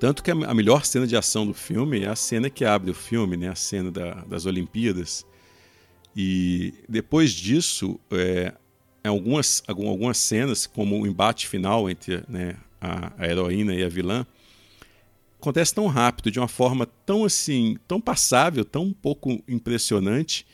Tanto 0.00 0.22
que 0.22 0.30
a, 0.30 0.34
a, 0.34 0.54
melhor 0.54 0.86
cena 0.86 1.06
de 1.06 1.16
ação 1.16 1.46
do 1.46 1.52
filme 1.52 2.02
é 2.02 2.08
a 2.08 2.16
cena 2.16 2.48
que 2.48 2.64
abre 2.64 2.90
o 2.90 2.94
filme, 2.94 3.36
né? 3.36 3.48
a 3.48 3.54
cena 3.54 3.90
da, 3.90 4.14
das 4.24 4.46
Olimpíadas. 4.46 5.26
E 6.16 6.72
depois 6.88 7.32
disso, 7.32 8.00
é, 8.10 8.54
algumas, 9.08 9.62
algumas 9.66 10.18
cenas, 10.18 10.66
como 10.66 11.00
o 11.00 11.06
embate 11.06 11.46
final 11.46 11.88
entre 11.88 12.22
né, 12.28 12.56
a, 12.80 13.12
a 13.18 13.26
heroína 13.26 13.74
e 13.74 13.82
a 13.82 13.88
vilã, 13.88 14.26
acontece 15.40 15.74
tão 15.74 15.86
rápido, 15.86 16.30
de 16.30 16.38
uma 16.38 16.48
forma 16.48 16.86
tão 17.06 17.24
assim, 17.24 17.76
tão 17.86 18.00
passável, 18.00 18.64
tão 18.64 18.92
pouco 18.92 19.42
impressionante, 19.48 20.46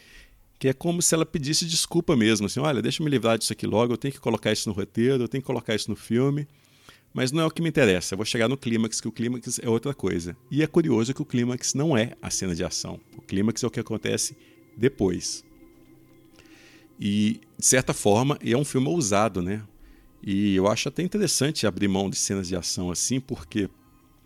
que 0.58 0.68
é 0.68 0.72
como 0.72 1.02
se 1.02 1.14
ela 1.14 1.26
pedisse 1.26 1.66
desculpa 1.66 2.16
mesmo, 2.16 2.46
assim, 2.46 2.60
olha, 2.60 2.80
deixa 2.80 3.02
eu 3.02 3.04
me 3.04 3.10
livrar 3.10 3.38
disso 3.38 3.52
aqui 3.52 3.66
logo, 3.66 3.92
eu 3.92 3.96
tenho 3.96 4.12
que 4.12 4.20
colocar 4.20 4.52
isso 4.52 4.68
no 4.68 4.74
roteiro, 4.74 5.24
eu 5.24 5.28
tenho 5.28 5.42
que 5.42 5.46
colocar 5.46 5.74
isso 5.74 5.90
no 5.90 5.96
filme, 5.96 6.46
mas 7.12 7.32
não 7.32 7.42
é 7.42 7.46
o 7.46 7.50
que 7.50 7.62
me 7.62 7.68
interessa, 7.68 8.14
eu 8.14 8.16
vou 8.16 8.26
chegar 8.26 8.48
no 8.48 8.56
clímax, 8.56 9.00
que 9.00 9.08
o 9.08 9.12
clímax 9.12 9.58
é 9.62 9.68
outra 9.68 9.94
coisa. 9.94 10.36
E 10.50 10.62
é 10.62 10.66
curioso 10.66 11.14
que 11.14 11.22
o 11.22 11.24
clímax 11.24 11.74
não 11.74 11.96
é 11.96 12.12
a 12.20 12.30
cena 12.30 12.54
de 12.54 12.64
ação, 12.64 13.00
o 13.16 13.22
clímax 13.22 13.62
é 13.62 13.66
o 13.66 13.70
que 13.70 13.80
acontece 13.80 14.36
depois. 14.76 15.44
E, 16.98 17.40
de 17.58 17.66
certa 17.66 17.92
forma, 17.92 18.38
é 18.44 18.56
um 18.56 18.64
filme 18.64 18.88
ousado, 18.88 19.42
né? 19.42 19.62
E 20.22 20.54
eu 20.54 20.68
acho 20.68 20.88
até 20.88 21.02
interessante 21.02 21.66
abrir 21.66 21.88
mão 21.88 22.08
de 22.08 22.16
cenas 22.16 22.48
de 22.48 22.56
ação 22.56 22.90
assim, 22.90 23.20
porque 23.20 23.68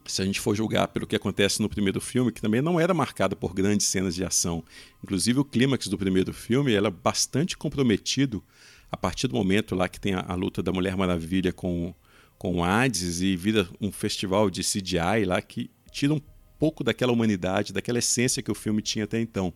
se 0.06 0.22
a 0.22 0.24
gente 0.24 0.40
for 0.40 0.54
julgar 0.54 0.88
pelo 0.88 1.06
que 1.06 1.16
acontece 1.16 1.60
no 1.60 1.68
primeiro 1.68 2.00
filme, 2.00 2.32
que 2.32 2.40
também 2.40 2.62
não 2.62 2.78
era 2.80 2.94
marcado 2.94 3.36
por 3.36 3.52
grandes 3.52 3.86
cenas 3.86 4.14
de 4.14 4.24
ação. 4.24 4.64
Inclusive 5.02 5.40
o 5.40 5.44
clímax 5.44 5.88
do 5.88 5.98
primeiro 5.98 6.32
filme 6.32 6.72
era 6.72 6.90
bastante 6.90 7.56
comprometido 7.56 8.42
a 8.90 8.96
partir 8.96 9.28
do 9.28 9.34
momento 9.34 9.74
lá 9.74 9.88
que 9.88 10.00
tem 10.00 10.14
a, 10.14 10.24
a 10.26 10.34
luta 10.34 10.62
da 10.62 10.72
Mulher 10.72 10.96
Maravilha 10.96 11.52
com, 11.52 11.94
com 12.38 12.64
Hades 12.64 13.20
e 13.20 13.36
vira 13.36 13.68
um 13.80 13.92
festival 13.92 14.48
de 14.48 14.62
CGI 14.62 15.24
lá 15.26 15.42
que 15.42 15.70
tira 15.90 16.14
um 16.14 16.20
pouco 16.58 16.82
daquela 16.82 17.12
humanidade, 17.12 17.72
daquela 17.72 17.98
essência 17.98 18.42
que 18.42 18.50
o 18.50 18.54
filme 18.54 18.80
tinha 18.80 19.04
até 19.04 19.20
então. 19.20 19.52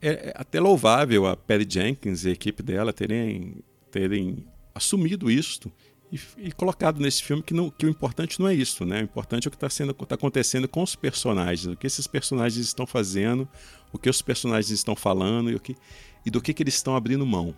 É, 0.00 0.08
é 0.08 0.32
até 0.34 0.60
louvável 0.60 1.26
a 1.26 1.36
Perry 1.36 1.66
Jenkins 1.68 2.24
e 2.24 2.28
a 2.28 2.32
equipe 2.32 2.62
dela 2.62 2.92
terem, 2.92 3.56
terem 3.90 4.44
assumido 4.74 5.30
isto 5.30 5.70
e, 6.12 6.20
e, 6.38 6.52
colocado 6.52 7.00
nesse 7.00 7.22
filme 7.22 7.42
que, 7.42 7.54
não, 7.54 7.70
que 7.70 7.86
o 7.86 7.88
importante 7.88 8.40
não 8.40 8.48
é 8.48 8.54
isso, 8.54 8.84
né? 8.84 9.00
O 9.00 9.04
importante 9.04 9.46
é 9.46 9.48
o 9.48 9.50
que 9.50 9.64
está 9.64 9.92
tá 10.06 10.14
acontecendo 10.16 10.66
com 10.66 10.82
os 10.82 10.96
personagens, 10.96 11.72
o 11.72 11.76
que 11.76 11.86
esses 11.86 12.06
personagens 12.06 12.66
estão 12.66 12.86
fazendo, 12.86 13.48
o 13.92 13.98
que 13.98 14.10
os 14.10 14.20
personagens 14.20 14.70
estão 14.70 14.96
falando 14.96 15.50
e, 15.50 15.54
o 15.54 15.60
que, 15.60 15.76
e 16.26 16.30
do 16.30 16.40
que, 16.40 16.52
que 16.52 16.62
eles 16.64 16.74
estão 16.74 16.96
abrindo 16.96 17.24
mão. 17.24 17.54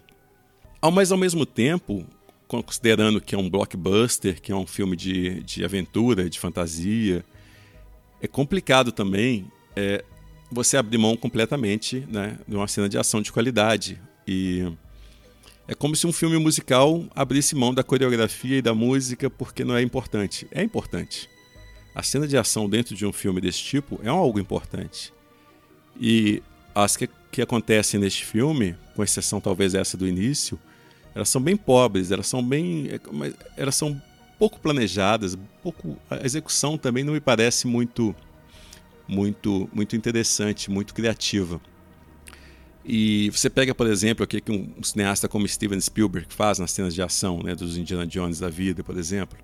Ao, 0.82 0.90
mas 0.90 1.10
ao 1.10 1.16
mesmo 1.16 1.46
tempo, 1.46 2.04
considerando 2.46 3.22
que 3.22 3.34
é 3.34 3.38
um 3.38 3.48
blockbuster, 3.48 4.40
que 4.40 4.52
é 4.52 4.56
um 4.56 4.66
filme 4.66 4.96
de, 4.96 5.42
de 5.44 5.64
aventura, 5.64 6.28
de 6.28 6.38
fantasia, 6.38 7.24
é 8.20 8.28
complicado 8.28 8.92
também 8.92 9.50
é, 9.74 10.04
você 10.52 10.76
abrir 10.76 10.98
mão 10.98 11.16
completamente 11.16 12.06
né, 12.08 12.38
de 12.46 12.54
uma 12.54 12.68
cena 12.68 12.88
de 12.88 12.98
ação 12.98 13.22
de 13.22 13.32
qualidade. 13.32 14.00
E 14.26 14.70
é 15.66 15.74
como 15.74 15.96
se 15.96 16.06
um 16.06 16.12
filme 16.12 16.36
musical 16.38 17.04
abrisse 17.14 17.54
mão 17.54 17.72
da 17.72 17.82
coreografia 17.82 18.58
e 18.58 18.62
da 18.62 18.74
música 18.74 19.30
porque 19.30 19.64
não 19.64 19.76
é 19.76 19.82
importante. 19.82 20.46
É 20.50 20.62
importante. 20.62 21.28
A 21.94 22.02
cena 22.02 22.26
de 22.26 22.36
ação 22.36 22.68
dentro 22.68 22.94
de 22.94 23.04
um 23.06 23.12
filme 23.12 23.40
desse 23.40 23.62
tipo 23.62 24.00
é 24.02 24.08
algo 24.08 24.38
importante. 24.38 25.12
E 26.00 26.42
as 26.74 26.96
que, 26.96 27.08
que 27.30 27.42
acontecem 27.42 27.98
neste 28.00 28.24
filme, 28.24 28.76
com 28.94 29.02
exceção 29.02 29.40
talvez 29.40 29.74
essa 29.74 29.96
do 29.96 30.06
início, 30.06 30.58
elas 31.14 31.28
são 31.28 31.40
bem 31.40 31.56
pobres, 31.56 32.10
elas 32.10 32.26
são 32.26 32.42
bem. 32.42 32.88
É, 32.90 33.00
elas 33.56 33.74
são 33.74 34.00
pouco 34.38 34.58
planejadas, 34.58 35.38
pouco, 35.62 35.96
a 36.10 36.24
execução 36.24 36.76
também 36.76 37.04
não 37.04 37.12
me 37.12 37.20
parece 37.20 37.66
muito, 37.66 38.14
muito, 39.06 39.68
muito 39.72 39.96
interessante, 39.96 40.70
muito 40.70 40.94
criativa. 40.94 41.60
E 42.84 43.30
você 43.30 43.48
pega, 43.48 43.74
por 43.74 43.86
exemplo, 43.86 44.24
o 44.24 44.26
que 44.26 44.42
um, 44.50 44.82
cineasta 44.82 45.28
como 45.28 45.46
Steven 45.46 45.80
Spielberg 45.80 46.26
faz 46.30 46.58
nas 46.58 46.72
cenas 46.72 46.94
de 46.94 47.02
ação, 47.02 47.42
né, 47.42 47.54
dos 47.54 47.76
Indiana 47.76 48.06
Jones 48.06 48.40
da 48.40 48.48
vida, 48.48 48.82
por 48.82 48.96
exemplo. 48.96 49.38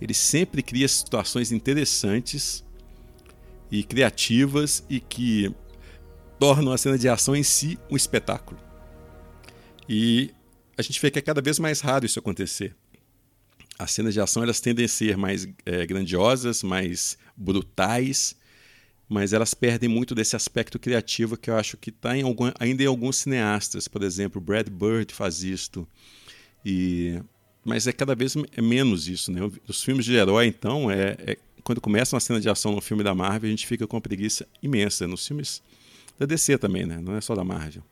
Ele 0.00 0.12
sempre 0.12 0.62
cria 0.62 0.86
situações 0.86 1.52
interessantes 1.52 2.62
e 3.70 3.82
criativas 3.82 4.84
e 4.90 5.00
que 5.00 5.54
tornam 6.38 6.72
a 6.72 6.78
cena 6.78 6.98
de 6.98 7.08
ação 7.08 7.34
em 7.34 7.42
si 7.42 7.78
um 7.90 7.96
espetáculo. 7.96 8.60
E 9.88 10.30
a 10.76 10.82
gente 10.82 11.00
vê 11.00 11.10
que 11.10 11.18
é 11.18 11.22
cada 11.22 11.40
vez 11.40 11.58
mais 11.58 11.80
raro 11.80 12.04
isso 12.04 12.18
acontecer. 12.18 12.74
As 13.78 13.90
cenas 13.92 14.12
de 14.12 14.20
ação 14.20 14.42
elas 14.42 14.60
tendem 14.60 14.84
a 14.84 14.88
ser 14.88 15.16
mais 15.16 15.48
é, 15.64 15.86
grandiosas, 15.86 16.62
mais 16.62 17.16
brutais, 17.36 18.36
mas 19.12 19.32
elas 19.32 19.52
perdem 19.52 19.88
muito 19.88 20.14
desse 20.14 20.34
aspecto 20.34 20.78
criativo 20.78 21.36
que 21.36 21.50
eu 21.50 21.56
acho 21.56 21.76
que 21.76 21.90
está 21.90 22.10
ainda 22.58 22.82
em 22.82 22.86
alguns 22.86 23.18
cineastas, 23.18 23.86
por 23.86 24.02
exemplo, 24.02 24.40
Brad 24.40 24.68
Bird 24.68 25.12
faz 25.12 25.42
isto, 25.42 25.86
e 26.64 27.20
mas 27.64 27.86
é 27.86 27.92
cada 27.92 28.14
vez 28.14 28.34
é 28.56 28.62
menos 28.62 29.06
isso, 29.06 29.30
né? 29.30 29.40
Os 29.68 29.84
filmes 29.84 30.04
de 30.04 30.14
herói, 30.14 30.46
então, 30.46 30.90
é, 30.90 31.16
é 31.18 31.38
quando 31.62 31.80
começa 31.80 32.16
uma 32.16 32.20
cena 32.20 32.40
de 32.40 32.48
ação 32.48 32.72
no 32.72 32.80
filme 32.80 33.04
da 33.04 33.14
Marvel, 33.14 33.48
a 33.48 33.50
gente 33.50 33.66
fica 33.66 33.86
com 33.86 33.96
uma 33.96 34.00
preguiça 34.00 34.48
imensa. 34.60 35.06
Nos 35.06 35.26
filmes 35.26 35.62
da 36.18 36.26
DC 36.26 36.58
também, 36.58 36.84
né? 36.84 37.00
Não 37.00 37.14
é 37.14 37.20
só 37.20 37.36
da 37.36 37.44
Marvel. 37.44 37.84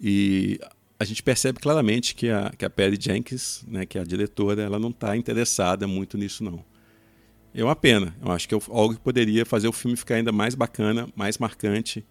E 0.00 0.60
a 0.98 1.04
gente 1.04 1.22
percebe 1.22 1.58
claramente 1.58 2.14
que 2.14 2.30
a, 2.30 2.52
que 2.56 2.64
a 2.64 2.70
Perry 2.70 2.98
Jenkins, 3.00 3.64
né, 3.66 3.84
que 3.84 3.98
é 3.98 4.00
a 4.00 4.04
diretora, 4.04 4.62
ela 4.62 4.78
não 4.78 4.90
está 4.90 5.16
interessada 5.16 5.86
muito 5.86 6.16
nisso, 6.16 6.44
não. 6.44 6.64
É 7.54 7.64
uma 7.64 7.76
pena. 7.76 8.14
Eu 8.20 8.30
acho 8.30 8.48
que 8.48 8.54
é 8.54 8.58
algo 8.68 8.94
que 8.94 9.00
poderia 9.00 9.44
fazer 9.44 9.68
o 9.68 9.72
filme 9.72 9.96
ficar 9.96 10.16
ainda 10.16 10.32
mais 10.32 10.54
bacana, 10.54 11.08
mais 11.16 11.38
marcante. 11.38 12.04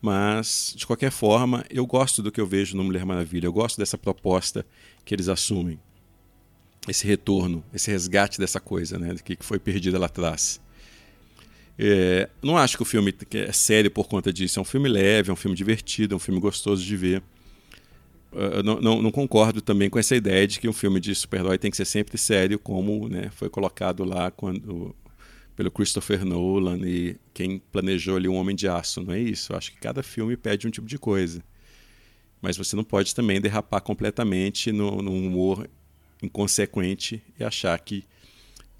Mas, 0.00 0.72
de 0.76 0.86
qualquer 0.86 1.10
forma, 1.10 1.64
eu 1.68 1.84
gosto 1.86 2.22
do 2.22 2.32
que 2.32 2.40
eu 2.40 2.46
vejo 2.46 2.76
no 2.76 2.84
Mulher 2.84 3.04
Maravilha. 3.04 3.46
Eu 3.46 3.52
gosto 3.52 3.76
dessa 3.76 3.98
proposta 3.98 4.64
que 5.04 5.14
eles 5.14 5.28
assumem. 5.28 5.78
Esse 6.88 7.06
retorno, 7.06 7.62
esse 7.74 7.90
resgate 7.90 8.38
dessa 8.38 8.58
coisa 8.58 8.98
né, 8.98 9.14
que 9.22 9.36
foi 9.40 9.58
perdida 9.58 9.98
lá 9.98 10.06
atrás. 10.06 10.60
É, 11.78 12.28
não 12.42 12.56
acho 12.56 12.76
que 12.76 12.82
o 12.82 12.86
filme 12.86 13.14
é 13.32 13.52
sério 13.52 13.90
por 13.90 14.08
conta 14.08 14.32
disso. 14.32 14.58
É 14.58 14.62
um 14.62 14.64
filme 14.64 14.88
leve, 14.88 15.30
é 15.30 15.32
um 15.32 15.36
filme 15.36 15.56
divertido, 15.56 16.14
é 16.14 16.16
um 16.16 16.20
filme 16.20 16.40
gostoso 16.40 16.82
de 16.84 16.96
ver. 16.96 17.22
Eu 18.32 18.62
não, 18.62 18.80
não, 18.80 19.02
não, 19.02 19.10
concordo 19.10 19.60
também 19.60 19.90
com 19.90 19.98
essa 19.98 20.14
ideia 20.14 20.46
de 20.46 20.60
que 20.60 20.68
um 20.68 20.72
filme 20.72 21.00
de 21.00 21.14
super-herói 21.14 21.58
tem 21.58 21.70
que 21.70 21.76
ser 21.76 21.84
sempre 21.84 22.16
sério, 22.16 22.58
como 22.58 23.08
né, 23.08 23.28
foi 23.32 23.48
colocado 23.50 24.04
lá 24.04 24.30
quando, 24.30 24.94
pelo 25.56 25.70
Christopher 25.70 26.24
Nolan 26.24 26.78
e 26.86 27.16
quem 27.34 27.58
planejou 27.58 28.16
ali 28.16 28.28
Um 28.28 28.36
Homem 28.36 28.54
de 28.54 28.68
Aço. 28.68 29.02
Não 29.02 29.12
é 29.12 29.18
isso. 29.18 29.52
Eu 29.52 29.58
acho 29.58 29.72
que 29.72 29.78
cada 29.78 30.02
filme 30.02 30.36
pede 30.36 30.66
um 30.66 30.70
tipo 30.70 30.86
de 30.86 30.98
coisa. 30.98 31.42
Mas 32.40 32.56
você 32.56 32.76
não 32.76 32.84
pode 32.84 33.14
também 33.14 33.40
derrapar 33.40 33.80
completamente 33.80 34.70
no, 34.72 35.02
no 35.02 35.12
humor 35.12 35.68
inconsequente 36.22 37.22
e 37.38 37.44
achar 37.44 37.78
que, 37.78 38.04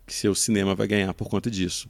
que 0.06 0.14
seu 0.14 0.34
cinema 0.34 0.74
vai 0.74 0.86
ganhar 0.86 1.12
por 1.12 1.28
conta 1.28 1.50
disso. 1.50 1.88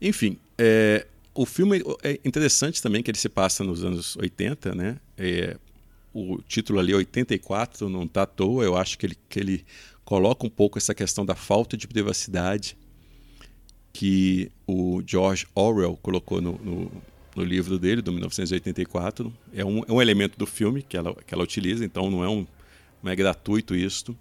Enfim, 0.00 0.38
é, 0.58 1.06
o 1.34 1.46
filme 1.46 1.82
é 2.02 2.20
interessante 2.24 2.80
também 2.80 3.02
que 3.02 3.10
ele 3.10 3.18
se 3.18 3.28
passa 3.28 3.64
nos 3.64 3.82
anos 3.82 4.16
80, 4.16 4.74
né? 4.74 5.00
É, 5.16 5.56
o 6.14 6.40
título 6.42 6.78
ali 6.78 6.94
84 6.94 7.88
não 7.88 8.04
está 8.04 8.22
à 8.22 8.26
toa, 8.26 8.64
eu 8.64 8.76
acho 8.76 8.96
que 8.96 9.04
ele, 9.04 9.16
que 9.28 9.40
ele 9.40 9.64
coloca 10.04 10.46
um 10.46 10.50
pouco 10.50 10.78
essa 10.78 10.94
questão 10.94 11.26
da 11.26 11.34
falta 11.34 11.76
de 11.76 11.88
privacidade 11.88 12.76
que 13.92 14.50
o 14.66 15.02
George 15.04 15.46
Orwell 15.54 15.98
colocou 16.00 16.40
no, 16.40 16.52
no, 16.62 16.92
no 17.34 17.44
livro 17.44 17.78
dele, 17.78 18.00
do 18.00 18.12
1984. 18.12 19.32
É 19.52 19.64
um, 19.64 19.82
é 19.86 19.92
um 19.92 20.00
elemento 20.00 20.38
do 20.38 20.46
filme 20.46 20.82
que 20.82 20.96
ela, 20.96 21.14
que 21.26 21.34
ela 21.34 21.42
utiliza, 21.42 21.84
então 21.84 22.10
não 22.10 22.24
é, 22.24 22.28
um, 22.28 22.46
não 23.02 23.10
é 23.10 23.16
gratuito 23.16 23.74
isto. 23.74 24.16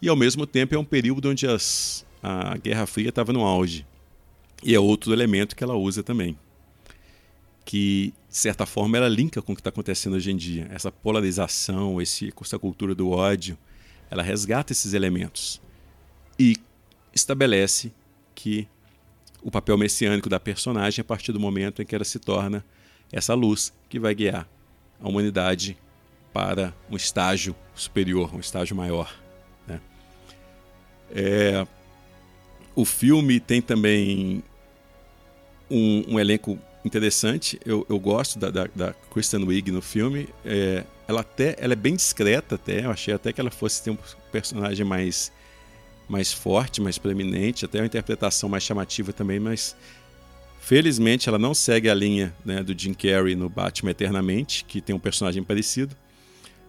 E 0.00 0.08
ao 0.08 0.16
mesmo 0.16 0.46
tempo 0.46 0.74
é 0.74 0.78
um 0.78 0.84
período 0.84 1.30
onde 1.30 1.46
as, 1.46 2.06
a 2.22 2.56
Guerra 2.56 2.86
Fria 2.86 3.08
estava 3.08 3.32
no 3.32 3.42
auge. 3.42 3.86
E 4.62 4.74
é 4.74 4.80
outro 4.80 5.12
elemento 5.12 5.54
que 5.54 5.64
ela 5.64 5.74
usa 5.74 6.02
também 6.02 6.36
que, 7.64 8.12
de 8.28 8.36
certa 8.36 8.66
forma, 8.66 8.96
ela 8.96 9.08
linka 9.08 9.40
com 9.40 9.52
o 9.52 9.54
que 9.54 9.60
está 9.60 9.70
acontecendo 9.70 10.14
hoje 10.14 10.30
em 10.30 10.36
dia. 10.36 10.68
Essa 10.70 10.92
polarização, 10.92 12.00
esse, 12.00 12.32
essa 12.40 12.58
cultura 12.58 12.94
do 12.94 13.10
ódio, 13.10 13.56
ela 14.10 14.22
resgata 14.22 14.72
esses 14.72 14.92
elementos 14.92 15.60
e 16.38 16.56
estabelece 17.14 17.92
que 18.34 18.68
o 19.42 19.50
papel 19.50 19.78
messiânico 19.78 20.28
da 20.28 20.40
personagem 20.40 21.00
a 21.00 21.04
partir 21.04 21.32
do 21.32 21.40
momento 21.40 21.80
em 21.80 21.86
que 21.86 21.94
ela 21.94 22.04
se 22.04 22.18
torna 22.18 22.64
essa 23.12 23.34
luz 23.34 23.72
que 23.88 23.98
vai 23.98 24.14
guiar 24.14 24.48
a 25.00 25.08
humanidade 25.08 25.76
para 26.32 26.74
um 26.90 26.96
estágio 26.96 27.54
superior, 27.74 28.34
um 28.34 28.40
estágio 28.40 28.74
maior. 28.74 29.14
Né? 29.66 29.80
É, 31.14 31.66
o 32.74 32.84
filme 32.84 33.38
tem 33.38 33.62
também 33.62 34.42
um, 35.70 36.14
um 36.14 36.20
elenco 36.20 36.58
interessante. 36.84 37.58
Eu, 37.64 37.86
eu 37.88 37.98
gosto 37.98 38.38
da, 38.38 38.50
da, 38.50 38.68
da 38.74 38.94
Kristen 39.12 39.44
Wiig 39.44 39.70
no 39.70 39.80
filme. 39.80 40.28
É, 40.44 40.84
ela 41.08 41.20
até 41.20 41.56
ela 41.58 41.72
é 41.72 41.76
bem 41.76 41.96
discreta 41.96 42.54
até. 42.56 42.84
Eu 42.84 42.90
achei 42.90 43.14
até 43.14 43.32
que 43.32 43.40
ela 43.40 43.50
fosse 43.50 43.82
ter 43.82 43.90
um 43.90 43.98
personagem 44.30 44.84
mais 44.84 45.32
mais 46.08 46.32
forte, 46.32 46.82
mais 46.82 46.98
preeminente, 46.98 47.64
até 47.64 47.80
uma 47.80 47.86
interpretação 47.86 48.46
mais 48.48 48.62
chamativa 48.62 49.10
também, 49.10 49.40
mas 49.40 49.74
felizmente 50.60 51.28
ela 51.28 51.38
não 51.38 51.54
segue 51.54 51.88
a 51.88 51.94
linha 51.94 52.34
né, 52.44 52.62
do 52.62 52.78
Jim 52.78 52.92
Carrey 52.92 53.34
no 53.34 53.48
Batman 53.48 53.90
Eternamente, 53.90 54.64
que 54.64 54.80
tem 54.80 54.94
um 54.94 54.98
personagem 54.98 55.42
parecido, 55.42 55.96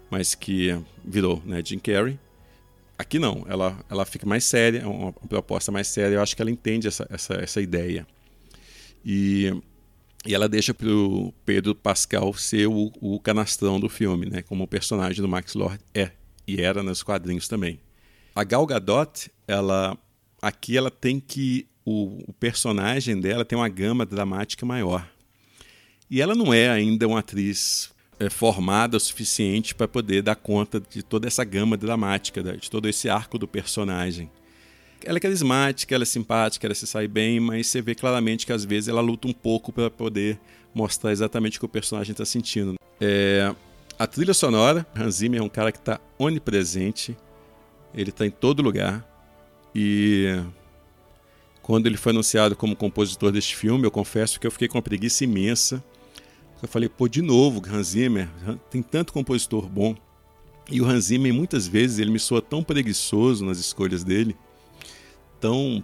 mas 0.09 0.35
que 0.35 0.77
virou 1.03 1.41
né, 1.45 1.61
Jim 1.63 1.79
Carrey. 1.79 2.17
Aqui 2.97 3.19
não, 3.19 3.45
ela, 3.49 3.77
ela 3.89 4.05
fica 4.05 4.25
mais 4.25 4.45
séria, 4.45 4.87
uma, 4.87 5.07
uma 5.07 5.27
proposta 5.27 5.69
mais 5.69 5.87
séria. 5.87 6.15
Eu 6.15 6.21
acho 6.21 6.33
que 6.33 6.41
ela 6.41 6.51
entende 6.51 6.87
essa, 6.87 7.05
essa, 7.11 7.33
essa 7.33 7.61
ideia. 7.61 8.07
E 9.05 9.53
e 10.25 10.33
ela 10.33 10.49
deixa 10.49 10.73
para 10.73 10.89
o 10.89 11.33
Pedro 11.45 11.75
Pascal 11.75 12.33
ser 12.33 12.67
o, 12.67 12.91
o, 12.99 13.19
canastrão 13.19 13.79
do 13.79 13.87
filme, 13.87 14.25
né? 14.25 14.41
como 14.41 14.63
o 14.63 14.67
personagem 14.67 15.21
do 15.21 15.27
Max 15.27 15.53
Lord 15.53 15.79
é 15.93 16.11
e 16.47 16.61
era 16.61 16.81
nos 16.81 17.03
quadrinhos 17.03 17.47
também. 17.47 17.79
A 18.35 18.43
Gal 18.43 18.65
Gadot, 18.65 19.31
ela 19.47 19.97
aqui 20.41 20.77
ela 20.77 20.91
tem 20.91 21.19
que 21.19 21.67
o, 21.85 22.23
o 22.27 22.33
personagem 22.33 23.19
dela 23.19 23.45
tem 23.45 23.57
uma 23.57 23.69
gama 23.69 24.05
dramática 24.05 24.65
maior. 24.65 25.07
E 26.09 26.21
ela 26.21 26.35
não 26.35 26.53
é 26.53 26.69
ainda 26.69 27.07
uma 27.07 27.19
atriz 27.19 27.91
é, 28.19 28.29
formada 28.29 28.97
o 28.97 28.99
suficiente 28.99 29.73
para 29.73 29.87
poder 29.87 30.21
dar 30.21 30.35
conta 30.35 30.79
de 30.79 31.01
toda 31.03 31.27
essa 31.27 31.43
gama 31.43 31.77
dramática, 31.77 32.43
de 32.43 32.69
todo 32.69 32.87
esse 32.87 33.09
arco 33.09 33.37
do 33.37 33.47
personagem 33.47 34.29
ela 35.03 35.17
é 35.17 35.21
carismática, 35.21 35.93
ela 35.93 36.03
é 36.03 36.05
simpática, 36.05 36.65
ela 36.65 36.75
se 36.75 36.87
sai 36.87 37.07
bem, 37.07 37.39
mas 37.39 37.67
você 37.67 37.81
vê 37.81 37.93
claramente 37.93 38.45
que 38.45 38.53
às 38.53 38.63
vezes 38.63 38.87
ela 38.87 39.01
luta 39.01 39.27
um 39.27 39.33
pouco 39.33 39.71
para 39.71 39.89
poder 39.89 40.39
mostrar 40.73 41.11
exatamente 41.11 41.57
o 41.57 41.59
que 41.59 41.65
o 41.65 41.69
personagem 41.69 42.11
está 42.11 42.25
sentindo. 42.25 42.75
É, 42.99 43.53
a 43.97 44.07
trilha 44.07 44.33
sonora, 44.33 44.85
Hans 44.95 45.15
Zimmer 45.15 45.39
é 45.39 45.43
um 45.43 45.49
cara 45.49 45.71
que 45.71 45.77
está 45.77 45.99
onipresente, 46.17 47.15
ele 47.93 48.09
está 48.09 48.25
em 48.25 48.31
todo 48.31 48.61
lugar 48.61 49.05
e 49.73 50.41
quando 51.61 51.87
ele 51.87 51.97
foi 51.97 52.11
anunciado 52.11 52.55
como 52.55 52.75
compositor 52.75 53.31
deste 53.31 53.55
filme, 53.55 53.85
eu 53.85 53.91
confesso 53.91 54.39
que 54.39 54.45
eu 54.45 54.51
fiquei 54.51 54.67
com 54.67 54.77
uma 54.77 54.83
preguiça 54.83 55.23
imensa, 55.23 55.83
Eu 56.61 56.67
falei, 56.67 56.87
pô, 56.87 57.07
de 57.07 57.21
novo, 57.21 57.61
Hans 57.67 57.87
Zimmer, 57.87 58.29
tem 58.69 58.81
tanto 58.81 59.11
compositor 59.11 59.67
bom. 59.67 59.95
E 60.69 60.81
o 60.81 60.85
Hans 60.85 61.05
Zimmer, 61.05 61.33
muitas 61.33 61.67
vezes, 61.67 61.99
ele 61.99 62.11
me 62.11 62.19
soa 62.19 62.41
tão 62.41 62.63
preguiçoso 62.63 63.45
nas 63.45 63.59
escolhas 63.59 64.03
dele, 64.03 64.35
tão, 65.39 65.83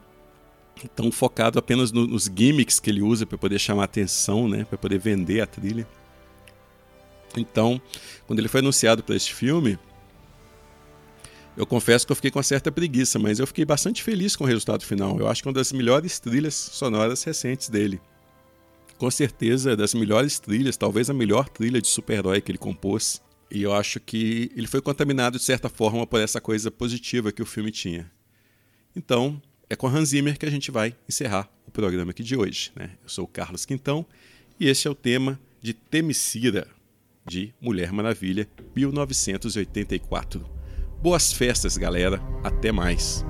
tão 0.96 1.12
focado 1.12 1.60
apenas 1.60 1.92
no, 1.92 2.08
nos 2.08 2.26
gimmicks 2.26 2.80
que 2.80 2.90
ele 2.90 3.02
usa 3.02 3.26
para 3.26 3.38
poder 3.38 3.60
chamar 3.60 3.86
atenção, 3.86 4.48
né, 4.48 4.64
para 4.64 4.78
poder 4.78 5.00
vender 5.00 5.42
a 5.42 5.46
trilha. 5.46 5.88
Então, 7.38 7.82
quando 8.28 8.40
ele 8.40 8.48
foi 8.48 8.60
anunciado 8.60 9.04
para 9.04 9.16
este 9.16 9.34
filme, 9.34 9.80
eu 11.56 11.66
confesso 11.66 12.06
que 12.06 12.12
eu 12.12 12.16
fiquei 12.16 12.32
com 12.32 12.40
uma 12.40 12.44
certa 12.44 12.72
preguiça, 12.72 13.20
mas 13.20 13.40
eu 13.40 13.48
fiquei 13.48 13.66
bastante 13.66 14.02
feliz 14.04 14.36
com 14.36 14.44
o 14.44 14.48
resultado 14.48 14.86
final. 14.86 15.20
Eu 15.20 15.28
acho 15.28 15.42
que 15.42 15.48
é 15.48 15.50
uma 15.50 15.56
das 15.56 15.72
melhores 15.72 16.20
trilhas 16.20 16.56
sonoras 16.56 17.24
recentes 17.24 17.70
dele. 17.70 18.00
Com 18.98 19.10
certeza, 19.10 19.72
é 19.72 19.76
das 19.76 19.94
melhores 19.94 20.40
trilhas, 20.40 20.78
talvez 20.78 21.10
a 21.10 21.14
melhor 21.14 21.50
trilha 21.50 21.82
de 21.82 21.88
super-herói 21.88 22.40
que 22.40 22.52
ele 22.52 22.58
compôs. 22.58 23.22
E 23.50 23.64
eu 23.64 23.74
acho 23.74 24.00
que 24.00 24.52
ele 24.56 24.68
foi 24.68 24.82
contaminado 24.82 25.38
de 25.38 25.44
certa 25.44 25.68
forma 25.68 26.08
por 26.08 26.22
essa 26.22 26.40
coisa 26.40 26.72
positiva 26.72 27.32
que 27.32 27.42
o 27.42 27.46
filme 27.46 27.72
tinha. 27.72 28.10
Então, 28.96 29.42
é 29.70 29.76
com 29.76 29.88
Hans 29.88 30.10
Zimmer 30.10 30.38
que 30.38 30.46
a 30.46 30.50
gente 30.50 30.70
vai 30.70 30.96
encerrar 31.08 31.50
o 31.66 31.72
programa 31.72 32.12
aqui 32.12 32.24
de 32.24 32.36
hoje. 32.36 32.72
Né? 32.76 32.92
Eu 33.02 33.10
sou 33.10 33.26
o 33.26 33.28
Carlos 33.28 33.66
Quintão 33.66 34.06
e 34.60 34.68
este 34.68 34.88
é 34.88 34.92
o 34.92 34.96
tema 34.96 35.40
de 35.62 35.74
Temicira, 35.74 36.68
de 37.26 37.54
Mulher 37.62 37.92
Maravilha, 37.92 38.48
1984. 38.76 40.46
Boas 41.02 41.32
festas, 41.32 41.78
galera. 41.78 42.22
Até 42.44 42.72
mais. 42.72 43.26